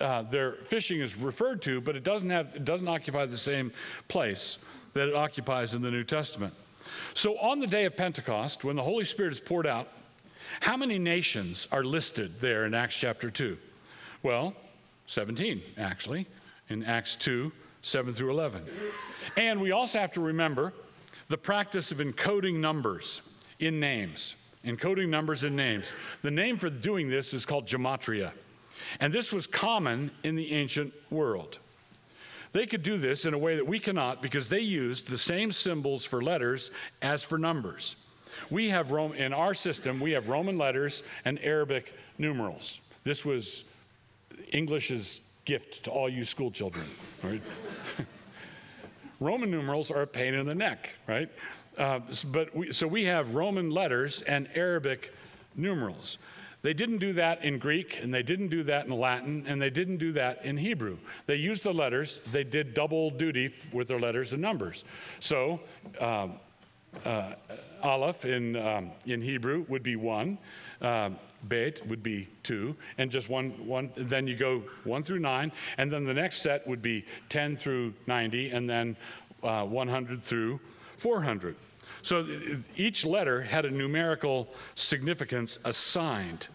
uh, 0.00 0.22
their 0.22 0.52
fishing 0.52 1.00
is 1.00 1.16
referred 1.16 1.62
to, 1.62 1.80
but 1.80 1.96
it 1.96 2.04
doesn't 2.04 2.30
have 2.30 2.54
it 2.54 2.64
doesn't 2.64 2.88
occupy 2.88 3.26
the 3.26 3.38
same 3.38 3.72
place 4.06 4.58
that 4.94 5.08
it 5.08 5.14
occupies 5.14 5.74
in 5.74 5.82
the 5.82 5.90
New 5.90 6.04
Testament. 6.04 6.54
So, 7.14 7.38
on 7.38 7.60
the 7.60 7.66
day 7.66 7.84
of 7.84 7.96
Pentecost, 7.96 8.64
when 8.64 8.76
the 8.76 8.82
Holy 8.82 9.04
Spirit 9.04 9.32
is 9.32 9.40
poured 9.40 9.66
out, 9.66 9.88
how 10.60 10.76
many 10.76 10.98
nations 10.98 11.68
are 11.72 11.84
listed 11.84 12.40
there 12.40 12.66
in 12.66 12.74
Acts 12.74 12.96
chapter 12.96 13.30
2? 13.30 13.56
Well, 14.22 14.54
17, 15.06 15.62
actually, 15.78 16.26
in 16.68 16.82
Acts 16.84 17.16
2 17.16 17.52
7 17.82 18.14
through 18.14 18.30
11. 18.30 18.64
And 19.36 19.60
we 19.60 19.72
also 19.72 19.98
have 19.98 20.12
to 20.12 20.20
remember 20.20 20.72
the 21.28 21.36
practice 21.36 21.90
of 21.90 21.98
encoding 21.98 22.60
numbers 22.60 23.22
in 23.58 23.80
names. 23.80 24.36
Encoding 24.64 25.08
numbers 25.08 25.42
in 25.42 25.56
names. 25.56 25.94
The 26.22 26.30
name 26.30 26.56
for 26.56 26.70
doing 26.70 27.08
this 27.08 27.34
is 27.34 27.44
called 27.44 27.66
gematria. 27.66 28.30
And 29.00 29.12
this 29.12 29.32
was 29.32 29.48
common 29.48 30.12
in 30.22 30.36
the 30.36 30.52
ancient 30.52 30.92
world. 31.10 31.58
They 32.52 32.66
could 32.66 32.82
do 32.82 32.98
this 32.98 33.24
in 33.24 33.34
a 33.34 33.38
way 33.38 33.56
that 33.56 33.66
we 33.66 33.78
cannot 33.78 34.20
because 34.20 34.48
they 34.48 34.60
used 34.60 35.08
the 35.08 35.18
same 35.18 35.52
symbols 35.52 36.04
for 36.04 36.22
letters 36.22 36.70
as 37.00 37.24
for 37.24 37.38
numbers. 37.38 37.96
We 38.50 38.68
have 38.68 38.90
Rome, 38.90 39.12
in 39.14 39.32
our 39.32 39.54
system, 39.54 40.00
we 40.00 40.12
have 40.12 40.28
Roman 40.28 40.58
letters 40.58 41.02
and 41.24 41.38
Arabic 41.42 41.94
numerals. 42.18 42.80
This 43.04 43.24
was 43.24 43.64
English's 44.52 45.20
gift 45.44 45.84
to 45.84 45.90
all 45.90 46.08
you 46.08 46.24
school 46.24 46.50
children, 46.50 46.86
right? 47.22 47.42
Roman 49.20 49.50
numerals 49.50 49.90
are 49.90 50.02
a 50.02 50.06
pain 50.06 50.34
in 50.34 50.46
the 50.46 50.54
neck, 50.54 50.90
right? 51.06 51.28
Uh, 51.78 52.00
but 52.26 52.54
we, 52.54 52.72
so 52.72 52.86
we 52.86 53.04
have 53.04 53.34
Roman 53.34 53.70
letters 53.70 54.20
and 54.22 54.48
Arabic 54.54 55.12
numerals. 55.54 56.18
They 56.62 56.74
didn't 56.74 56.98
do 56.98 57.12
that 57.14 57.44
in 57.44 57.58
Greek, 57.58 57.98
and 58.00 58.14
they 58.14 58.22
didn't 58.22 58.48
do 58.48 58.62
that 58.64 58.86
in 58.86 58.92
Latin, 58.92 59.44
and 59.48 59.60
they 59.60 59.70
didn't 59.70 59.96
do 59.96 60.12
that 60.12 60.44
in 60.44 60.56
Hebrew. 60.56 60.96
They 61.26 61.34
used 61.34 61.64
the 61.64 61.74
letters, 61.74 62.20
they 62.30 62.44
did 62.44 62.72
double 62.72 63.10
duty 63.10 63.52
with 63.72 63.88
their 63.88 63.98
letters 63.98 64.32
and 64.32 64.40
numbers. 64.40 64.84
So, 65.18 65.60
uh, 66.00 66.28
uh, 67.04 67.34
Aleph 67.82 68.24
in, 68.24 68.54
um, 68.56 68.92
in 69.06 69.20
Hebrew 69.20 69.64
would 69.68 69.82
be 69.82 69.96
one, 69.96 70.38
uh, 70.80 71.10
Bet 71.44 71.84
would 71.88 72.02
be 72.02 72.28
two, 72.44 72.76
and 72.98 73.10
just 73.10 73.28
one, 73.28 73.50
one, 73.66 73.90
then 73.96 74.28
you 74.28 74.36
go 74.36 74.62
one 74.84 75.02
through 75.02 75.18
nine, 75.18 75.50
and 75.78 75.92
then 75.92 76.04
the 76.04 76.14
next 76.14 76.42
set 76.42 76.66
would 76.68 76.82
be 76.82 77.04
10 77.30 77.56
through 77.56 77.94
90, 78.06 78.50
and 78.50 78.70
then 78.70 78.96
uh, 79.42 79.64
100 79.64 80.22
through 80.22 80.60
400. 80.98 81.56
So 82.02 82.20
uh, 82.20 82.56
each 82.76 83.06
letter 83.06 83.42
had 83.42 83.64
a 83.64 83.70
numerical 83.70 84.48
significance 84.74 85.58
assigned. 85.64 86.48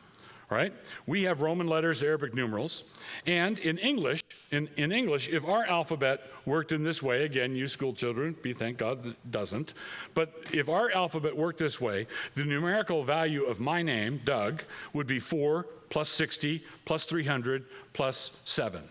Right? 0.50 0.74
We 1.06 1.24
have 1.24 1.42
Roman 1.42 1.68
letters, 1.68 2.02
Arabic 2.02 2.34
numerals, 2.34 2.86
and 3.26 3.60
in 3.60 3.78
English, 3.78 4.24
in, 4.50 4.70
in 4.78 4.94
English, 4.94 5.28
if 5.28 5.44
our 5.44 5.66
alphabet 5.66 6.22
worked 6.46 6.72
in 6.72 6.86
this 6.86 7.04
way, 7.04 7.26
again, 7.26 7.54
you 7.54 7.68
school 7.68 7.92
children, 7.92 8.34
be 8.42 8.54
thank 8.54 8.78
God 8.78 9.06
it 9.06 9.30
doesn't, 9.30 9.74
but 10.14 10.34
if 10.54 10.70
our 10.70 10.90
alphabet 10.92 11.36
worked 11.36 11.60
this 11.60 11.82
way, 11.82 12.08
the 12.36 12.46
numerical 12.46 13.04
value 13.04 13.44
of 13.44 13.60
my 13.60 13.82
name, 13.82 14.22
Doug, 14.24 14.64
would 14.94 15.06
be 15.06 15.20
4 15.20 15.66
plus 15.90 16.08
60 16.08 16.64
plus 16.86 17.04
300 17.04 17.66
plus 17.92 18.32
7, 18.46 18.82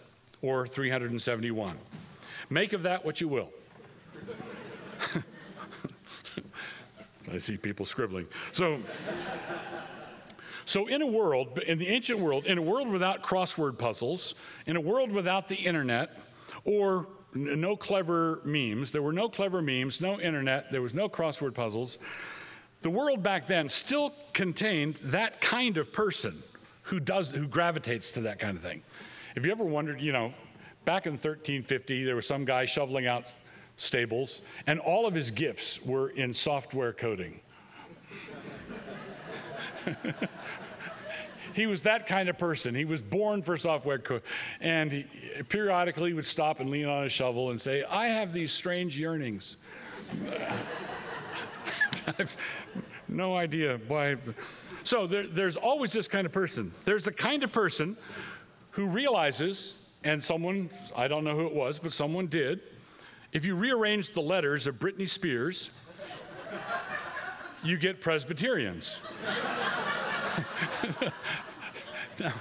or 0.43 0.67
371. 0.67 1.79
Make 2.51 2.75
of 2.75 2.83
that 2.83 3.03
what 3.03 3.23
you 3.23 3.29
will. 3.29 3.49
I 7.33 7.39
see 7.39 7.57
people 7.57 7.85
scribbling. 7.85 8.27
So, 8.53 8.81
so 10.65 10.87
in 10.87 11.03
a 11.03 11.07
world, 11.07 11.59
in 11.59 11.79
the 11.79 11.89
ancient 11.89 12.19
world, 12.19 12.47
in 12.47 12.59
a 12.59 12.63
world 12.63 12.89
without 12.89 13.23
crossword 13.23 13.79
puzzles, 13.79 14.35
in 14.67 14.77
a 14.77 14.81
world 14.81 15.13
without 15.13 15.49
the 15.49 15.57
internet, 15.57 16.11
or 16.65 17.09
no 17.35 17.77
clever 17.77 18.41
memes, 18.45 18.93
there 18.93 19.03
were 19.03 19.13
no 19.13 19.29
clever 19.29 19.61
memes, 19.61 20.01
no 20.01 20.21
internet, 20.21 20.71
there 20.73 20.83
was 20.83 20.95
no 20.95 21.09
crossword 21.09 21.55
puzzles. 21.55 21.99
The 22.83 22.91
world 22.91 23.23
back 23.23 23.47
then 23.47 23.69
still 23.69 24.15
contained 24.33 24.99
that 25.03 25.41
kind 25.41 25.77
of 25.77 25.93
person 25.93 26.43
who 26.83 27.01
does 27.01 27.31
who 27.33 27.49
gravitates 27.49 28.13
to 28.13 28.21
that 28.23 28.39
kind 28.39 28.57
of 28.57 28.63
thing. 28.63 28.83
Have 29.35 29.45
you 29.45 29.53
ever 29.53 29.65
wondered, 29.65 30.01
you 30.01 30.13
know, 30.13 30.33
back 30.85 31.07
in 31.07 31.13
1350 31.15 32.05
there 32.05 32.15
was 32.15 32.27
some 32.27 32.45
guy 32.45 32.65
shoveling 32.65 33.07
out 33.07 33.35
stables, 33.77 34.43
and 34.67 34.81
all 34.81 35.07
of 35.07 35.15
his 35.15 35.31
gifts 35.31 35.85
were 35.85 36.09
in 36.11 36.33
software 36.33 36.93
coding. 36.93 37.41
he 41.55 41.67
was 41.67 41.83
that 41.83 42.07
kind 42.07 42.29
of 42.29 42.39
person. 42.39 42.75
He 42.75 42.85
was 42.85 43.01
born 43.03 43.43
for 43.43 43.57
software 43.57 43.99
code. 43.99 44.23
And 44.61 44.93
he 44.93 45.07
periodically 45.49 46.13
would 46.13 46.27
stop 46.27 46.61
and 46.61 46.71
lean 46.71 46.87
on 46.87 47.05
his 47.05 47.13
shovel 47.13 47.51
and 47.51 47.61
say, 47.61 47.85
I 47.85 48.09
have 48.09 48.33
these 48.33 48.53
strange 48.53 48.99
yearnings. 48.99 49.57
I've 52.19 52.37
no 53.09 53.37
idea 53.37 53.81
why. 53.89 54.17
So 54.85 55.07
there, 55.07 55.27
there's 55.27 55.57
always 55.57 55.93
this 55.93 56.09
kind 56.09 56.27
of 56.27 56.33
person. 56.33 56.73
There's 56.85 57.05
the 57.05 57.13
kind 57.13 57.43
of 57.43 57.53
person 57.53 57.97
who 58.71 58.87
realizes, 58.87 59.77
and 60.05 60.23
someone, 60.23 60.71
I 60.95 61.09
don't 61.09 61.25
know 61.25 61.35
who 61.35 61.47
it 61.47 61.55
was, 61.55 61.79
but 61.79 61.93
someone 61.93 62.27
did, 62.27 62.61
if 63.37 63.45
you 63.45 63.55
rearrange 63.55 64.15
the 64.15 64.23
letters 64.23 64.67
of 64.67 64.79
Britney 64.79 65.07
Spears, 65.07 65.69
you 67.63 67.77
get 67.77 68.01
Presbyterians. 68.01 68.99
now, 72.19 72.29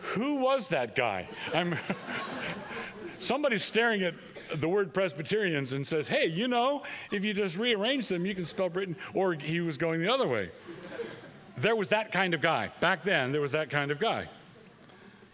who 0.00 0.40
was 0.40 0.68
that 0.68 0.94
guy? 0.94 1.28
I'm 1.52 1.76
somebody's 3.18 3.62
staring 3.62 4.02
at 4.02 4.14
the 4.54 4.66
word 4.66 4.94
Presbyterians 4.94 5.74
and 5.74 5.86
says, 5.86 6.08
hey, 6.08 6.24
you 6.24 6.48
know, 6.48 6.82
if 7.12 7.22
you 7.22 7.34
just 7.34 7.58
rearrange 7.58 8.08
them, 8.08 8.24
you 8.24 8.34
can 8.34 8.46
spell 8.46 8.70
Britain. 8.70 8.96
Or 9.12 9.34
he 9.34 9.60
was 9.60 9.76
going 9.76 10.00
the 10.00 10.10
other 10.10 10.26
way. 10.26 10.52
There 11.58 11.76
was 11.76 11.90
that 11.90 12.12
kind 12.12 12.32
of 12.32 12.40
guy. 12.40 12.72
Back 12.80 13.02
then, 13.02 13.30
there 13.30 13.42
was 13.42 13.52
that 13.52 13.68
kind 13.68 13.90
of 13.90 13.98
guy. 13.98 14.30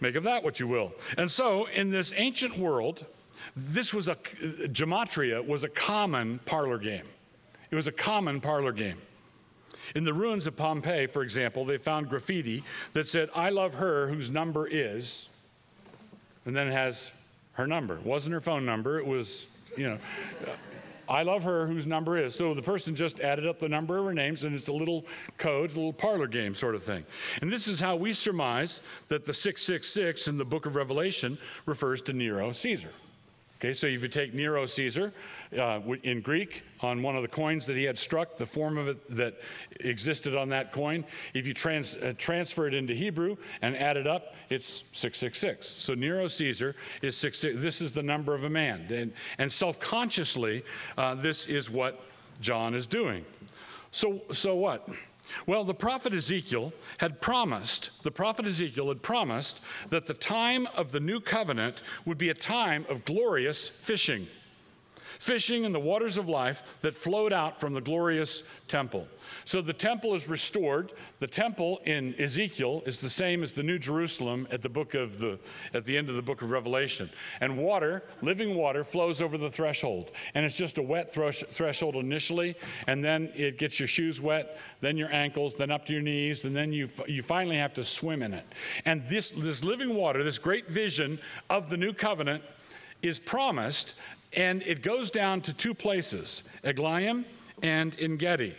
Make 0.01 0.17
of 0.17 0.25
that 0.25 0.43
what 0.43 0.59
you 0.59 0.67
will. 0.67 0.95
And 1.17 1.31
so, 1.31 1.67
in 1.67 1.91
this 1.91 2.13
ancient 2.17 2.59
world, 2.59 3.07
this 3.57 3.95
was 3.95 4.09
a, 4.09 4.15
gematria 4.17 5.45
was 5.45 5.65
a 5.65 5.69
common 5.69 6.39
parlor 6.45 6.79
game. 6.79 7.07
It 7.71 7.75
was 7.75 7.87
a 7.87 7.93
common 7.93 8.41
parlor 8.41 8.73
game. 8.73 8.99
In 9.95 10.05
the 10.05 10.13
ruins 10.13 10.47
of 10.47 10.57
Pompeii, 10.57 11.07
for 11.07 11.23
example, 11.23 11.65
they 11.65 11.79
found 11.79 12.09
graffiti 12.09 12.63
that 12.93 13.07
said, 13.07 13.31
I 13.35 13.51
love 13.51 13.75
her 13.75 14.09
whose 14.09 14.31
number 14.31 14.67
is, 14.67 15.29
and 16.45 16.55
then 16.55 16.69
it 16.69 16.73
has 16.73 17.13
her 17.53 17.67
number. 17.67 17.97
It 17.97 18.05
wasn't 18.05 18.35
her 18.35 18.41
phone 18.41 18.67
number, 18.67 18.99
it 18.99 19.07
was, 19.07 19.47
you 19.77 19.89
know, 19.89 19.99
I 21.09 21.23
love 21.23 21.45
her 21.45 21.69
whose 21.69 21.87
number 21.87 22.17
is. 22.17 22.35
So 22.35 22.53
the 22.53 22.63
person 22.63 22.97
just 22.97 23.21
added 23.21 23.47
up 23.47 23.61
the 23.61 23.69
number 23.69 23.97
of 23.97 24.05
her 24.05 24.13
names, 24.13 24.43
and 24.43 24.55
it's 24.55 24.69
a 24.69 24.73
little 24.73 25.07
code, 25.39 25.71
a 25.71 25.75
little 25.75 25.93
parlor 25.93 26.27
game 26.27 26.55
sort 26.55 26.75
of 26.75 26.83
thing. 26.83 27.05
And 27.41 27.51
this 27.51 27.69
is 27.69 27.81
how 27.81 27.95
we 27.95 28.13
surmise 28.13 28.83
that 29.09 29.25
the 29.25 29.33
666 29.33 30.27
in 30.27 30.37
the 30.37 30.45
book 30.45 30.67
of 30.67 30.75
Revelation 30.75 31.39
refers 31.65 32.03
to 32.03 32.13
Nero 32.13 32.51
Caesar. 32.51 32.91
Okay, 33.67 33.75
so 33.75 33.89
if 33.89 34.01
you 34.01 34.07
take 34.07 34.33
Nero 34.33 34.64
Caesar 34.64 35.12
uh, 35.59 35.81
in 36.05 36.21
Greek 36.21 36.62
on 36.83 37.03
one 37.03 37.17
of 37.17 37.23
the 37.23 37.29
coins 37.29 37.67
that 37.67 37.75
he 37.75 37.83
had 37.83 37.99
struck, 37.99 38.37
the 38.37 38.47
form 38.47 38.79
of 38.79 38.87
it 38.87 39.17
that 39.17 39.41
existed 39.81 40.37
on 40.37 40.49
that 40.51 40.71
coin, 40.71 41.05
if 41.35 41.49
you 41.49 41.53
trans, 41.53 41.97
uh, 41.97 42.14
transfer 42.17 42.69
it 42.69 42.75
into 42.75 42.95
Hebrew 42.95 43.37
and 43.62 43.77
add 43.77 43.97
it 43.97 44.07
up, 44.07 44.37
it's 44.51 44.85
666. 44.93 45.67
So 45.67 45.95
Nero 45.95 46.29
Caesar 46.29 46.77
is 47.03 47.17
666. 47.17 47.61
This 47.61 47.81
is 47.81 47.91
the 47.91 48.05
number 48.05 48.37
of 48.37 48.45
a 48.45 48.51
man. 48.51 48.87
And, 48.89 49.12
and 49.39 49.51
self 49.51 49.81
consciously, 49.81 50.62
uh, 50.97 51.17
this 51.17 51.47
is 51.47 51.69
what 51.69 52.01
John 52.41 52.73
is 52.73 52.87
doing. 52.87 53.25
So, 53.91 54.21
so 54.31 54.55
what? 54.55 54.89
Well, 55.47 55.64
the 55.64 55.74
prophet 55.74 56.12
Ezekiel 56.12 56.72
had 56.99 57.20
promised, 57.20 58.03
the 58.03 58.11
prophet 58.11 58.47
Ezekiel 58.47 58.89
had 58.89 59.03
promised 59.03 59.61
that 59.91 60.07
the 60.07 60.14
time 60.14 60.66
of 60.74 60.93
the 60.93 61.01
new 61.01 61.20
covenant 61.20 61.83
would 62.05 62.18
be 62.18 62.29
a 62.29 62.35
time 62.35 62.87
of 62.89 63.05
glorious 63.05 63.68
fishing 63.68 64.27
fishing 65.19 65.64
in 65.64 65.73
the 65.73 65.81
waters 65.81 66.19
of 66.19 66.29
life 66.29 66.62
that 66.83 66.95
flowed 66.95 67.33
out 67.33 67.61
from 67.61 67.75
the 67.75 67.81
glorious 67.81 68.43
temple. 68.69 69.07
So 69.45 69.61
the 69.61 69.73
temple 69.73 70.14
is 70.14 70.29
restored. 70.29 70.93
The 71.19 71.27
temple 71.27 71.81
in 71.85 72.14
Ezekiel 72.21 72.83
is 72.87 73.01
the 73.01 73.09
same 73.09 73.43
as 73.43 73.53
the 73.53 73.62
New 73.62 73.79
Jerusalem 73.79 74.47
at 74.51 74.62
the 74.62 74.69
book 74.69 74.95
of 74.95 75.19
the 75.19 75.39
at 75.75 75.85
the 75.85 75.97
end 75.97 76.09
of 76.09 76.17
the 76.17 76.23
book 76.23 76.43
of 76.43 76.51
Revelation. 76.51 77.11
And 77.41 77.59
water, 77.59 78.03
living 78.23 78.55
water 78.55 78.85
flows 78.85 79.23
over 79.23 79.39
the 79.39 79.51
threshold. 79.51 80.11
And 80.35 80.45
it's 80.45 80.57
just 80.57 80.79
a 80.79 80.83
wet 80.83 81.12
thresh, 81.12 81.43
threshold 81.49 81.97
initially, 81.97 82.57
and 82.87 83.05
then 83.05 83.31
it 83.35 83.59
gets 83.59 83.79
your 83.79 83.89
shoes 83.89 84.21
wet, 84.21 84.59
then 84.81 84.97
your 84.97 85.12
ankles, 85.12 85.55
then 85.55 85.71
up 85.71 85.87
to 85.87 85.93
your 85.93 86.03
knees, 86.03 86.45
and 86.45 86.55
then 86.55 86.73
you 86.73 86.89
you 87.07 87.23
finally 87.23 87.57
have 87.57 87.75
to 87.75 87.85
swim 87.85 88.23
in 88.23 88.35
it. 88.35 88.47
And 88.85 89.03
this 89.09 89.31
this 89.31 89.64
living 89.64 89.95
water, 89.95 90.23
this 90.23 90.39
great 90.39 90.69
vision 90.69 91.19
of 91.51 91.69
the 91.71 91.77
new 91.77 91.93
covenant 91.93 92.43
is 93.03 93.19
promised 93.19 93.95
and 94.37 94.62
it 94.62 94.82
goes 94.82 95.11
down 95.11 95.41
to 95.43 95.53
two 95.53 95.74
places 95.74 96.43
Eglaim 96.62 97.24
and 97.62 97.99
Engedi. 97.99 98.55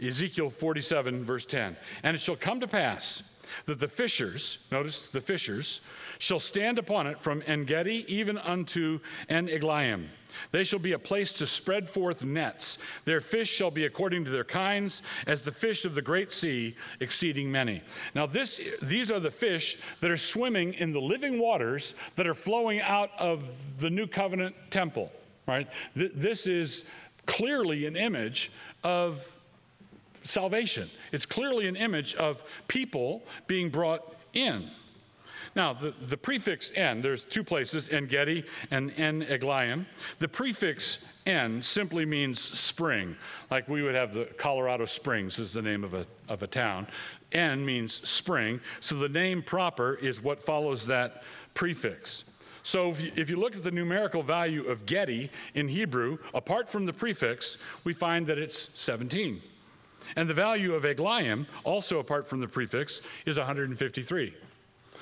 Ezekiel 0.00 0.50
47, 0.50 1.24
verse 1.24 1.44
10. 1.46 1.76
And 2.02 2.14
it 2.14 2.20
shall 2.20 2.36
come 2.36 2.60
to 2.60 2.68
pass 2.68 3.22
that 3.64 3.80
the 3.80 3.88
fishers, 3.88 4.58
notice 4.70 5.08
the 5.08 5.20
fishers, 5.20 5.80
shall 6.18 6.38
stand 6.38 6.78
upon 6.78 7.06
it 7.06 7.20
from 7.20 7.42
Engedi 7.46 8.04
even 8.08 8.38
unto 8.38 9.00
En 9.28 9.48
Eglaim. 9.48 10.08
They 10.50 10.64
shall 10.64 10.78
be 10.78 10.92
a 10.92 10.98
place 10.98 11.32
to 11.34 11.46
spread 11.46 11.88
forth 11.88 12.24
nets. 12.24 12.78
Their 13.04 13.20
fish 13.20 13.48
shall 13.48 13.70
be 13.70 13.84
according 13.84 14.24
to 14.24 14.30
their 14.30 14.44
kinds, 14.44 15.02
as 15.26 15.42
the 15.42 15.50
fish 15.50 15.84
of 15.84 15.94
the 15.94 16.02
great 16.02 16.30
sea, 16.30 16.76
exceeding 17.00 17.50
many. 17.50 17.82
Now, 18.14 18.26
this, 18.26 18.60
these 18.82 19.10
are 19.10 19.20
the 19.20 19.30
fish 19.30 19.78
that 20.00 20.10
are 20.10 20.16
swimming 20.16 20.74
in 20.74 20.92
the 20.92 21.00
living 21.00 21.38
waters 21.38 21.94
that 22.16 22.26
are 22.26 22.34
flowing 22.34 22.80
out 22.80 23.10
of 23.18 23.80
the 23.80 23.90
new 23.90 24.06
covenant 24.06 24.54
temple, 24.70 25.12
right? 25.46 25.68
This 25.94 26.46
is 26.46 26.84
clearly 27.26 27.86
an 27.86 27.96
image 27.96 28.50
of 28.84 29.34
salvation. 30.22 30.88
It's 31.12 31.26
clearly 31.26 31.66
an 31.66 31.76
image 31.76 32.14
of 32.16 32.42
people 32.68 33.22
being 33.46 33.70
brought 33.70 34.14
in. 34.32 34.70
Now, 35.56 35.72
the, 35.72 35.94
the 36.02 36.18
prefix 36.18 36.70
en, 36.76 37.00
there's 37.00 37.24
two 37.24 37.42
places, 37.42 37.88
Engedi 37.88 38.44
and 38.70 38.92
en 38.98 39.22
Eglaim. 39.22 39.86
The 40.18 40.28
prefix 40.28 40.98
en 41.24 41.62
simply 41.62 42.04
means 42.04 42.38
spring, 42.38 43.16
like 43.50 43.66
we 43.66 43.82
would 43.82 43.94
have 43.94 44.12
the 44.12 44.26
Colorado 44.36 44.84
Springs 44.84 45.38
is 45.38 45.54
the 45.54 45.62
name 45.62 45.82
of 45.82 45.94
a, 45.94 46.06
of 46.28 46.42
a 46.42 46.46
town. 46.46 46.86
En 47.32 47.64
means 47.64 48.06
spring, 48.06 48.60
so 48.80 48.96
the 48.96 49.08
name 49.08 49.42
proper 49.42 49.94
is 49.94 50.22
what 50.22 50.44
follows 50.44 50.86
that 50.88 51.22
prefix. 51.54 52.24
So 52.62 52.90
if 52.90 53.00
you, 53.00 53.12
if 53.16 53.30
you, 53.30 53.36
look 53.36 53.56
at 53.56 53.62
the 53.62 53.70
numerical 53.70 54.22
value 54.22 54.66
of 54.66 54.84
Gedi 54.84 55.30
in 55.54 55.68
Hebrew, 55.68 56.18
apart 56.34 56.68
from 56.68 56.84
the 56.84 56.92
prefix, 56.92 57.56
we 57.82 57.94
find 57.94 58.26
that 58.26 58.38
it's 58.38 58.68
17. 58.74 59.40
And 60.16 60.28
the 60.28 60.34
value 60.34 60.74
of 60.74 60.82
Eglaim, 60.82 61.46
also 61.64 61.98
apart 61.98 62.28
from 62.28 62.40
the 62.40 62.48
prefix, 62.48 63.00
is 63.24 63.38
153. 63.38 64.34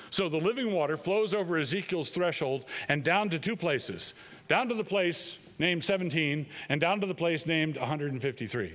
So 0.09 0.29
the 0.29 0.37
living 0.37 0.71
water 0.71 0.97
flows 0.97 1.33
over 1.33 1.57
Ezekiel's 1.57 2.11
threshold 2.11 2.65
and 2.87 3.03
down 3.03 3.29
to 3.31 3.39
two 3.39 3.55
places 3.55 4.13
down 4.47 4.69
to 4.69 4.75
the 4.75 4.83
place 4.83 5.37
named 5.57 5.83
17 5.83 6.45
and 6.69 6.81
down 6.81 7.01
to 7.01 7.07
the 7.07 7.15
place 7.15 7.45
named 7.45 7.77
153. 7.77 8.73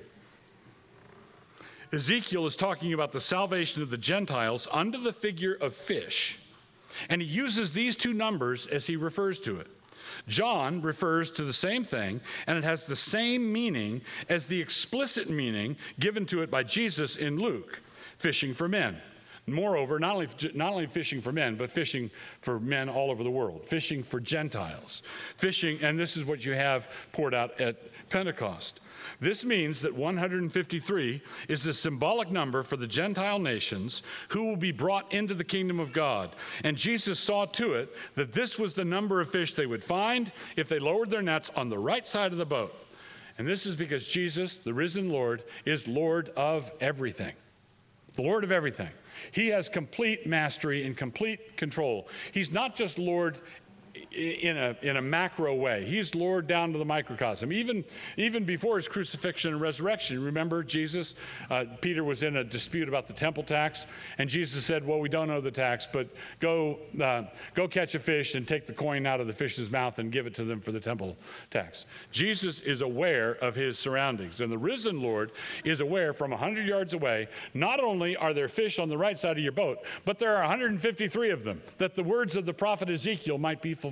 Ezekiel 1.93 2.47
is 2.47 2.57
talking 2.57 2.93
about 2.93 3.13
the 3.13 3.21
salvation 3.21 3.83
of 3.83 3.91
the 3.91 3.99
Gentiles 3.99 4.69
under 4.71 4.99
the 4.99 5.13
figure 5.13 5.55
of 5.55 5.75
fish, 5.75 6.39
and 7.09 7.21
he 7.21 7.27
uses 7.27 7.73
these 7.73 7.97
two 7.97 8.15
numbers 8.15 8.67
as 8.67 8.87
he 8.87 8.97
refers 8.97 9.41
to 9.41 9.59
it. 9.59 9.67
John 10.29 10.83
refers 10.83 11.31
to 11.33 11.43
the 11.43 11.53
same 11.53 11.83
thing, 11.83 12.21
and 12.47 12.57
it 12.57 12.65
has 12.65 12.87
the 12.87 12.97
same 12.97 13.53
meaning 13.53 14.03
as 14.29 14.47
the 14.47 14.61
explicit 14.61 15.29
meaning 15.29 15.77
given 15.99 16.27
to 16.27 16.43
it 16.43 16.51
by 16.51 16.63
Jesus 16.63 17.17
in 17.17 17.39
Luke 17.39 17.81
fishing 18.19 18.53
for 18.53 18.69
men. 18.69 19.01
Moreover, 19.47 19.99
not 19.99 20.15
only, 20.15 20.29
not 20.55 20.73
only 20.73 20.87
fishing 20.87 21.21
for 21.21 21.33
men, 21.33 21.57
but 21.57 21.71
fishing 21.71 22.11
for 22.41 22.61
men 22.61 22.89
all 22.89 23.11
over 23.11 23.23
the 23.25 23.31
world, 23.31 23.67
fishing 23.67 24.03
for 24.03 24.21
Gentiles. 24.21 25.03
Fishing, 25.37 25.79
and 25.83 25.99
this 25.99 26.17
is 26.17 26.25
what 26.25 26.45
you 26.45 26.53
have 26.53 26.89
poured 27.13 27.35
out 27.35 27.61
at 27.61 27.77
Pentecost. 28.11 28.81
This 29.21 29.45
means 29.45 29.83
that 29.83 29.95
153 29.95 31.23
is 31.49 31.65
the 31.65 31.73
symbolic 31.73 32.31
number 32.31 32.63
for 32.63 32.77
the 32.77 32.87
Gentile 32.87 33.39
nations 33.39 34.03
who 34.29 34.45
will 34.45 34.57
be 34.57 34.73
brought 34.73 35.13
into 35.13 35.35
the 35.35 35.45
kingdom 35.45 35.81
of 35.81 35.93
God. 35.93 36.35
And 36.65 36.77
Jesus 36.77 37.19
saw 37.19 37.47
to 37.47 37.75
it 37.75 37.95
that 38.15 38.33
this 38.33 38.59
was 38.59 38.75
the 38.75 38.85
number 38.85 39.21
of 39.21 39.31
fish 39.31 39.55
they 39.55 39.67
would 39.67 39.85
find 39.85 40.33
if 40.57 40.69
they 40.69 40.79
lowered 40.79 41.11
their 41.11 41.23
nets 41.23 41.51
on 41.57 41.69
the 41.69 41.79
right 41.79 42.07
side 42.07 42.33
of 42.33 42.39
the 42.39 42.47
boat. 42.47 42.75
And 43.39 43.49
this 43.49 43.65
is 43.65 43.75
because 43.75 44.07
Jesus, 44.07 44.59
the 44.59 44.75
risen 44.75 45.09
Lord, 45.09 45.45
is 45.65 45.89
Lord 45.89 46.29
of 46.31 46.71
everything. 46.81 47.33
The 48.15 48.23
Lord 48.23 48.45
of 48.45 48.53
everything. 48.53 48.91
He 49.33 49.49
has 49.49 49.69
complete 49.69 50.27
mastery 50.27 50.85
and 50.85 50.97
complete 50.97 51.57
control. 51.57 52.09
He's 52.33 52.51
not 52.51 52.75
just 52.75 52.99
Lord 52.99 53.41
in 54.13 54.57
a, 54.57 54.77
in 54.83 54.97
a 54.97 55.03
macro 55.03 55.55
way. 55.55 55.85
He's 55.85 56.15
Lord 56.15 56.47
down 56.47 56.73
to 56.73 56.79
the 56.79 56.85
microcosm. 56.85 57.53
Even, 57.53 57.85
even 58.17 58.45
before 58.45 58.77
his 58.77 58.89
crucifixion 58.89 59.53
and 59.53 59.61
resurrection, 59.61 60.23
remember 60.23 60.63
Jesus? 60.63 61.15
Uh, 61.49 61.65
Peter 61.81 62.03
was 62.03 62.23
in 62.23 62.37
a 62.37 62.45
dispute 62.45 62.89
about 62.89 63.07
the 63.07 63.13
temple 63.13 63.43
tax, 63.43 63.87
and 64.19 64.29
Jesus 64.29 64.65
said, 64.65 64.87
Well, 64.87 64.99
we 64.99 65.09
don't 65.09 65.29
know 65.29 65.41
the 65.41 65.51
tax, 65.51 65.87
but 65.91 66.09
go, 66.39 66.79
uh, 67.01 67.25
go 67.55 67.69
catch 67.69 67.95
a 67.95 67.99
fish 67.99 68.35
and 68.35 68.47
take 68.47 68.67
the 68.67 68.73
coin 68.73 69.07
out 69.07 69.21
of 69.21 69.27
the 69.27 69.33
fish's 69.33 69.71
mouth 69.71 69.99
and 69.99 70.11
give 70.11 70.27
it 70.27 70.35
to 70.35 70.45
them 70.45 70.61
for 70.61 70.73
the 70.73 70.81
temple 70.81 71.17
tax. 71.51 71.87
Jesus 72.11 72.61
is 72.61 72.81
aware 72.81 73.33
of 73.37 73.55
his 73.55 73.79
surroundings, 73.79 74.41
and 74.41 74.51
the 74.51 74.59
risen 74.59 75.01
Lord 75.01 75.33
is 75.65 75.81
aware 75.81 76.13
from 76.13 76.31
100 76.31 76.67
yards 76.67 76.95
away. 76.95 77.29
Not 77.55 77.81
only 77.81 78.17
are 78.17 78.35
there 78.35 78.49
fish 78.49 78.79
on 78.79 78.89
the 78.89 78.99
right 78.99 79.19
side 79.19 79.37
of 79.37 79.43
your 79.43 79.53
boat, 79.53 79.79
but 80.05 80.19
there 80.19 80.37
are 80.37 80.41
153 80.41 81.31
of 81.31 81.45
them, 81.45 81.63
that 81.79 81.95
the 81.95 82.03
words 82.03 82.37
of 82.37 82.47
the 82.47 82.55
prophet 82.55 82.91
Ezekiel 82.91 83.39
might 83.39 83.63
be 83.63 83.75
fulfilled. 83.75 83.90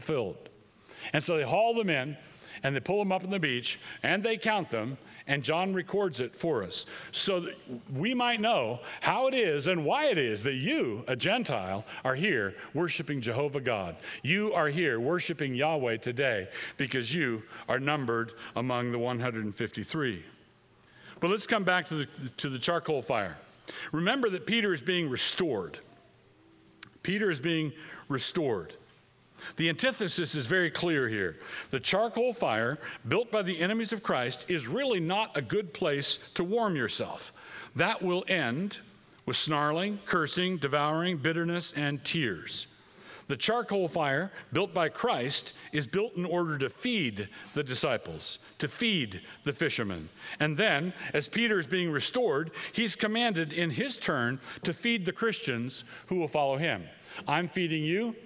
And 1.12 1.22
so 1.22 1.36
they 1.36 1.44
haul 1.44 1.74
them 1.74 1.90
in 1.90 2.16
and 2.62 2.74
they 2.74 2.80
pull 2.80 2.98
them 2.98 3.12
up 3.12 3.24
on 3.24 3.30
the 3.30 3.38
beach 3.38 3.78
and 4.02 4.22
they 4.22 4.36
count 4.36 4.70
them 4.70 4.98
and 5.28 5.44
John 5.44 5.74
records 5.74 6.20
it 6.20 6.34
for 6.34 6.64
us 6.64 6.86
so 7.12 7.40
that 7.40 7.54
we 7.94 8.14
might 8.14 8.40
know 8.40 8.80
how 9.02 9.28
it 9.28 9.34
is 9.34 9.66
and 9.66 9.84
why 9.84 10.06
it 10.06 10.16
is 10.16 10.42
that 10.44 10.54
you, 10.54 11.04
a 11.06 11.14
Gentile, 11.14 11.84
are 12.02 12.14
here 12.14 12.54
worshiping 12.72 13.20
Jehovah 13.20 13.60
God. 13.60 13.96
You 14.22 14.54
are 14.54 14.68
here 14.68 14.98
worshiping 14.98 15.54
Yahweh 15.54 15.98
today 15.98 16.48
because 16.78 17.14
you 17.14 17.42
are 17.68 17.78
numbered 17.78 18.32
among 18.56 18.90
the 18.90 18.98
153. 18.98 20.24
But 21.20 21.30
let's 21.30 21.46
come 21.46 21.64
back 21.64 21.88
to 21.88 21.94
the, 21.94 22.08
to 22.38 22.48
the 22.48 22.58
charcoal 22.58 23.02
fire. 23.02 23.36
Remember 23.92 24.30
that 24.30 24.46
Peter 24.46 24.72
is 24.72 24.80
being 24.80 25.10
restored. 25.10 25.78
Peter 27.02 27.30
is 27.30 27.38
being 27.38 27.72
restored. 28.08 28.74
The 29.56 29.68
antithesis 29.68 30.34
is 30.34 30.46
very 30.46 30.70
clear 30.70 31.08
here. 31.08 31.36
The 31.70 31.80
charcoal 31.80 32.32
fire 32.32 32.78
built 33.06 33.30
by 33.30 33.42
the 33.42 33.60
enemies 33.60 33.92
of 33.92 34.02
Christ 34.02 34.46
is 34.48 34.66
really 34.66 35.00
not 35.00 35.36
a 35.36 35.42
good 35.42 35.72
place 35.72 36.18
to 36.34 36.44
warm 36.44 36.76
yourself. 36.76 37.32
That 37.76 38.02
will 38.02 38.24
end 38.28 38.78
with 39.26 39.36
snarling, 39.36 40.00
cursing, 40.06 40.56
devouring, 40.56 41.18
bitterness, 41.18 41.72
and 41.76 42.04
tears. 42.04 42.66
The 43.28 43.36
charcoal 43.36 43.88
fire 43.88 44.32
built 44.54 44.72
by 44.72 44.88
Christ 44.88 45.52
is 45.70 45.86
built 45.86 46.16
in 46.16 46.24
order 46.24 46.56
to 46.56 46.70
feed 46.70 47.28
the 47.52 47.62
disciples, 47.62 48.38
to 48.58 48.66
feed 48.66 49.20
the 49.44 49.52
fishermen. 49.52 50.08
And 50.40 50.56
then, 50.56 50.94
as 51.12 51.28
Peter 51.28 51.58
is 51.58 51.66
being 51.66 51.90
restored, 51.90 52.50
he's 52.72 52.96
commanded 52.96 53.52
in 53.52 53.70
his 53.70 53.98
turn 53.98 54.40
to 54.62 54.72
feed 54.72 55.04
the 55.04 55.12
Christians 55.12 55.84
who 56.06 56.16
will 56.16 56.26
follow 56.26 56.56
him. 56.56 56.84
I'm 57.26 57.48
feeding 57.48 57.84
you, 57.84 58.16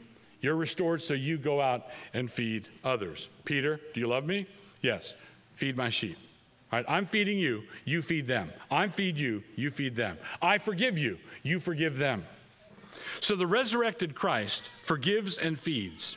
you're 0.43 0.57
restored, 0.57 1.01
so 1.01 1.15
you 1.15 1.39
go 1.39 1.61
out 1.61 1.87
and 2.13 2.31
feed 2.31 2.69
others. 2.85 3.31
Peter, 3.45 3.81
do 3.95 4.01
you 4.01 4.09
love 4.09 4.27
me? 4.27 4.47
Yes. 4.83 5.15
Feed 5.55 5.77
my 5.77 5.89
sheep. 5.89 6.19
All 6.73 6.79
right, 6.79 6.87
I'm 6.89 7.07
feeding 7.07 7.39
you, 7.39 7.65
you 7.85 8.01
feed 8.03 8.27
them. 8.27 8.51
I 8.71 8.89
feed 8.89 9.19
you, 9.19 9.45
you 9.57 9.71
feed 9.71 9.95
them. 9.95 10.17
I 10.41 10.59
forgive 10.59 10.99
you, 10.99 11.19
you 11.43 11.59
forgive 11.59 11.99
them. 11.99 12.25
So 13.21 13.37
the 13.37 13.47
resurrected 13.47 14.15
Christ 14.15 14.69
forgives 14.69 15.37
and 15.37 15.59
feeds. 15.59 16.17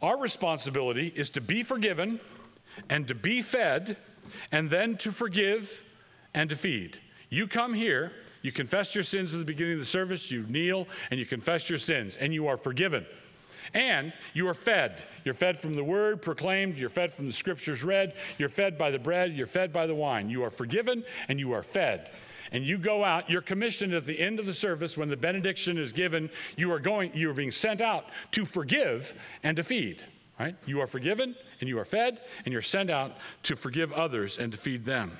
Our 0.00 0.18
responsibility 0.18 1.12
is 1.14 1.28
to 1.30 1.40
be 1.40 1.62
forgiven 1.62 2.20
and 2.88 3.08
to 3.08 3.14
be 3.14 3.42
fed 3.42 3.96
and 4.52 4.70
then 4.70 4.96
to 4.98 5.10
forgive 5.10 5.84
and 6.34 6.48
to 6.50 6.56
feed. 6.56 7.00
You 7.28 7.48
come 7.48 7.74
here, 7.74 8.12
you 8.42 8.52
confess 8.52 8.94
your 8.94 9.04
sins 9.04 9.34
at 9.34 9.40
the 9.40 9.44
beginning 9.44 9.74
of 9.74 9.80
the 9.80 9.84
service, 9.84 10.30
you 10.30 10.44
kneel 10.48 10.86
and 11.10 11.18
you 11.18 11.26
confess 11.26 11.68
your 11.68 11.78
sins, 11.78 12.16
and 12.16 12.32
you 12.32 12.46
are 12.46 12.56
forgiven. 12.56 13.04
And 13.72 14.12
you 14.34 14.48
are 14.48 14.54
fed. 14.54 15.04
You're 15.24 15.34
fed 15.34 15.58
from 15.58 15.74
the 15.74 15.84
word 15.84 16.22
proclaimed, 16.22 16.76
you're 16.76 16.88
fed 16.88 17.12
from 17.12 17.26
the 17.26 17.32
scriptures 17.32 17.84
read, 17.84 18.14
you're 18.38 18.48
fed 18.48 18.76
by 18.76 18.90
the 18.90 18.98
bread, 18.98 19.34
you're 19.34 19.46
fed 19.46 19.72
by 19.72 19.86
the 19.86 19.94
wine. 19.94 20.28
You 20.28 20.42
are 20.44 20.50
forgiven 20.50 21.04
and 21.28 21.38
you 21.38 21.52
are 21.52 21.62
fed. 21.62 22.10
And 22.52 22.64
you 22.64 22.78
go 22.78 23.04
out, 23.04 23.30
you're 23.30 23.42
commissioned 23.42 23.92
at 23.92 24.06
the 24.06 24.18
end 24.18 24.40
of 24.40 24.46
the 24.46 24.52
service 24.52 24.96
when 24.96 25.08
the 25.08 25.16
benediction 25.16 25.78
is 25.78 25.92
given, 25.92 26.30
you 26.56 26.72
are 26.72 26.80
going, 26.80 27.12
you 27.14 27.30
are 27.30 27.34
being 27.34 27.52
sent 27.52 27.80
out 27.80 28.06
to 28.32 28.44
forgive 28.44 29.14
and 29.42 29.56
to 29.56 29.62
feed. 29.62 30.04
Right? 30.38 30.56
You 30.66 30.80
are 30.80 30.86
forgiven 30.86 31.36
and 31.60 31.68
you 31.68 31.78
are 31.78 31.84
fed, 31.84 32.20
and 32.44 32.52
you're 32.52 32.62
sent 32.62 32.90
out 32.90 33.12
to 33.42 33.54
forgive 33.54 33.92
others 33.92 34.38
and 34.38 34.50
to 34.52 34.58
feed 34.58 34.86
them. 34.86 35.16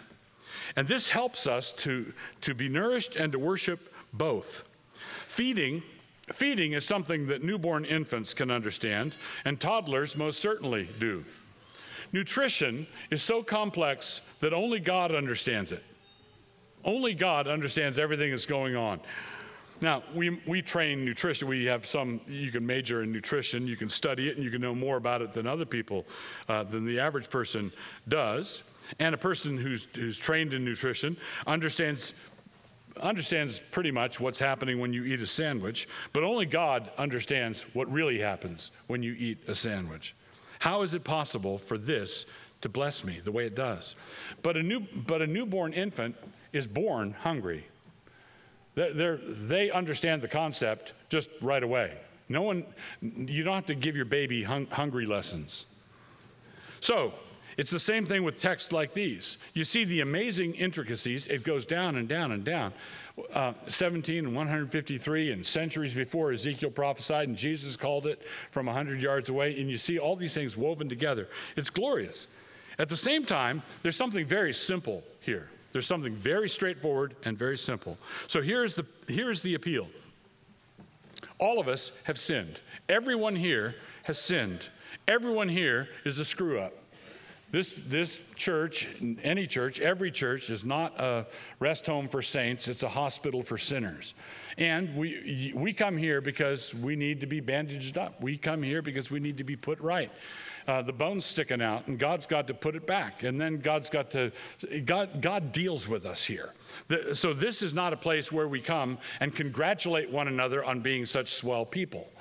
And 0.76 0.88
this 0.88 1.10
helps 1.10 1.46
us 1.46 1.72
to, 1.74 2.12
to 2.40 2.54
be 2.54 2.68
nourished 2.68 3.16
and 3.16 3.30
to 3.32 3.38
worship 3.38 3.92
both. 4.12 4.64
Feeding 5.26 5.82
Feeding 6.32 6.72
is 6.74 6.84
something 6.84 7.26
that 7.26 7.42
newborn 7.42 7.84
infants 7.84 8.34
can 8.34 8.50
understand, 8.50 9.16
and 9.44 9.60
toddlers 9.60 10.16
most 10.16 10.40
certainly 10.40 10.88
do. 10.98 11.24
Nutrition 12.12 12.86
is 13.10 13.22
so 13.22 13.42
complex 13.42 14.20
that 14.40 14.52
only 14.52 14.80
God 14.80 15.14
understands 15.14 15.72
it. 15.72 15.82
Only 16.84 17.14
God 17.14 17.46
understands 17.46 17.98
everything 17.98 18.30
that's 18.30 18.46
going 18.46 18.76
on. 18.76 19.00
Now, 19.80 20.02
we, 20.14 20.40
we 20.46 20.60
train 20.60 21.04
nutrition. 21.04 21.48
We 21.48 21.64
have 21.66 21.86
some, 21.86 22.20
you 22.26 22.50
can 22.50 22.66
major 22.66 23.02
in 23.02 23.12
nutrition, 23.12 23.66
you 23.66 23.76
can 23.76 23.88
study 23.88 24.28
it, 24.28 24.36
and 24.36 24.44
you 24.44 24.50
can 24.50 24.60
know 24.60 24.74
more 24.74 24.96
about 24.96 25.22
it 25.22 25.32
than 25.32 25.46
other 25.46 25.64
people, 25.64 26.06
uh, 26.48 26.64
than 26.64 26.84
the 26.84 27.00
average 27.00 27.30
person 27.30 27.72
does. 28.08 28.62
And 28.98 29.14
a 29.14 29.18
person 29.18 29.56
who's, 29.56 29.86
who's 29.94 30.18
trained 30.18 30.52
in 30.52 30.64
nutrition 30.64 31.16
understands 31.46 32.12
understands 33.00 33.60
pretty 33.70 33.90
much 33.90 34.20
what's 34.20 34.38
happening 34.38 34.80
when 34.80 34.92
you 34.92 35.04
eat 35.04 35.20
a 35.20 35.26
sandwich, 35.26 35.88
but 36.12 36.22
only 36.22 36.46
God 36.46 36.90
understands 36.98 37.62
what 37.72 37.90
really 37.90 38.18
happens 38.18 38.70
when 38.86 39.02
you 39.02 39.14
eat 39.18 39.38
a 39.48 39.54
sandwich. 39.54 40.14
How 40.60 40.82
is 40.82 40.94
it 40.94 41.04
possible 41.04 41.58
for 41.58 41.78
this 41.78 42.26
to 42.60 42.68
bless 42.68 43.02
me 43.02 43.20
the 43.22 43.32
way 43.32 43.46
it 43.46 43.54
does? 43.54 43.94
But 44.42 44.56
a, 44.56 44.62
new, 44.62 44.80
but 44.80 45.22
a 45.22 45.26
newborn 45.26 45.72
infant 45.72 46.16
is 46.52 46.66
born 46.66 47.12
hungry. 47.20 47.66
They're, 48.74 49.16
they 49.16 49.70
understand 49.70 50.22
the 50.22 50.28
concept 50.28 50.92
just 51.08 51.28
right 51.40 51.62
away. 51.62 51.98
No 52.28 52.42
one, 52.42 52.64
you 53.02 53.42
don't 53.42 53.54
have 53.54 53.66
to 53.66 53.74
give 53.74 53.96
your 53.96 54.04
baby 54.04 54.44
hung, 54.44 54.66
hungry 54.66 55.06
lessons. 55.06 55.66
So, 56.78 57.12
it's 57.60 57.70
the 57.70 57.78
same 57.78 58.06
thing 58.06 58.22
with 58.22 58.40
texts 58.40 58.72
like 58.72 58.94
these. 58.94 59.36
You 59.52 59.64
see 59.64 59.84
the 59.84 60.00
amazing 60.00 60.54
intricacies, 60.54 61.26
it 61.26 61.44
goes 61.44 61.66
down 61.66 61.96
and 61.96 62.08
down 62.08 62.32
and 62.32 62.42
down. 62.42 62.72
Uh, 63.34 63.52
17 63.68 64.24
and 64.24 64.34
153 64.34 65.30
and 65.30 65.44
centuries 65.44 65.92
before 65.92 66.32
Ezekiel 66.32 66.70
prophesied 66.70 67.28
and 67.28 67.36
Jesus 67.36 67.76
called 67.76 68.06
it 68.06 68.22
from 68.50 68.64
100 68.64 69.02
yards 69.02 69.28
away. 69.28 69.60
And 69.60 69.68
you 69.68 69.76
see 69.76 69.98
all 69.98 70.16
these 70.16 70.32
things 70.32 70.56
woven 70.56 70.88
together. 70.88 71.28
It's 71.54 71.68
glorious. 71.68 72.28
At 72.78 72.88
the 72.88 72.96
same 72.96 73.26
time, 73.26 73.62
there's 73.82 73.94
something 73.94 74.24
very 74.24 74.54
simple 74.54 75.02
here. 75.20 75.50
There's 75.72 75.86
something 75.86 76.14
very 76.14 76.48
straightforward 76.48 77.14
and 77.26 77.36
very 77.36 77.58
simple. 77.58 77.98
So 78.26 78.40
here's 78.40 78.72
the, 78.72 78.86
here's 79.06 79.42
the 79.42 79.52
appeal 79.52 79.88
all 81.38 81.60
of 81.60 81.68
us 81.68 81.92
have 82.04 82.18
sinned. 82.18 82.60
Everyone 82.88 83.36
here 83.36 83.74
has 84.04 84.18
sinned. 84.18 84.70
Everyone 85.06 85.50
here 85.50 85.90
is 86.06 86.18
a 86.18 86.24
screw 86.24 86.58
up. 86.58 86.72
This, 87.50 87.72
this 87.88 88.20
church, 88.36 88.86
any 89.24 89.46
church, 89.48 89.80
every 89.80 90.12
church 90.12 90.50
is 90.50 90.64
not 90.64 91.00
a 91.00 91.26
rest 91.58 91.86
home 91.86 92.06
for 92.06 92.22
saints, 92.22 92.68
it's 92.68 92.84
a 92.84 92.88
hospital 92.88 93.42
for 93.42 93.58
sinners. 93.58 94.14
And 94.56 94.94
we, 94.94 95.52
we 95.56 95.72
come 95.72 95.96
here 95.96 96.20
because 96.20 96.72
we 96.74 96.94
need 96.94 97.20
to 97.20 97.26
be 97.26 97.40
bandaged 97.40 97.98
up. 97.98 98.22
We 98.22 98.36
come 98.36 98.62
here 98.62 98.82
because 98.82 99.10
we 99.10 99.18
need 99.18 99.38
to 99.38 99.44
be 99.44 99.56
put 99.56 99.80
right. 99.80 100.12
Uh, 100.68 100.82
the 100.82 100.92
bone's 100.92 101.24
sticking 101.24 101.60
out, 101.60 101.88
and 101.88 101.98
God's 101.98 102.26
got 102.26 102.46
to 102.48 102.54
put 102.54 102.76
it 102.76 102.86
back. 102.86 103.24
And 103.24 103.40
then 103.40 103.58
God's 103.58 103.90
got 103.90 104.12
to, 104.12 104.30
God, 104.84 105.20
God 105.20 105.50
deals 105.50 105.88
with 105.88 106.06
us 106.06 106.24
here. 106.24 106.52
The, 106.86 107.16
so 107.16 107.32
this 107.32 107.62
is 107.62 107.74
not 107.74 107.92
a 107.92 107.96
place 107.96 108.30
where 108.30 108.46
we 108.46 108.60
come 108.60 108.98
and 109.18 109.34
congratulate 109.34 110.10
one 110.10 110.28
another 110.28 110.62
on 110.62 110.80
being 110.80 111.06
such 111.06 111.34
swell 111.34 111.64
people. 111.64 112.12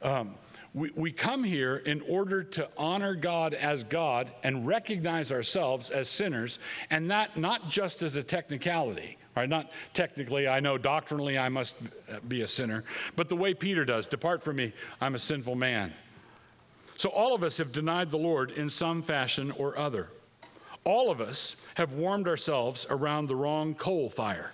Um, 0.00 0.36
we, 0.74 0.90
we 0.94 1.12
come 1.12 1.44
here 1.44 1.76
in 1.76 2.00
order 2.02 2.42
to 2.42 2.68
honor 2.76 3.14
God 3.14 3.54
as 3.54 3.84
God 3.84 4.32
and 4.42 4.66
recognize 4.66 5.32
ourselves 5.32 5.90
as 5.90 6.08
sinners, 6.08 6.58
and 6.90 7.10
that 7.10 7.36
not 7.36 7.68
just 7.68 8.02
as 8.02 8.16
a 8.16 8.22
technicality. 8.22 9.16
Right? 9.36 9.48
Not 9.48 9.70
technically, 9.94 10.48
I 10.48 10.58
know 10.58 10.78
doctrinally 10.78 11.38
I 11.38 11.48
must 11.48 11.76
be 12.28 12.42
a 12.42 12.48
sinner, 12.48 12.82
but 13.14 13.28
the 13.28 13.36
way 13.36 13.54
Peter 13.54 13.84
does 13.84 14.06
depart 14.06 14.42
from 14.42 14.56
me, 14.56 14.72
I'm 15.00 15.14
a 15.14 15.18
sinful 15.18 15.54
man. 15.54 15.94
So 16.96 17.08
all 17.10 17.36
of 17.36 17.44
us 17.44 17.58
have 17.58 17.70
denied 17.70 18.10
the 18.10 18.18
Lord 18.18 18.50
in 18.50 18.68
some 18.68 19.00
fashion 19.00 19.52
or 19.52 19.78
other. 19.78 20.08
All 20.82 21.10
of 21.10 21.20
us 21.20 21.54
have 21.74 21.92
warmed 21.92 22.26
ourselves 22.26 22.84
around 22.90 23.28
the 23.28 23.36
wrong 23.36 23.74
coal 23.76 24.10
fire. 24.10 24.52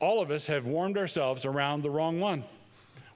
All 0.00 0.20
of 0.20 0.32
us 0.32 0.48
have 0.48 0.66
warmed 0.66 0.98
ourselves 0.98 1.44
around 1.44 1.82
the 1.82 1.90
wrong 1.90 2.18
one. 2.18 2.42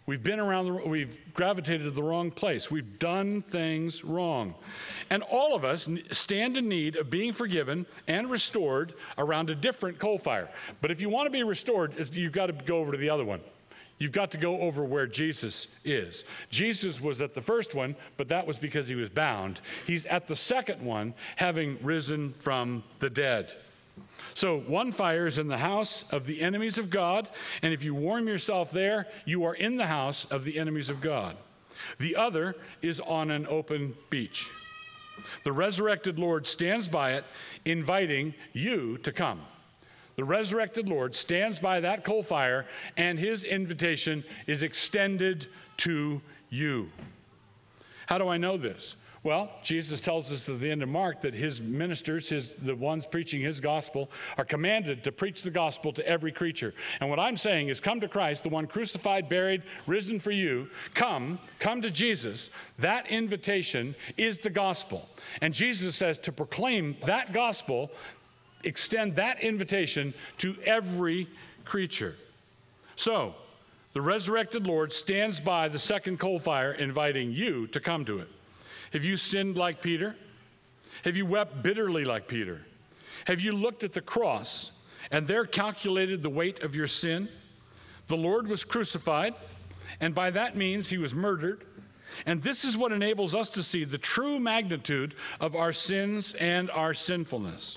We've 0.06 0.22
been 0.22 0.38
around, 0.38 0.66
the, 0.66 0.72
we've 0.88 1.18
gravitated 1.34 1.82
to 1.82 1.90
the 1.90 2.02
wrong 2.02 2.30
place. 2.30 2.70
We've 2.70 2.98
done 3.00 3.42
things 3.42 4.04
wrong. 4.04 4.54
And 5.10 5.24
all 5.24 5.56
of 5.56 5.64
us 5.64 5.88
stand 6.12 6.56
in 6.56 6.68
need 6.68 6.94
of 6.94 7.10
being 7.10 7.32
forgiven 7.32 7.86
and 8.06 8.30
restored 8.30 8.94
around 9.18 9.50
a 9.50 9.56
different 9.56 9.98
coal 9.98 10.16
fire. 10.16 10.48
But 10.80 10.92
if 10.92 11.00
you 11.00 11.08
want 11.08 11.26
to 11.26 11.30
be 11.30 11.42
restored, 11.42 11.94
you've 12.14 12.32
got 12.32 12.46
to 12.46 12.52
go 12.52 12.78
over 12.78 12.92
to 12.92 12.98
the 12.98 13.10
other 13.10 13.24
one. 13.24 13.40
You've 13.98 14.12
got 14.12 14.30
to 14.32 14.38
go 14.38 14.60
over 14.60 14.84
where 14.84 15.06
Jesus 15.06 15.66
is. 15.84 16.24
Jesus 16.50 17.00
was 17.00 17.20
at 17.20 17.34
the 17.34 17.40
first 17.40 17.74
one, 17.74 17.96
but 18.16 18.28
that 18.28 18.46
was 18.46 18.58
because 18.58 18.86
he 18.88 18.94
was 18.94 19.08
bound. 19.08 19.60
He's 19.86 20.06
at 20.06 20.28
the 20.28 20.36
second 20.36 20.82
one, 20.82 21.14
having 21.36 21.78
risen 21.82 22.34
from 22.38 22.84
the 22.98 23.10
dead. 23.10 23.56
So, 24.34 24.58
one 24.58 24.92
fire 24.92 25.26
is 25.26 25.38
in 25.38 25.48
the 25.48 25.58
house 25.58 26.10
of 26.12 26.26
the 26.26 26.42
enemies 26.42 26.78
of 26.78 26.90
God, 26.90 27.28
and 27.62 27.72
if 27.72 27.82
you 27.82 27.94
warm 27.94 28.28
yourself 28.28 28.70
there, 28.70 29.06
you 29.24 29.44
are 29.44 29.54
in 29.54 29.76
the 29.76 29.86
house 29.86 30.26
of 30.26 30.44
the 30.44 30.58
enemies 30.58 30.90
of 30.90 31.00
God. 31.00 31.36
The 31.98 32.16
other 32.16 32.56
is 32.82 33.00
on 33.00 33.30
an 33.30 33.46
open 33.46 33.96
beach. 34.10 34.48
The 35.44 35.52
resurrected 35.52 36.18
Lord 36.18 36.46
stands 36.46 36.88
by 36.88 37.14
it, 37.14 37.24
inviting 37.64 38.34
you 38.52 38.98
to 38.98 39.12
come. 39.12 39.40
The 40.16 40.24
resurrected 40.24 40.88
Lord 40.88 41.14
stands 41.14 41.58
by 41.58 41.80
that 41.80 42.04
coal 42.04 42.22
fire, 42.22 42.66
and 42.96 43.18
his 43.18 43.44
invitation 43.44 44.24
is 44.46 44.62
extended 44.62 45.46
to 45.78 46.20
you. 46.48 46.90
How 48.06 48.18
do 48.18 48.28
I 48.28 48.36
know 48.38 48.56
this? 48.56 48.96
Well, 49.26 49.50
Jesus 49.60 50.00
tells 50.00 50.30
us 50.30 50.48
at 50.48 50.60
the 50.60 50.70
end 50.70 50.84
of 50.84 50.88
Mark 50.88 51.22
that 51.22 51.34
his 51.34 51.60
ministers, 51.60 52.28
his, 52.28 52.54
the 52.54 52.76
ones 52.76 53.06
preaching 53.06 53.40
his 53.40 53.58
gospel, 53.58 54.08
are 54.38 54.44
commanded 54.44 55.02
to 55.02 55.10
preach 55.10 55.42
the 55.42 55.50
gospel 55.50 55.92
to 55.94 56.08
every 56.08 56.30
creature. 56.30 56.72
And 57.00 57.10
what 57.10 57.18
I'm 57.18 57.36
saying 57.36 57.66
is 57.66 57.80
come 57.80 57.98
to 58.02 58.06
Christ, 58.06 58.44
the 58.44 58.50
one 58.50 58.68
crucified, 58.68 59.28
buried, 59.28 59.64
risen 59.84 60.20
for 60.20 60.30
you. 60.30 60.70
Come, 60.94 61.40
come 61.58 61.82
to 61.82 61.90
Jesus. 61.90 62.50
That 62.78 63.08
invitation 63.10 63.96
is 64.16 64.38
the 64.38 64.48
gospel. 64.48 65.08
And 65.42 65.52
Jesus 65.52 65.96
says 65.96 66.18
to 66.18 66.30
proclaim 66.30 66.94
that 67.04 67.32
gospel, 67.32 67.90
extend 68.62 69.16
that 69.16 69.40
invitation 69.40 70.14
to 70.38 70.54
every 70.64 71.26
creature. 71.64 72.14
So, 72.94 73.34
the 73.92 74.02
resurrected 74.02 74.68
Lord 74.68 74.92
stands 74.92 75.40
by 75.40 75.66
the 75.66 75.80
second 75.80 76.20
coal 76.20 76.38
fire, 76.38 76.70
inviting 76.70 77.32
you 77.32 77.66
to 77.68 77.80
come 77.80 78.04
to 78.04 78.20
it. 78.20 78.28
Have 78.96 79.04
you 79.04 79.18
sinned 79.18 79.58
like 79.58 79.82
Peter? 79.82 80.16
Have 81.04 81.18
you 81.18 81.26
wept 81.26 81.62
bitterly 81.62 82.06
like 82.06 82.28
Peter? 82.28 82.62
Have 83.26 83.42
you 83.42 83.52
looked 83.52 83.84
at 83.84 83.92
the 83.92 84.00
cross 84.00 84.70
and 85.10 85.28
there 85.28 85.44
calculated 85.44 86.22
the 86.22 86.30
weight 86.30 86.62
of 86.62 86.74
your 86.74 86.86
sin? 86.86 87.28
The 88.06 88.16
Lord 88.16 88.48
was 88.48 88.64
crucified, 88.64 89.34
and 90.00 90.14
by 90.14 90.30
that 90.30 90.56
means 90.56 90.88
he 90.88 90.96
was 90.96 91.14
murdered. 91.14 91.62
And 92.24 92.42
this 92.42 92.64
is 92.64 92.74
what 92.74 92.90
enables 92.90 93.34
us 93.34 93.50
to 93.50 93.62
see 93.62 93.84
the 93.84 93.98
true 93.98 94.40
magnitude 94.40 95.14
of 95.40 95.54
our 95.54 95.74
sins 95.74 96.32
and 96.32 96.70
our 96.70 96.94
sinfulness. 96.94 97.76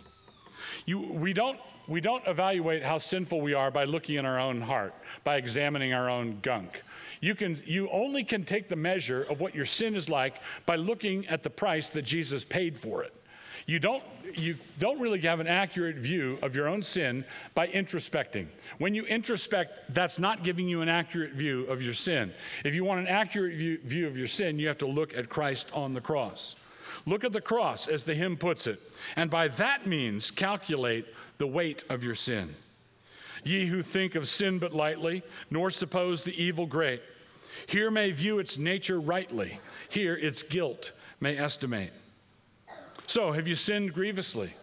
You, 0.85 0.99
we, 0.99 1.33
don't, 1.33 1.59
we 1.89 1.99
don't 1.99 2.25
evaluate 2.27 2.81
how 2.81 2.97
sinful 2.97 3.41
we 3.41 3.53
are 3.53 3.71
by 3.71 3.83
looking 3.83 4.15
in 4.15 4.25
our 4.25 4.39
own 4.39 4.61
heart, 4.61 4.93
by 5.25 5.35
examining 5.35 5.91
our 5.91 6.09
own 6.09 6.39
gunk. 6.41 6.81
You, 7.21 7.35
can, 7.35 7.61
you 7.65 7.89
only 7.89 8.23
can 8.23 8.45
take 8.45 8.69
the 8.69 8.75
measure 8.75 9.23
of 9.23 9.41
what 9.41 9.53
your 9.53 9.65
sin 9.65 9.95
is 9.95 10.09
like 10.09 10.41
by 10.65 10.75
looking 10.75 11.27
at 11.27 11.43
the 11.43 11.49
price 11.49 11.89
that 11.89 12.03
Jesus 12.03 12.45
paid 12.45 12.77
for 12.77 13.03
it. 13.03 13.13
You 13.65 13.77
don't, 13.77 14.03
you 14.35 14.55
don't 14.79 14.99
really 14.99 15.19
have 15.21 15.39
an 15.39 15.47
accurate 15.47 15.97
view 15.97 16.39
of 16.41 16.55
your 16.55 16.67
own 16.67 16.81
sin 16.81 17.25
by 17.53 17.67
introspecting. 17.67 18.47
When 18.77 18.95
you 18.95 19.03
introspect, 19.03 19.79
that's 19.89 20.17
not 20.17 20.43
giving 20.43 20.67
you 20.67 20.81
an 20.81 20.89
accurate 20.89 21.33
view 21.33 21.65
of 21.65 21.81
your 21.81 21.93
sin. 21.93 22.33
If 22.63 22.73
you 22.73 22.83
want 22.83 23.01
an 23.01 23.07
accurate 23.07 23.55
view, 23.55 23.79
view 23.83 24.07
of 24.07 24.17
your 24.17 24.27
sin, 24.27 24.57
you 24.57 24.67
have 24.69 24.77
to 24.79 24.87
look 24.87 25.15
at 25.15 25.29
Christ 25.29 25.69
on 25.73 25.93
the 25.93 26.01
cross. 26.01 26.55
Look 27.05 27.23
at 27.23 27.31
the 27.31 27.41
cross, 27.41 27.87
as 27.87 28.03
the 28.03 28.15
hymn 28.15 28.37
puts 28.37 28.65
it, 28.65 28.81
and 29.15 29.29
by 29.29 29.47
that 29.49 29.87
means 29.87 30.31
calculate 30.31 31.05
the 31.37 31.47
weight 31.47 31.83
of 31.89 32.03
your 32.03 32.15
sin. 32.15 32.55
Ye 33.43 33.67
who 33.67 33.81
think 33.81 34.15
of 34.15 34.27
sin 34.27 34.59
but 34.59 34.73
lightly, 34.73 35.23
nor 35.49 35.71
suppose 35.71 36.23
the 36.23 36.41
evil 36.41 36.65
great, 36.65 37.01
here 37.67 37.91
may 37.91 38.11
view 38.11 38.39
its 38.39 38.57
nature 38.57 38.99
rightly, 38.99 39.59
here 39.89 40.15
its 40.15 40.43
guilt 40.43 40.91
may 41.19 41.37
estimate. 41.37 41.91
So, 43.05 43.31
have 43.31 43.47
you 43.47 43.55
sinned 43.55 43.93
grievously? 43.93 44.53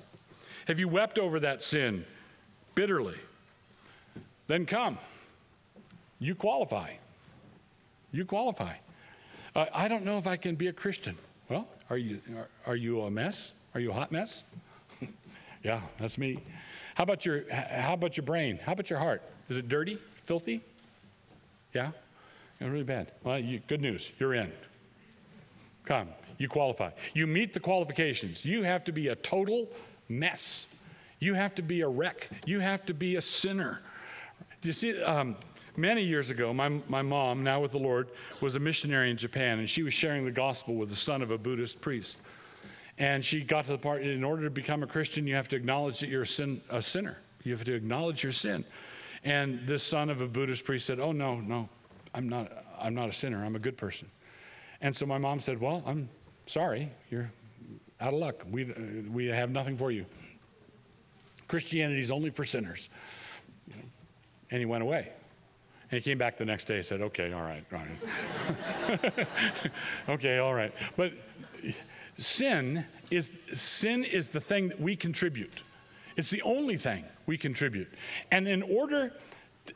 Have 0.66 0.78
you 0.78 0.88
wept 0.88 1.18
over 1.18 1.40
that 1.40 1.62
sin 1.62 2.04
bitterly? 2.74 3.18
Then 4.46 4.66
come. 4.66 4.98
You 6.18 6.34
qualify. 6.34 6.92
You 8.12 8.24
qualify. 8.24 8.74
Uh, 9.54 9.66
I 9.74 9.88
don't 9.88 10.04
know 10.04 10.18
if 10.18 10.26
I 10.26 10.36
can 10.36 10.54
be 10.54 10.68
a 10.68 10.72
Christian. 10.72 11.16
Well, 11.48 11.66
are 11.90 11.96
you, 11.96 12.20
are, 12.36 12.48
are 12.66 12.76
you 12.76 13.02
a 13.02 13.10
mess? 13.10 13.52
Are 13.74 13.80
you 13.80 13.90
a 13.90 13.94
hot 13.94 14.12
mess? 14.12 14.42
yeah, 15.62 15.80
that's 15.98 16.18
me. 16.18 16.38
How 16.96 17.02
about 17.02 17.26
your 17.26 17.42
how 17.52 17.92
about 17.92 18.16
your 18.16 18.24
brain? 18.24 18.58
How 18.64 18.72
about 18.72 18.88
your 18.88 18.98
heart? 18.98 19.20
Is 19.50 19.58
it 19.58 19.68
dirty, 19.68 19.98
filthy? 20.24 20.62
Yeah, 21.74 21.90
yeah 22.58 22.68
really 22.68 22.84
bad. 22.84 23.12
Well, 23.22 23.38
you, 23.38 23.60
good 23.66 23.82
news, 23.82 24.12
you're 24.18 24.32
in. 24.32 24.50
Come, 25.84 26.08
you 26.38 26.48
qualify. 26.48 26.92
You 27.12 27.26
meet 27.26 27.52
the 27.52 27.60
qualifications. 27.60 28.46
You 28.46 28.62
have 28.62 28.82
to 28.84 28.92
be 28.92 29.08
a 29.08 29.14
total 29.14 29.68
mess. 30.08 30.66
You 31.18 31.34
have 31.34 31.54
to 31.56 31.62
be 31.62 31.82
a 31.82 31.88
wreck. 31.88 32.30
You 32.46 32.60
have 32.60 32.86
to 32.86 32.94
be 32.94 33.16
a 33.16 33.20
sinner. 33.20 33.82
Do 34.62 34.70
you 34.70 34.72
see? 34.72 35.02
Um, 35.02 35.36
many 35.76 36.02
years 36.02 36.30
ago, 36.30 36.54
my, 36.54 36.80
my 36.88 37.02
mom, 37.02 37.44
now 37.44 37.60
with 37.60 37.72
the 37.72 37.78
Lord, 37.78 38.08
was 38.40 38.56
a 38.56 38.60
missionary 38.60 39.10
in 39.10 39.18
Japan, 39.18 39.58
and 39.58 39.68
she 39.68 39.82
was 39.82 39.92
sharing 39.92 40.24
the 40.24 40.32
gospel 40.32 40.76
with 40.76 40.88
the 40.88 40.96
son 40.96 41.20
of 41.20 41.30
a 41.30 41.36
Buddhist 41.36 41.82
priest. 41.82 42.16
And 42.98 43.24
she 43.24 43.42
got 43.42 43.66
to 43.66 43.72
the 43.72 43.78
part 43.78 44.02
in 44.02 44.24
order 44.24 44.44
to 44.44 44.50
become 44.50 44.82
a 44.82 44.86
Christian, 44.86 45.26
you 45.26 45.34
have 45.34 45.48
to 45.48 45.56
acknowledge 45.56 46.00
that 46.00 46.08
you're 46.08 46.22
a, 46.22 46.26
sin, 46.26 46.62
a 46.70 46.80
sinner. 46.80 47.18
You 47.44 47.52
have 47.52 47.64
to 47.64 47.74
acknowledge 47.74 48.22
your 48.22 48.32
sin. 48.32 48.64
And 49.22 49.66
this 49.66 49.82
son 49.82 50.08
of 50.08 50.22
a 50.22 50.26
Buddhist 50.26 50.64
priest 50.64 50.86
said, 50.86 50.98
Oh, 51.00 51.12
no, 51.12 51.40
no, 51.40 51.68
I'm 52.14 52.28
not, 52.28 52.50
I'm 52.80 52.94
not 52.94 53.08
a 53.08 53.12
sinner. 53.12 53.44
I'm 53.44 53.56
a 53.56 53.60
good 53.60 53.76
person. 53.76 54.08
And 54.80 54.94
so 54.94 55.04
my 55.06 55.18
mom 55.18 55.40
said, 55.40 55.60
Well, 55.60 55.82
I'm 55.86 56.08
sorry. 56.46 56.90
You're 57.10 57.30
out 58.00 58.14
of 58.14 58.18
luck. 58.18 58.44
We, 58.50 58.64
we 59.10 59.26
have 59.26 59.50
nothing 59.50 59.76
for 59.76 59.90
you. 59.90 60.06
Christianity 61.48 62.00
is 62.00 62.10
only 62.10 62.30
for 62.30 62.44
sinners. 62.44 62.88
And 64.50 64.58
he 64.60 64.64
went 64.64 64.82
away. 64.82 65.12
And 65.90 66.00
he 66.02 66.10
came 66.10 66.18
back 66.18 66.36
the 66.36 66.44
next 66.44 66.64
day 66.64 66.76
and 66.76 66.84
said, 66.84 67.00
Okay, 67.00 67.32
all 67.32 67.42
right, 67.42 67.64
all 67.72 67.78
right. 67.78 69.26
okay, 70.08 70.38
all 70.38 70.54
right. 70.54 70.72
But 70.96 71.12
sin 72.16 72.84
is 73.10 73.32
sin 73.52 74.04
is 74.04 74.28
the 74.28 74.40
thing 74.40 74.68
that 74.68 74.80
we 74.80 74.96
contribute. 74.96 75.62
It's 76.16 76.30
the 76.30 76.42
only 76.42 76.76
thing 76.76 77.04
we 77.26 77.36
contribute. 77.36 77.88
And 78.30 78.48
in 78.48 78.62
order 78.62 79.12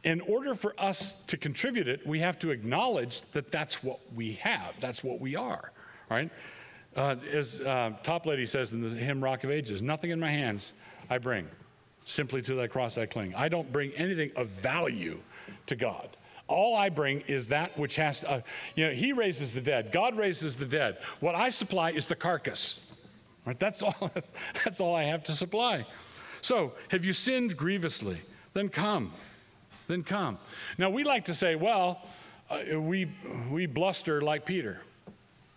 in 0.05 0.21
order 0.23 0.55
for 0.55 0.75
us 0.79 1.25
to 1.25 1.37
contribute 1.37 1.89
it, 1.89 2.07
we 2.07 2.21
have 2.21 2.39
to 2.39 2.51
acknowledge 2.51 3.23
that 3.33 3.51
that's 3.51 3.83
what 3.83 3.99
we 4.15 4.35
have. 4.35 4.79
That's 4.81 5.03
what 5.03 5.21
we 5.21 5.37
are, 5.37 5.73
right? 6.09 6.31
Uh, 6.97 7.17
as 7.33 7.61
uh, 7.61 7.93
Toplady 8.03 8.49
says 8.49 8.73
in 8.73 8.83
the 8.83 8.89
hymn 8.91 9.23
Rock 9.23 9.45
of 9.45 9.51
Ages, 9.51 9.83
nothing 9.83 10.11
in 10.11 10.21
my 10.21 10.31
hands 10.31 10.73
I 11.09 11.19
bring, 11.19 11.49
simply 12.05 12.43
to 12.43 12.55
thy 12.55 12.67
cross 12.67 12.99
I 12.99 13.07
cling. 13.07 13.35
I 13.35 13.49
don't 13.49 13.73
bring 13.73 13.93
anything 13.93 14.31
of 14.37 14.49
value 14.49 15.21
to 15.67 15.77
God. 15.77 16.17
All 16.51 16.77
I 16.77 16.89
bring 16.89 17.23
is 17.23 17.47
that 17.49 17.77
which 17.79 17.97
has, 17.97 18.25
uh, 18.25 18.43
you 18.75 18.87
know, 18.87 18.93
He 18.93 19.13
raises 19.13 19.55
the 19.55 19.61
dead. 19.61 19.93
God 19.93 20.17
raises 20.17 20.57
the 20.57 20.67
dead. 20.67 20.99
What 21.21 21.35
I 21.35 21.49
supply 21.49 21.93
is 21.93 22.07
the 22.07 22.17
carcass. 22.17 22.87
Right? 23.47 23.59
That's 23.59 23.83
all. 23.83 24.11
That's 24.65 24.81
all 24.81 24.95
I 24.95 25.05
have 25.05 25.25
to 25.25 25.33
supply. 25.33 25.87
So, 26.43 26.73
have 26.89 27.05
you 27.05 27.13
sinned 27.13 27.57
grievously? 27.57 28.19
Then 28.53 28.69
come. 28.69 29.13
Then 29.89 30.03
come. 30.03 30.39
Now 30.79 30.91
we 30.91 31.05
like 31.05 31.27
to 31.27 31.35
say, 31.35 31.55
well, 31.55 32.03
uh, 32.51 32.79
we 32.79 33.11
we 33.51 33.67
bluster 33.67 34.21
like 34.21 34.45
Peter. 34.45 34.83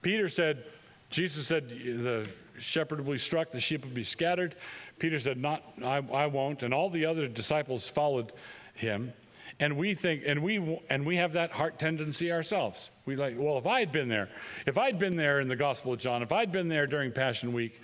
Peter 0.01 0.27
said, 0.29 0.65
Jesus 1.09 1.47
said, 1.47 1.69
the 1.69 2.27
shepherd 2.59 3.03
will 3.03 3.13
be 3.13 3.19
struck, 3.19 3.51
the 3.51 3.59
sheep 3.59 3.83
will 3.83 3.91
be 3.91 4.03
scattered. 4.03 4.55
Peter 4.99 5.17
said, 5.17 5.37
not, 5.37 5.63
I, 5.83 5.97
I 6.13 6.27
won't. 6.27 6.61
And 6.61 6.73
all 6.73 6.89
the 6.89 7.05
other 7.05 7.27
disciples 7.27 7.89
followed 7.89 8.31
him. 8.75 9.13
And 9.59 9.77
we 9.77 9.93
think, 9.93 10.23
and 10.25 10.41
we, 10.41 10.81
and 10.89 11.05
we 11.05 11.17
have 11.17 11.33
that 11.33 11.51
heart 11.51 11.79
tendency 11.79 12.31
ourselves. 12.31 12.89
We 13.05 13.15
like, 13.15 13.35
well, 13.37 13.57
if 13.57 13.67
I 13.67 13.79
had 13.79 13.91
been 13.91 14.09
there, 14.09 14.29
if 14.65 14.77
I'd 14.77 14.97
been 14.97 15.15
there 15.15 15.39
in 15.39 15.47
the 15.47 15.55
Gospel 15.55 15.93
of 15.93 15.99
John, 15.99 16.23
if 16.23 16.31
I'd 16.31 16.51
been 16.51 16.67
there 16.69 16.87
during 16.87 17.11
Passion 17.11 17.53
Week, 17.53 17.81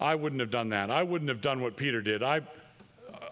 I 0.00 0.14
wouldn't 0.14 0.40
have 0.40 0.50
done 0.50 0.70
that. 0.70 0.90
I 0.90 1.02
wouldn't 1.02 1.28
have 1.28 1.40
done 1.40 1.60
what 1.60 1.76
Peter 1.76 2.00
did. 2.00 2.22
I, 2.22 2.42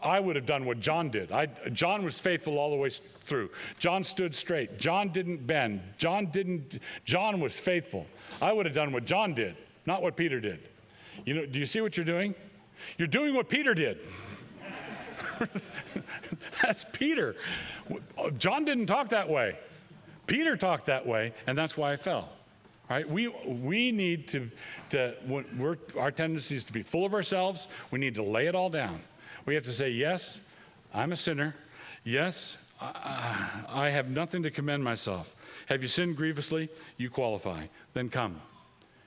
I 0.03 0.21
would 0.21 0.37
have 0.37 0.47
done 0.47 0.65
what 0.67 0.81
John 0.81 1.11
did. 1.11 1.33
I, 1.33 1.47
John 1.73 2.05
was 2.05 2.21
faithful 2.21 2.59
all 2.59 2.71
the 2.71 2.77
way 2.77 2.91
through. 2.91 3.51
John 3.79 4.05
stood 4.05 4.35
straight. 4.35 4.79
John 4.79 5.09
didn't 5.09 5.47
bend. 5.47 5.81
John 5.99 6.27
didn't. 6.27 6.79
John 7.05 7.41
was 7.41 7.59
faithful. 7.59 8.07
I 8.41 8.53
would 8.53 8.67
have 8.67 8.75
done 8.75 8.93
what 8.93 9.05
John 9.05 9.35
did, 9.35 9.57
not 9.87 10.03
what 10.03 10.17
Peter 10.17 10.41
did. 10.41 10.61
You 11.25 11.35
know? 11.35 11.47
Do 11.47 11.59
you 11.59 11.67
see 11.67 11.81
what 11.81 11.97
you're 11.97 12.07
doing? 12.07 12.35
You're 12.99 13.09
doing 13.09 13.35
what 13.35 13.49
Peter 13.49 13.75
did. 13.75 13.99
that's 16.63 16.85
Peter. 16.93 17.37
John 18.39 18.65
didn't 18.65 18.87
talk 18.87 19.11
that 19.11 19.29
way. 19.29 19.59
Peter 20.27 20.57
talked 20.57 20.87
that 20.87 21.07
way, 21.07 21.33
and 21.47 21.57
that's 21.57 21.77
why 21.77 21.93
I 21.93 21.97
fell. 21.97 22.31
Right, 22.91 23.09
we, 23.09 23.29
we 23.29 23.93
need 23.93 24.29
to, 24.29 24.51
to 24.91 25.15
we're, 25.27 25.79
our 25.99 26.11
tendency 26.11 26.55
is 26.55 26.65
to 26.67 26.73
be 26.73 26.83
full 26.83 27.07
of 27.07 27.15
ourselves. 27.15 27.67
We 27.91 27.99
need 27.99 28.15
to 28.17 28.23
lay 28.23 28.47
it 28.47 28.55
all 28.55 28.69
down. 28.69 29.01
We 29.47 29.55
have 29.55 29.65
to 29.65 29.73
say, 29.73 29.91
yes, 29.91 30.39
I'm 30.93 31.13
a 31.13 31.17
sinner. 31.17 31.55
Yes, 32.05 32.59
I, 32.83 33.65
I 33.69 33.91
have 33.91 34.11
nothing 34.11 34.43
to 34.43 34.51
commend 34.51 34.85
myself. 34.85 35.35
Have 35.67 35.81
you 35.81 35.89
sinned 35.89 36.17
grievously? 36.17 36.69
You 36.99 37.09
qualify. 37.09 37.67
Then 37.95 38.11
come. 38.11 38.41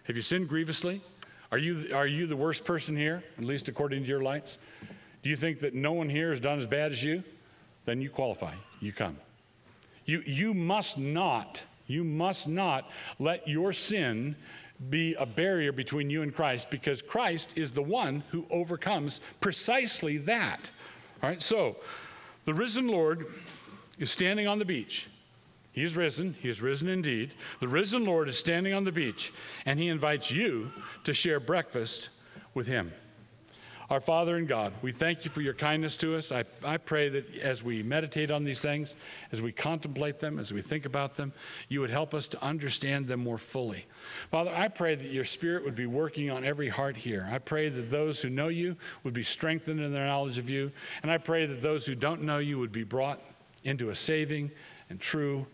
Have 0.05 0.15
you 0.15 0.23
sinned 0.23 0.49
grievously? 0.49 1.01
Are 1.51 1.59
you, 1.59 1.89
are 1.93 2.07
you 2.07 2.25
the 2.25 2.35
worst 2.35 2.65
person 2.65 2.97
here, 2.97 3.23
at 3.37 3.43
least 3.43 3.69
according 3.69 4.03
to 4.03 4.07
your 4.07 4.21
lights? 4.21 4.57
Do 5.27 5.31
you 5.31 5.35
think 5.35 5.59
that 5.59 5.73
no 5.73 5.91
one 5.91 6.07
here 6.07 6.29
has 6.29 6.39
done 6.39 6.57
as 6.57 6.67
bad 6.67 6.93
as 6.93 7.03
you? 7.03 7.21
Then 7.83 8.01
you 8.01 8.09
qualify. 8.09 8.53
You 8.79 8.93
come. 8.93 9.17
You, 10.05 10.23
you 10.25 10.53
must 10.53 10.97
not, 10.97 11.61
you 11.85 12.05
must 12.05 12.47
not 12.47 12.89
let 13.19 13.45
your 13.45 13.73
sin 13.73 14.37
be 14.89 15.15
a 15.15 15.25
barrier 15.25 15.73
between 15.73 16.09
you 16.09 16.21
and 16.21 16.33
Christ 16.33 16.69
because 16.69 17.01
Christ 17.01 17.57
is 17.57 17.73
the 17.73 17.81
one 17.81 18.23
who 18.31 18.45
overcomes 18.49 19.19
precisely 19.41 20.15
that. 20.19 20.71
All 21.21 21.27
right, 21.27 21.41
so 21.41 21.75
the 22.45 22.53
risen 22.53 22.87
Lord 22.87 23.25
is 23.99 24.09
standing 24.09 24.47
on 24.47 24.59
the 24.59 24.65
beach. 24.65 25.09
He 25.73 25.83
is 25.83 25.97
risen. 25.97 26.37
He 26.39 26.47
is 26.47 26.61
risen 26.61 26.87
indeed. 26.87 27.33
The 27.59 27.67
risen 27.67 28.05
Lord 28.05 28.29
is 28.29 28.39
standing 28.39 28.73
on 28.73 28.85
the 28.85 28.93
beach, 28.93 29.33
and 29.65 29.77
he 29.77 29.89
invites 29.89 30.31
you 30.31 30.71
to 31.03 31.13
share 31.13 31.41
breakfast 31.41 32.07
with 32.53 32.67
him. 32.67 32.93
Our 33.89 34.01
Father 34.01 34.35
and 34.35 34.49
God, 34.49 34.73
we 34.81 34.91
thank 34.91 35.23
you 35.23 35.31
for 35.31 35.39
your 35.39 35.53
kindness 35.53 35.95
to 35.97 36.17
us. 36.17 36.33
I, 36.33 36.43
I 36.61 36.75
pray 36.75 37.07
that 37.07 37.37
as 37.37 37.63
we 37.63 37.83
meditate 37.83 38.31
on 38.31 38.43
these 38.43 38.61
things, 38.61 38.95
as 39.31 39.41
we 39.41 39.53
contemplate 39.53 40.19
them, 40.19 40.39
as 40.39 40.51
we 40.51 40.61
think 40.61 40.85
about 40.85 41.15
them, 41.15 41.31
you 41.69 41.79
would 41.79 41.89
help 41.89 42.13
us 42.13 42.27
to 42.29 42.43
understand 42.43 43.07
them 43.07 43.21
more 43.21 43.37
fully. 43.37 43.85
Father, 44.29 44.51
I 44.53 44.67
pray 44.67 44.95
that 44.95 45.09
your 45.09 45.23
Spirit 45.23 45.63
would 45.63 45.75
be 45.75 45.85
working 45.85 46.29
on 46.29 46.43
every 46.43 46.67
heart 46.67 46.97
here. 46.97 47.29
I 47.31 47.37
pray 47.37 47.69
that 47.69 47.89
those 47.89 48.21
who 48.21 48.29
know 48.29 48.49
you 48.49 48.75
would 49.05 49.13
be 49.13 49.23
strengthened 49.23 49.79
in 49.79 49.93
their 49.93 50.05
knowledge 50.05 50.37
of 50.37 50.49
you. 50.49 50.69
And 51.01 51.09
I 51.09 51.17
pray 51.17 51.45
that 51.45 51.61
those 51.61 51.85
who 51.85 51.95
don't 51.95 52.23
know 52.23 52.39
you 52.39 52.59
would 52.59 52.73
be 52.73 52.83
brought 52.83 53.21
into 53.63 53.89
a 53.89 53.95
saving 53.95 54.51
and 54.89 54.99
true, 54.99 55.47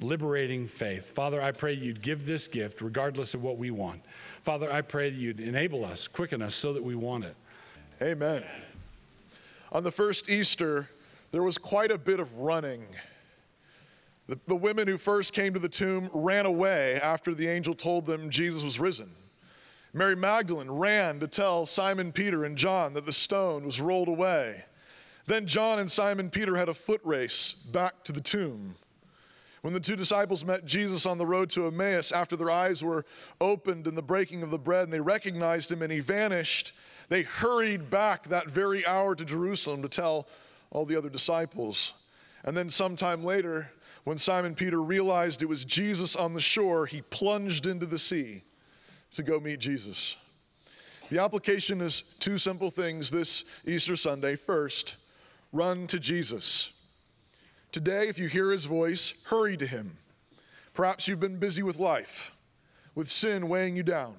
liberating 0.00 0.68
faith. 0.68 1.10
Father, 1.10 1.42
I 1.42 1.50
pray 1.50 1.72
you'd 1.72 2.02
give 2.02 2.24
this 2.24 2.46
gift 2.46 2.80
regardless 2.82 3.34
of 3.34 3.42
what 3.42 3.58
we 3.58 3.72
want. 3.72 4.00
Father, 4.44 4.72
I 4.72 4.82
pray 4.82 5.10
that 5.10 5.16
you'd 5.16 5.40
enable 5.40 5.84
us, 5.84 6.06
quicken 6.06 6.40
us 6.40 6.54
so 6.54 6.72
that 6.72 6.84
we 6.84 6.94
want 6.94 7.24
it. 7.24 7.34
Amen. 8.02 8.44
On 9.72 9.82
the 9.82 9.90
first 9.90 10.28
Easter, 10.28 10.88
there 11.32 11.42
was 11.42 11.58
quite 11.58 11.90
a 11.90 11.98
bit 11.98 12.20
of 12.20 12.38
running. 12.38 12.84
The, 14.28 14.38
the, 14.46 14.56
women 14.56 14.88
who 14.88 14.96
first 14.96 15.32
came 15.32 15.52
to 15.52 15.60
the 15.60 15.68
tomb 15.68 16.10
ran 16.12 16.46
away 16.46 17.00
after 17.00 17.34
the 17.34 17.46
angel 17.46 17.74
told 17.74 18.06
them 18.06 18.30
Jesus 18.30 18.62
was 18.62 18.80
risen. 18.80 19.10
Mary 19.92 20.16
Magdalene 20.16 20.70
ran 20.70 21.20
to 21.20 21.28
tell 21.28 21.66
Simon 21.66 22.10
Peter 22.10 22.44
and 22.44 22.56
John 22.56 22.94
that 22.94 23.06
the 23.06 23.12
stone 23.12 23.64
was 23.64 23.80
rolled 23.80 24.08
away. 24.08 24.64
Then 25.26 25.46
John 25.46 25.78
and 25.78 25.90
Simon 25.90 26.30
Peter 26.30 26.56
had 26.56 26.68
a 26.68 26.74
foot 26.74 27.00
race 27.04 27.54
back 27.72 28.02
to 28.04 28.12
the 28.12 28.20
tomb. 28.20 28.74
When 29.64 29.72
the 29.72 29.80
two 29.80 29.96
disciples 29.96 30.44
met 30.44 30.66
Jesus 30.66 31.06
on 31.06 31.16
the 31.16 31.24
road 31.24 31.48
to 31.52 31.66
Emmaus 31.66 32.12
after 32.12 32.36
their 32.36 32.50
eyes 32.50 32.84
were 32.84 33.06
opened 33.40 33.86
in 33.86 33.94
the 33.94 34.02
breaking 34.02 34.42
of 34.42 34.50
the 34.50 34.58
bread 34.58 34.84
and 34.84 34.92
they 34.92 35.00
recognized 35.00 35.72
him 35.72 35.80
and 35.80 35.90
he 35.90 36.00
vanished, 36.00 36.74
they 37.08 37.22
hurried 37.22 37.88
back 37.88 38.28
that 38.28 38.50
very 38.50 38.84
hour 38.84 39.14
to 39.14 39.24
Jerusalem 39.24 39.80
to 39.80 39.88
tell 39.88 40.28
all 40.70 40.84
the 40.84 40.94
other 40.94 41.08
disciples. 41.08 41.94
And 42.44 42.54
then, 42.54 42.68
sometime 42.68 43.24
later, 43.24 43.70
when 44.04 44.18
Simon 44.18 44.54
Peter 44.54 44.82
realized 44.82 45.40
it 45.40 45.48
was 45.48 45.64
Jesus 45.64 46.14
on 46.14 46.34
the 46.34 46.42
shore, 46.42 46.84
he 46.84 47.00
plunged 47.00 47.66
into 47.66 47.86
the 47.86 47.98
sea 47.98 48.42
to 49.14 49.22
go 49.22 49.40
meet 49.40 49.60
Jesus. 49.60 50.18
The 51.08 51.22
application 51.22 51.80
is 51.80 52.02
two 52.20 52.36
simple 52.36 52.70
things 52.70 53.10
this 53.10 53.44
Easter 53.66 53.96
Sunday. 53.96 54.36
First, 54.36 54.96
run 55.54 55.86
to 55.86 55.98
Jesus. 55.98 56.73
Today, 57.74 58.06
if 58.06 58.20
you 58.20 58.28
hear 58.28 58.52
his 58.52 58.66
voice, 58.66 59.14
hurry 59.24 59.56
to 59.56 59.66
him. 59.66 59.98
Perhaps 60.74 61.08
you've 61.08 61.18
been 61.18 61.40
busy 61.40 61.64
with 61.64 61.76
life, 61.76 62.30
with 62.94 63.10
sin 63.10 63.48
weighing 63.48 63.74
you 63.74 63.82
down, 63.82 64.14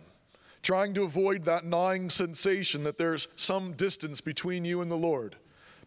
trying 0.62 0.93
to 0.93 1.03
avoid 1.03 1.45
that 1.45 1.64
gnawing 1.64 2.10
sensation 2.10 2.84
that 2.84 2.97
there's 2.97 3.30
some 3.38 3.72
distance 3.72 4.20
between 4.20 4.66
you 4.66 4.82
and 4.82 4.91
the 4.91 4.97
Lord, 4.97 5.38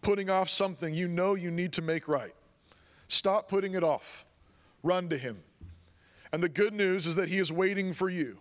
putting 0.01 0.31
off 0.31 0.49
something 0.49 0.95
you 0.95 1.09
know 1.09 1.35
you 1.35 1.51
need 1.51 1.75
to 1.75 1.83
make 1.83 2.09
right. 2.09 2.35
Stop 3.09 3.51
putting 3.51 3.75
it 3.75 3.85
off. 3.85 4.25
Run 4.83 5.11
to 5.11 5.19
him. 5.19 5.39
And 6.33 6.43
the 6.43 6.49
good 6.49 6.73
news 6.73 7.07
is 7.07 7.17
that 7.17 7.29
he 7.29 7.39
is 7.39 7.53
waiting 7.53 7.93
for 7.93 8.09
you. 8.09 8.39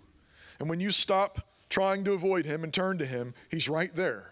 And 0.62 0.70
when 0.70 0.80
you 0.80 0.90
stop 0.90 1.46
trying 1.68 2.06
to 2.06 2.14
avoid 2.14 2.46
him 2.46 2.64
and 2.64 2.74
turn 2.74 2.98
to 3.00 3.06
him, 3.06 3.34
he's 3.52 3.68
right 3.68 3.94
there. 3.94 4.32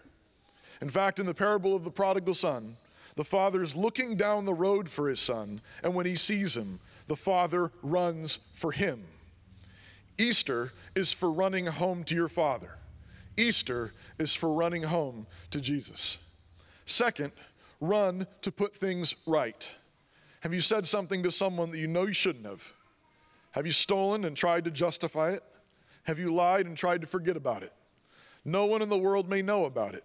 In 0.80 0.88
fact, 0.88 1.18
in 1.18 1.26
the 1.26 1.34
parable 1.34 1.76
of 1.76 1.84
the 1.84 1.90
prodigal 1.90 2.32
son, 2.32 2.78
the 3.16 3.24
father 3.24 3.62
is 3.62 3.74
looking 3.74 4.16
down 4.16 4.44
the 4.44 4.54
road 4.54 4.88
for 4.88 5.08
his 5.08 5.20
son, 5.20 5.60
and 5.82 5.94
when 5.94 6.06
he 6.06 6.16
sees 6.16 6.56
him, 6.56 6.78
the 7.08 7.16
father 7.16 7.72
runs 7.82 8.38
for 8.54 8.72
him. 8.72 9.04
Easter 10.18 10.72
is 10.94 11.12
for 11.12 11.30
running 11.30 11.66
home 11.66 12.04
to 12.04 12.14
your 12.14 12.28
father. 12.28 12.70
Easter 13.36 13.92
is 14.18 14.34
for 14.34 14.52
running 14.52 14.82
home 14.82 15.26
to 15.50 15.60
Jesus. 15.60 16.18
Second, 16.86 17.32
run 17.80 18.26
to 18.42 18.52
put 18.52 18.74
things 18.74 19.14
right. 19.26 19.68
Have 20.40 20.54
you 20.54 20.60
said 20.60 20.86
something 20.86 21.22
to 21.22 21.30
someone 21.30 21.70
that 21.70 21.78
you 21.78 21.86
know 21.86 22.06
you 22.06 22.14
shouldn't 22.14 22.46
have? 22.46 22.62
Have 23.50 23.66
you 23.66 23.72
stolen 23.72 24.24
and 24.24 24.36
tried 24.36 24.64
to 24.64 24.70
justify 24.70 25.32
it? 25.32 25.42
Have 26.04 26.18
you 26.18 26.32
lied 26.32 26.66
and 26.66 26.76
tried 26.76 27.00
to 27.00 27.06
forget 27.06 27.36
about 27.36 27.62
it? 27.62 27.72
No 28.44 28.66
one 28.66 28.80
in 28.80 28.88
the 28.88 28.96
world 28.96 29.28
may 29.28 29.42
know 29.42 29.64
about 29.64 29.94
it, 29.94 30.04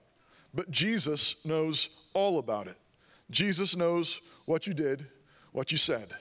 but 0.53 0.71
Jesus 0.71 1.35
knows 1.45 1.89
all 2.13 2.39
about 2.39 2.67
it. 2.67 2.77
Jesus 3.31 3.75
knows 3.75 4.21
what 4.45 4.67
you 4.67 4.73
did, 4.73 5.07
what 5.51 5.71
you 5.71 5.77
said. 5.77 6.13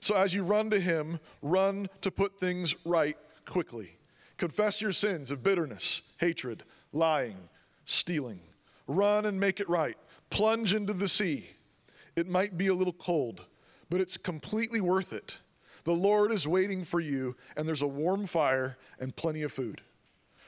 So 0.00 0.14
as 0.14 0.34
you 0.34 0.44
run 0.44 0.70
to 0.70 0.80
Him, 0.80 1.18
run 1.42 1.88
to 2.02 2.10
put 2.10 2.38
things 2.38 2.74
right 2.84 3.16
quickly. 3.46 3.96
Confess 4.38 4.80
your 4.80 4.92
sins 4.92 5.30
of 5.30 5.42
bitterness, 5.42 6.02
hatred, 6.18 6.62
lying, 6.92 7.36
stealing. 7.84 8.40
Run 8.86 9.26
and 9.26 9.38
make 9.38 9.60
it 9.60 9.68
right. 9.68 9.96
Plunge 10.30 10.74
into 10.74 10.94
the 10.94 11.08
sea. 11.08 11.50
It 12.16 12.28
might 12.28 12.56
be 12.56 12.68
a 12.68 12.74
little 12.74 12.92
cold, 12.92 13.44
but 13.88 14.00
it's 14.00 14.16
completely 14.16 14.80
worth 14.80 15.12
it. 15.12 15.36
The 15.84 15.92
Lord 15.92 16.32
is 16.32 16.46
waiting 16.46 16.84
for 16.84 17.00
you, 17.00 17.36
and 17.56 17.66
there's 17.66 17.82
a 17.82 17.86
warm 17.86 18.26
fire 18.26 18.76
and 18.98 19.14
plenty 19.14 19.42
of 19.42 19.52
food. 19.52 19.80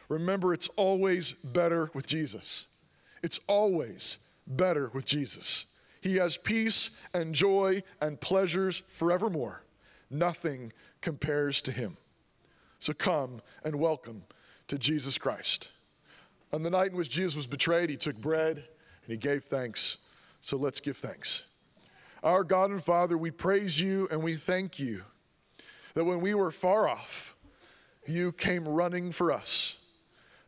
Remember, 0.08 0.52
it's 0.52 0.68
always 0.76 1.32
better 1.32 1.90
with 1.94 2.06
Jesus. 2.06 2.66
It's 3.22 3.40
always 3.46 4.18
better 4.46 4.90
with 4.92 5.06
Jesus. 5.06 5.66
He 6.03 6.16
has 6.16 6.36
peace 6.36 6.90
and 7.14 7.32
joy 7.32 7.82
and 8.00 8.20
pleasures 8.20 8.82
forevermore. 8.88 9.62
Nothing 10.11 10.72
compares 11.00 11.62
to 11.62 11.72
him. 11.72 11.96
So 12.80 12.92
come 12.92 13.40
and 13.64 13.76
welcome 13.76 14.24
to 14.66 14.78
Jesus 14.78 15.16
Christ. 15.16 15.68
On 16.53 16.64
the 16.64 16.70
night 16.70 16.90
in 16.90 16.96
which 16.96 17.09
Jesus 17.09 17.36
was 17.36 17.46
betrayed, 17.46 17.88
he 17.88 17.96
took 17.96 18.16
bread 18.16 18.57
and 18.57 18.66
he 19.07 19.16
gave 19.16 19.44
thanks. 19.44 19.98
So 20.40 20.57
let's 20.57 20.80
give 20.80 20.96
thanks. 20.96 21.44
Our 22.24 22.42
God 22.42 22.70
and 22.70 22.82
Father, 22.82 23.16
we 23.16 23.30
praise 23.30 23.80
you 23.80 24.09
and 24.11 24.24
we 24.24 24.34
thank 24.34 24.80
you 24.80 25.05
that 25.94 26.05
when 26.05 26.20
we 26.20 26.34
were 26.34 26.50
far 26.50 26.88
off, 26.88 27.36
you 28.09 28.32
came 28.32 28.66
running 28.66 29.12
for 29.12 29.30
us. 29.30 29.76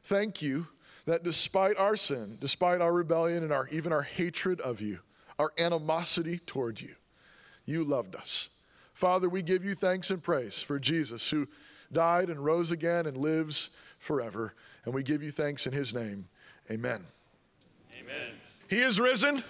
Thank 0.02 0.42
you 0.42 0.66
that 1.06 1.22
despite 1.22 1.76
our 1.76 1.94
sin, 1.94 2.38
despite 2.40 2.80
our 2.80 2.92
rebellion 2.92 3.44
and 3.44 3.52
our, 3.52 3.68
even 3.68 3.92
our 3.92 4.02
hatred 4.02 4.60
of 4.60 4.80
you, 4.80 4.98
our 5.38 5.52
animosity 5.58 6.38
toward 6.46 6.80
you. 6.80 6.94
You 7.66 7.84
loved 7.84 8.14
us. 8.14 8.50
Father, 8.92 9.28
we 9.28 9.42
give 9.42 9.64
you 9.64 9.74
thanks 9.74 10.10
and 10.10 10.22
praise 10.22 10.62
for 10.62 10.78
Jesus 10.78 11.30
who 11.30 11.48
died 11.92 12.30
and 12.30 12.44
rose 12.44 12.70
again 12.70 13.06
and 13.06 13.16
lives 13.16 13.70
forever. 13.98 14.54
And 14.84 14.94
we 14.94 15.02
give 15.02 15.22
you 15.22 15.30
thanks 15.30 15.66
in 15.66 15.72
his 15.72 15.94
name. 15.94 16.28
Amen. 16.70 17.04
Amen. 17.94 18.32
He 18.68 18.80
is 18.80 19.00
risen. 19.00 19.42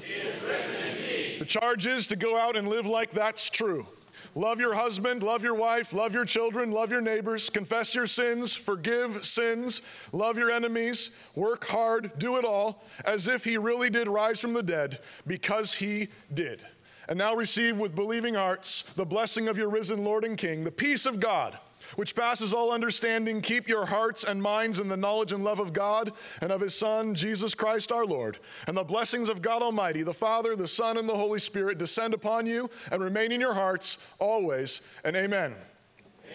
He 0.00 0.12
is 0.12 0.42
risen 0.42 0.70
indeed. 0.90 1.40
The 1.40 1.44
charge 1.44 1.86
is 1.86 2.06
to 2.08 2.16
go 2.16 2.36
out 2.36 2.56
and 2.56 2.68
live 2.68 2.86
like 2.86 3.10
that's 3.10 3.50
true. 3.50 3.86
Love 4.34 4.60
your 4.60 4.74
husband, 4.74 5.22
love 5.22 5.42
your 5.42 5.54
wife, 5.54 5.92
love 5.92 6.14
your 6.14 6.24
children, 6.24 6.70
love 6.70 6.90
your 6.90 7.00
neighbors, 7.00 7.50
confess 7.50 7.94
your 7.94 8.06
sins, 8.06 8.54
forgive 8.54 9.24
sins, 9.24 9.82
love 10.12 10.38
your 10.38 10.50
enemies, 10.50 11.10
work 11.34 11.66
hard, 11.66 12.12
do 12.18 12.36
it 12.36 12.44
all 12.44 12.84
as 13.04 13.26
if 13.28 13.44
he 13.44 13.56
really 13.56 13.90
did 13.90 14.08
rise 14.08 14.40
from 14.40 14.54
the 14.54 14.62
dead 14.62 15.00
because 15.26 15.74
he 15.74 16.08
did. 16.32 16.64
And 17.08 17.18
now 17.18 17.34
receive 17.34 17.78
with 17.78 17.94
believing 17.94 18.34
hearts 18.34 18.82
the 18.94 19.06
blessing 19.06 19.48
of 19.48 19.56
your 19.56 19.70
risen 19.70 20.04
Lord 20.04 20.24
and 20.24 20.36
King, 20.36 20.64
the 20.64 20.70
peace 20.70 21.06
of 21.06 21.20
God 21.20 21.58
which 21.96 22.14
passes 22.14 22.54
all 22.54 22.72
understanding, 22.72 23.40
keep 23.40 23.68
your 23.68 23.86
hearts 23.86 24.24
and 24.24 24.42
minds 24.42 24.80
in 24.80 24.88
the 24.88 24.96
knowledge 24.96 25.32
and 25.32 25.44
love 25.44 25.58
of 25.58 25.72
God 25.72 26.12
and 26.40 26.52
of 26.52 26.60
His 26.60 26.74
Son, 26.74 27.14
Jesus 27.14 27.54
Christ 27.54 27.92
our 27.92 28.04
Lord. 28.04 28.38
And 28.66 28.76
the 28.76 28.84
blessings 28.84 29.28
of 29.28 29.42
God 29.42 29.62
Almighty, 29.62 30.02
the 30.02 30.14
Father, 30.14 30.56
the 30.56 30.68
Son, 30.68 30.98
and 30.98 31.08
the 31.08 31.16
Holy 31.16 31.38
Spirit 31.38 31.78
descend 31.78 32.14
upon 32.14 32.46
you 32.46 32.68
and 32.92 33.02
remain 33.02 33.32
in 33.32 33.40
your 33.40 33.54
hearts 33.54 33.98
always. 34.18 34.80
And 35.04 35.16
amen. 35.16 35.54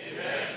Amen. 0.07 0.47